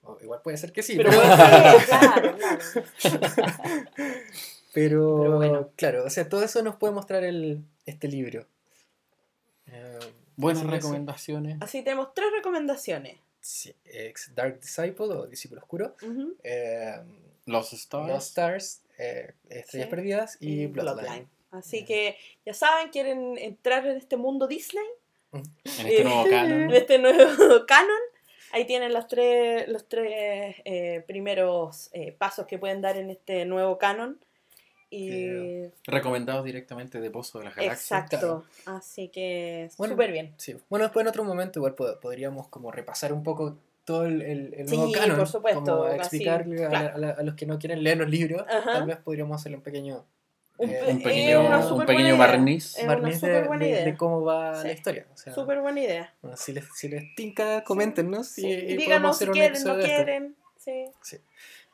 O 0.04 0.18
igual 0.22 0.42
puede 0.44 0.58
ser 0.58 0.72
que 0.72 0.84
sí, 0.84 0.98
Pero 0.98 1.10
pero, 1.10 1.22
puede 1.22 1.36
ser, 1.38 1.86
claro, 1.88 2.38
claro. 2.38 3.42
pero, 4.74 5.18
Pero 5.20 5.36
bueno. 5.38 5.70
claro, 5.76 6.06
o 6.06 6.10
sea, 6.10 6.30
todo 6.30 6.44
eso 6.44 6.62
nos 6.64 6.76
puede 6.76 6.94
mostrar 6.94 7.24
el, 7.24 7.64
este 7.86 8.08
libro. 8.08 8.46
Eh, 9.68 10.00
Buenas 10.36 10.64
recomendaciones. 10.66 11.58
Así 11.62 11.84
tenemos 11.84 12.14
tres 12.14 12.28
recomendaciones. 12.32 13.18
Sí, 13.42 13.76
ex 13.86 14.34
Dark 14.36 14.60
Disciple 14.60 15.06
o 15.08 15.28
Discípulo 15.28 15.62
Oscuro, 15.62 15.96
Ujú. 16.02 16.36
Eh, 16.44 16.96
Los 17.46 17.74
Stars. 17.74 18.08
Lost 18.08 18.28
Stars, 18.30 18.82
eh, 18.98 19.34
Estrellas 19.50 19.88
Sí. 19.88 19.90
Perdidas 19.90 20.38
y 20.40 20.62
Y 20.64 20.68
Bloodline. 20.68 21.28
Así 21.52 21.84
que 21.84 22.16
ya 22.46 22.54
saben, 22.54 22.90
quieren 22.92 23.38
entrar 23.38 23.86
en 23.86 23.98
este 23.98 24.16
mundo 24.16 24.48
Disney, 24.48 24.86
En 25.34 25.44
este 25.66 26.04
nuevo 26.04 26.26
en 26.26 26.32
canon. 26.32 26.74
este 26.74 26.98
nuevo 27.00 27.20
canon. 27.68 28.00
Ahí 28.54 28.66
tienen 28.66 28.94
los 28.94 29.08
tres, 29.08 29.68
los 29.70 29.88
tres 29.88 30.56
eh, 30.66 31.04
primeros 31.08 31.90
eh, 31.94 32.12
pasos 32.12 32.46
que 32.48 32.58
pueden 32.60 32.82
dar 32.82 32.98
en 32.98 33.10
este 33.10 33.46
nuevo 33.46 33.78
canon. 33.78 34.20
Y 34.94 35.70
Recomendados 35.86 36.44
directamente 36.44 37.00
de 37.00 37.10
Pozo 37.10 37.40
de 37.40 37.46
las 37.46 37.56
Galaxias. 37.56 38.04
exacto. 38.04 38.44
Así 38.66 39.08
que 39.08 39.70
Bueno, 39.78 39.94
súper 39.94 40.12
bien. 40.12 40.34
Sí. 40.38 40.58
Bueno, 40.70 40.84
después 40.86 41.04
en 41.04 41.08
otro 41.08 41.24
momento 41.24 41.60
igual 41.60 41.76
pod- 41.76 42.00
podríamos 42.00 42.50
como 42.50 42.72
repasar 42.72 43.14
un 43.14 43.24
poco 43.24 43.58
todo 43.86 44.06
el, 44.06 44.22
el, 44.22 44.54
el 44.54 44.66
nuevo 44.68 44.88
Sí, 44.88 44.94
canon. 44.94 45.18
por 45.18 45.28
supuesto, 45.28 45.62
Como 45.64 45.84
así, 45.86 45.96
explicarle 46.18 46.66
a, 46.66 46.70
claro. 46.70 46.96
a 46.96 46.98
la- 47.00 47.10
a 47.12 47.24
los 47.24 47.36
que 47.36 47.46
no 47.46 47.58
quieren 47.58 47.82
leer 47.84 47.98
los 47.98 48.10
libros. 48.10 48.42
Ajá. 48.50 48.74
Tal 48.74 48.86
vez 48.86 48.98
podríamos 48.98 49.40
hacerle 49.40 49.58
un 49.58 49.64
pequeño 49.64 50.06
Un, 50.58 50.70
Eh, 50.70 50.80
un 50.90 51.02
pequeño- 51.02 51.40
una 51.48 51.74
un 51.74 51.86
pequeño 51.88 52.18
barniz. 52.18 52.76
Barniz 52.86 53.20
de, 53.22 53.42
de- 53.42 53.84
de 53.86 53.98
cómo 53.98 54.22
va 54.24 54.62
Sí. 54.62 54.68
la 54.68 54.74
historia. 54.74 55.08
O 55.12 55.18
sea, 55.18 55.34
Súper 55.34 55.60
buena 55.62 55.80
idea. 55.82 56.14
bueno, 56.22 56.38
si, 56.38 56.52
les, 56.54 56.66
si 56.76 56.88
les 56.88 57.16
tinca, 57.16 57.64
coméntenos 57.64 58.28
Sí. 58.28 58.46
y, 58.46 58.52
y 58.74 58.78
díganos 58.78 59.18
si 59.18 59.26
quieren, 59.28 59.64
no 59.64 59.80
quieren. 59.80 60.36
Sí. 60.58 60.86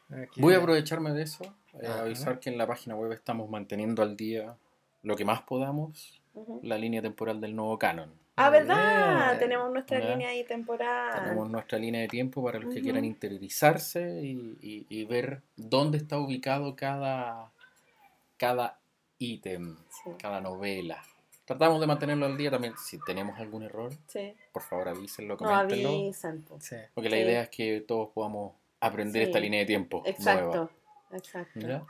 Aquí- 0.09 0.41
Voy 0.41 0.53
a 0.53 0.57
aprovecharme 0.57 1.11
de 1.11 1.23
eso. 1.23 1.43
eh, 1.81 1.85
avisar 1.87 2.39
que 2.39 2.49
en 2.49 2.57
la 2.57 2.65
página 2.65 2.95
web 2.95 3.11
estamos 3.11 3.49
manteniendo 3.49 4.01
al 4.01 4.15
día 4.17 4.55
lo 5.03 5.15
que 5.15 5.25
más 5.25 5.41
podamos 5.43 6.21
Ujú. 6.33 6.59
la 6.63 6.77
línea 6.77 7.01
temporal 7.01 7.39
del 7.39 7.55
nuevo 7.55 7.77
canon. 7.77 8.11
Ah, 8.35 8.49
¿verdad? 8.49 9.37
Tenemos 9.39 9.71
nuestra 9.71 9.99
Ya. 9.99 10.09
línea 10.09 10.29
ahí 10.29 10.43
temporal. 10.43 11.23
Tenemos 11.23 11.49
nuestra 11.49 11.77
línea 11.79 12.01
de 12.01 12.07
tiempo 12.07 12.43
para 12.43 12.59
los 12.59 12.69
que 12.73 12.79
Ujú. 12.79 12.83
quieran 12.83 13.05
interiorizarse 13.05 14.21
y, 14.23 14.57
y- 14.61 14.85
y 14.89 15.05
ver 15.05 15.41
dónde 15.55 15.97
está 15.97 16.17
ubicado 16.19 16.75
cada, 16.75 17.51
cada 18.37 18.79
ítem, 19.19 19.75
Sí, 19.89 20.11
cada 20.19 20.41
novela. 20.41 21.03
Tratamos 21.45 21.79
de 21.79 21.87
mantenerlo 21.87 22.25
al 22.25 22.37
día 22.37 22.51
también. 22.51 22.73
Si 22.77 22.99
tenemos 23.05 23.39
algún 23.39 23.63
error, 23.63 23.91
sí. 24.07 24.33
por 24.51 24.61
favor 24.63 24.89
avísenlo, 24.89 25.35
No 25.35 25.37
coméntenlo. 25.37 25.89
avisan. 25.89 26.41
po. 26.41 26.59
Sí. 26.59 26.75
porque 26.93 27.09
la 27.09 27.17
idea 27.19 27.41
es 27.43 27.49
que 27.49 27.81
todos 27.81 28.09
podamos 28.09 28.53
aprender 28.79 29.23
Sí. 29.23 29.27
esta 29.29 29.39
línea 29.39 29.59
de 29.61 29.65
tiempo 29.65 30.03
Exacto. 30.05 30.45
nueva. 30.47 30.69
Exacto. 31.13 31.85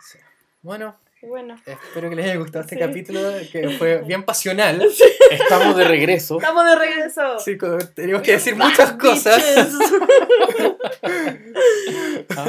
Bueno, 0.61 0.95
bueno. 1.21 1.55
espero 1.65 2.09
que 2.09 2.15
les 2.15 2.25
haya 2.25 2.35
gustado 2.37 2.61
este 2.63 2.75
Sí. 2.75 2.81
capítulo, 2.81 3.19
que 3.51 3.69
fue 3.71 3.97
bien 4.05 4.23
pasional. 4.23 4.85
Estamos 5.31 5.75
de 5.77 5.83
regreso. 5.85 6.37
Estamos 6.37 6.65
de 6.65 6.75
regreso. 6.75 7.39
Sí, 7.39 7.57
tenemos 7.95 8.21
que 8.21 8.33
decir 8.33 8.55
muchas 8.55 8.93
cosas. 8.93 9.43
Ah, 12.37 12.45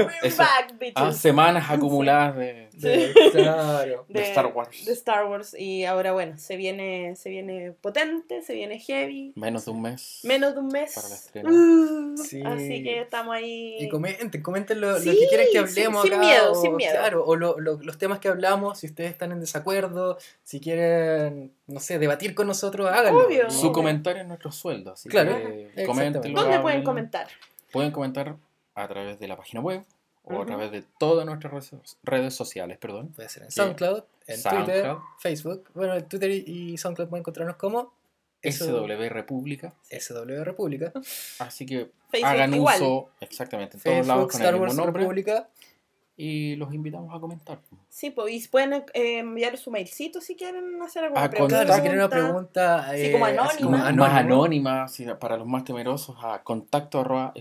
We're 0.81 0.93
ah, 0.95 1.13
semanas 1.13 1.71
acumuladas 1.71 2.37
de, 2.37 2.69
De- 2.79 3.13
claro. 3.33 4.05
de 4.09 4.23
Star 4.23 4.47
Wars. 4.55 4.85
de 4.85 4.93
Star 4.93 5.25
Wars. 5.27 5.55
Y 5.59 5.85
ahora, 5.85 6.13
bueno, 6.13 6.39
se 6.39 6.57
viene, 6.57 7.17
se 7.17 7.29
viene 7.31 7.73
potente, 7.73 8.43
se 8.43 8.55
viene 8.55 8.79
heavy. 8.79 9.33
Menos 9.35 9.65
de 9.65 9.71
un 9.73 9.83
mes. 9.83 10.21
Menos 10.23 10.55
de 10.55 10.61
un 10.61 10.69
mes. 10.69 10.95
Para 10.95 11.09
la 11.09 11.15
estreno. 11.15 11.51
Uh, 11.51 12.17
Sí. 12.19 12.43
Así 12.45 12.83
que 12.83 13.01
estamos 13.01 13.35
ahí. 13.35 13.77
Y 13.81 13.89
comenten, 13.89 14.43
comenten 14.43 14.81
lo, 14.81 14.93
lo 14.99 15.05
que 15.05 15.27
quieren 15.29 15.47
que 15.53 15.67
sin- 15.67 15.85
hablemos 15.87 16.03
sin 16.03 16.13
acá, 16.15 16.21
miedo, 16.23 16.53
o, 16.53 16.55
sin 16.55 16.77
miedo. 16.77 16.93
Claro, 16.93 17.25
o 17.25 17.37
lo- 17.37 17.59
lo- 17.59 17.79
los 17.81 17.97
temas 17.99 18.19
que 18.19 18.29
hablamos, 18.29 18.79
si 18.79 18.87
ustedes 18.87 19.11
están 19.11 19.33
en 19.33 19.41
desacuerdo, 19.41 20.19
si 20.43 20.61
quieren, 20.61 21.53
no 21.67 21.81
sé, 21.81 21.99
debatir 21.99 22.35
con 22.35 22.47
nosotros, 22.47 22.89
háganlo. 22.91 23.27
Obvio. 23.27 23.51
Su 23.51 23.73
comentario 23.73 24.23
es 24.23 24.29
nuestro 24.29 24.51
sueldo, 24.53 24.93
así 24.93 25.09
Claro, 25.09 25.37
que. 25.37 25.85
¿Dónde 26.33 26.59
pueden 26.61 26.83
comentar? 26.85 27.29
Pueden 27.73 27.91
comentar 27.93 28.37
a 28.83 28.89
través 28.89 29.19
de 29.19 29.29
la 29.29 29.37
página 29.37 29.61
web 29.61 29.85
o 30.25 30.43
a 30.43 30.47
través 30.47 30.71
de 30.71 30.85
todas 30.99 31.25
nuestras 31.25 31.73
redes, 32.03 32.35
sociales, 32.35 32.77
perdón. 32.79 33.09
Puede 33.15 33.29
ser 33.29 33.45
en. 33.45 33.51
SoundCloud, 33.51 34.03
en 34.27 34.43
Twitter, 34.43 34.83
SoundCloud. 34.85 34.99
Facebook. 35.19 35.71
Bueno, 35.75 35.95
en 35.95 36.09
Twitter 36.09 36.31
y- 36.31 36.77
SoundCloud 36.77 37.09
pueden 37.09 37.23
encontrarnos 37.23 37.57
como 37.57 37.95
SW 38.43 39.09
República. 39.09 39.75
SW 39.91 40.45
República. 40.45 40.93
Así 41.39 41.65
que 41.67 41.91
Facebook 42.11 42.27
hagan 42.29 42.55
igual. 42.55 42.77
uso 42.77 43.11
exactamente 43.21 43.77
en 43.79 43.83
todos 43.83 44.07
lados 44.07 44.27
con 44.33 44.41
Star 44.41 44.55
el 44.55 44.61
Wars 44.61 44.75
nombre. 44.75 45.01
República. 45.03 45.49
Y 46.21 46.57
los 46.57 46.75
invitamos 46.75 47.15
a 47.17 47.21
comentar. 47.21 47.61
Sí, 47.89 48.11
pues 48.11 48.35
y 48.35 48.49
pueden 48.49 48.73
eh, 48.93 49.19
enviar 49.21 49.57
su 49.57 49.71
mailcito 49.71 50.21
si 50.21 50.35
quieren 50.35 50.83
hacer 50.83 51.05
alguna 51.05 51.23
Ah, 51.23 51.31
pregunta. 51.31 51.81
Quieren 51.81 51.99
una 52.01 52.09
pregunta. 52.11 52.91
Sí, 52.93 53.03
eh, 53.03 53.13
como 53.13 53.25
así 53.27 53.37
anónima. 53.39 53.71
Más 53.71 53.87
anónimo. 53.87 54.05
anónima, 54.43 54.89
sí, 54.89 55.07
para 55.21 55.37
los 55.37 55.47
más 55.47 55.63
temerosos, 55.63 56.17
a 56.21 56.43
contacto 56.43 56.99
arroba. 57.01 57.33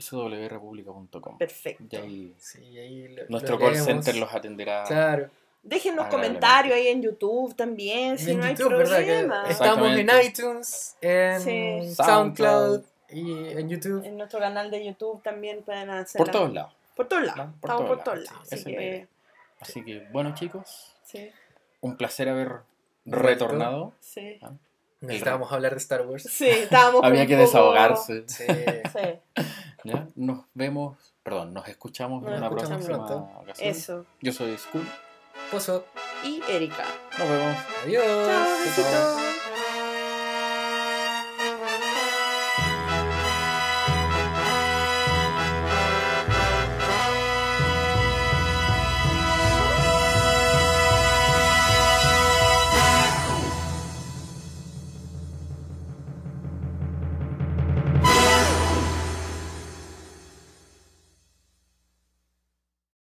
Perfecto. 1.40 1.84
Y 1.92 1.96
ahí 1.96 2.36
Sí, 2.38 2.64
y 2.64 2.78
ahí 2.78 3.08
lo- 3.08 3.24
nuestro 3.30 3.56
lo 3.56 3.60
call 3.62 3.72
leemos. 3.74 3.88
center 3.88 4.16
los 4.16 4.32
atenderá. 4.32 4.84
Claro. 4.84 5.30
Déjenos 5.64 6.06
comentarios 6.08 6.76
ahí 6.76 6.88
en 6.90 7.02
YouTube 7.02 7.56
también, 7.56 8.18
si 8.20 8.32
en 8.32 8.40
no 8.40 8.46
hay 8.46 8.56
problema. 8.56 9.44
estamos 9.50 9.90
en 9.98 10.08
iTunes, 10.24 10.96
en 11.02 11.42
Sí. 11.42 11.96
SoundCloud 11.96 12.84
y 13.10 13.32
en 13.58 13.68
YouTube. 13.70 14.06
En 14.06 14.18
nuestro 14.18 14.40
canal 14.40 14.70
de 14.70 14.86
YouTube 14.86 15.22
también 15.24 15.64
pueden 15.64 15.90
hacer. 15.90 16.20
Por 16.20 16.30
todos 16.30 16.54
lados. 16.54 16.74
Por 16.98 17.08
todos 17.08 17.24
lados. 17.24 17.38
¿no? 17.38 17.52
Por 17.62 17.70
Estamos 17.70 17.82
todos 17.86 17.96
por 17.96 18.04
todos 18.04 18.18
lados, 18.18 18.32
lados. 18.34 18.48
sí, 18.50 18.56
Así 18.56 18.66
que. 18.76 19.08
Así 19.60 19.84
que, 19.86 20.08
bueno, 20.12 20.34
chicos, 20.36 20.96
sí, 21.06 21.32
un 21.82 21.96
placer 21.98 22.28
haber 22.30 22.58
retornado. 23.06 23.94
sí. 24.02 24.40
Necesitábamos 25.00 25.52
hablar 25.52 25.74
de 25.74 25.78
Star 25.78 26.08
Wars. 26.08 26.24
Sí, 26.24 26.50
estábamos. 26.50 27.02
Había 27.06 27.28
que 27.28 27.36
poco- 27.36 27.46
desahogarse. 27.46 28.24
Sí. 28.28 28.46
Sí, 28.48 29.44
¿ya? 29.84 30.08
Nos 30.16 30.46
vemos, 30.56 31.14
perdón, 31.22 31.54
nos 31.54 31.68
escuchamos 31.68 32.24
Nos 32.24 32.32
en 32.32 32.38
una 32.40 32.48
escuchamos 32.48 32.84
próxima 32.84 33.06
pronto. 33.08 33.40
ocasión. 33.42 33.70
eso. 33.70 34.06
Yo 34.22 34.32
soy 34.34 34.58
Skull. 34.58 34.88
Pozo. 35.52 35.86
Y 36.24 36.42
Erika. 36.50 36.84
Nos 37.20 37.30
vemos. 37.30 37.58
Adiós. 37.84 38.04
Chao. 38.76 39.27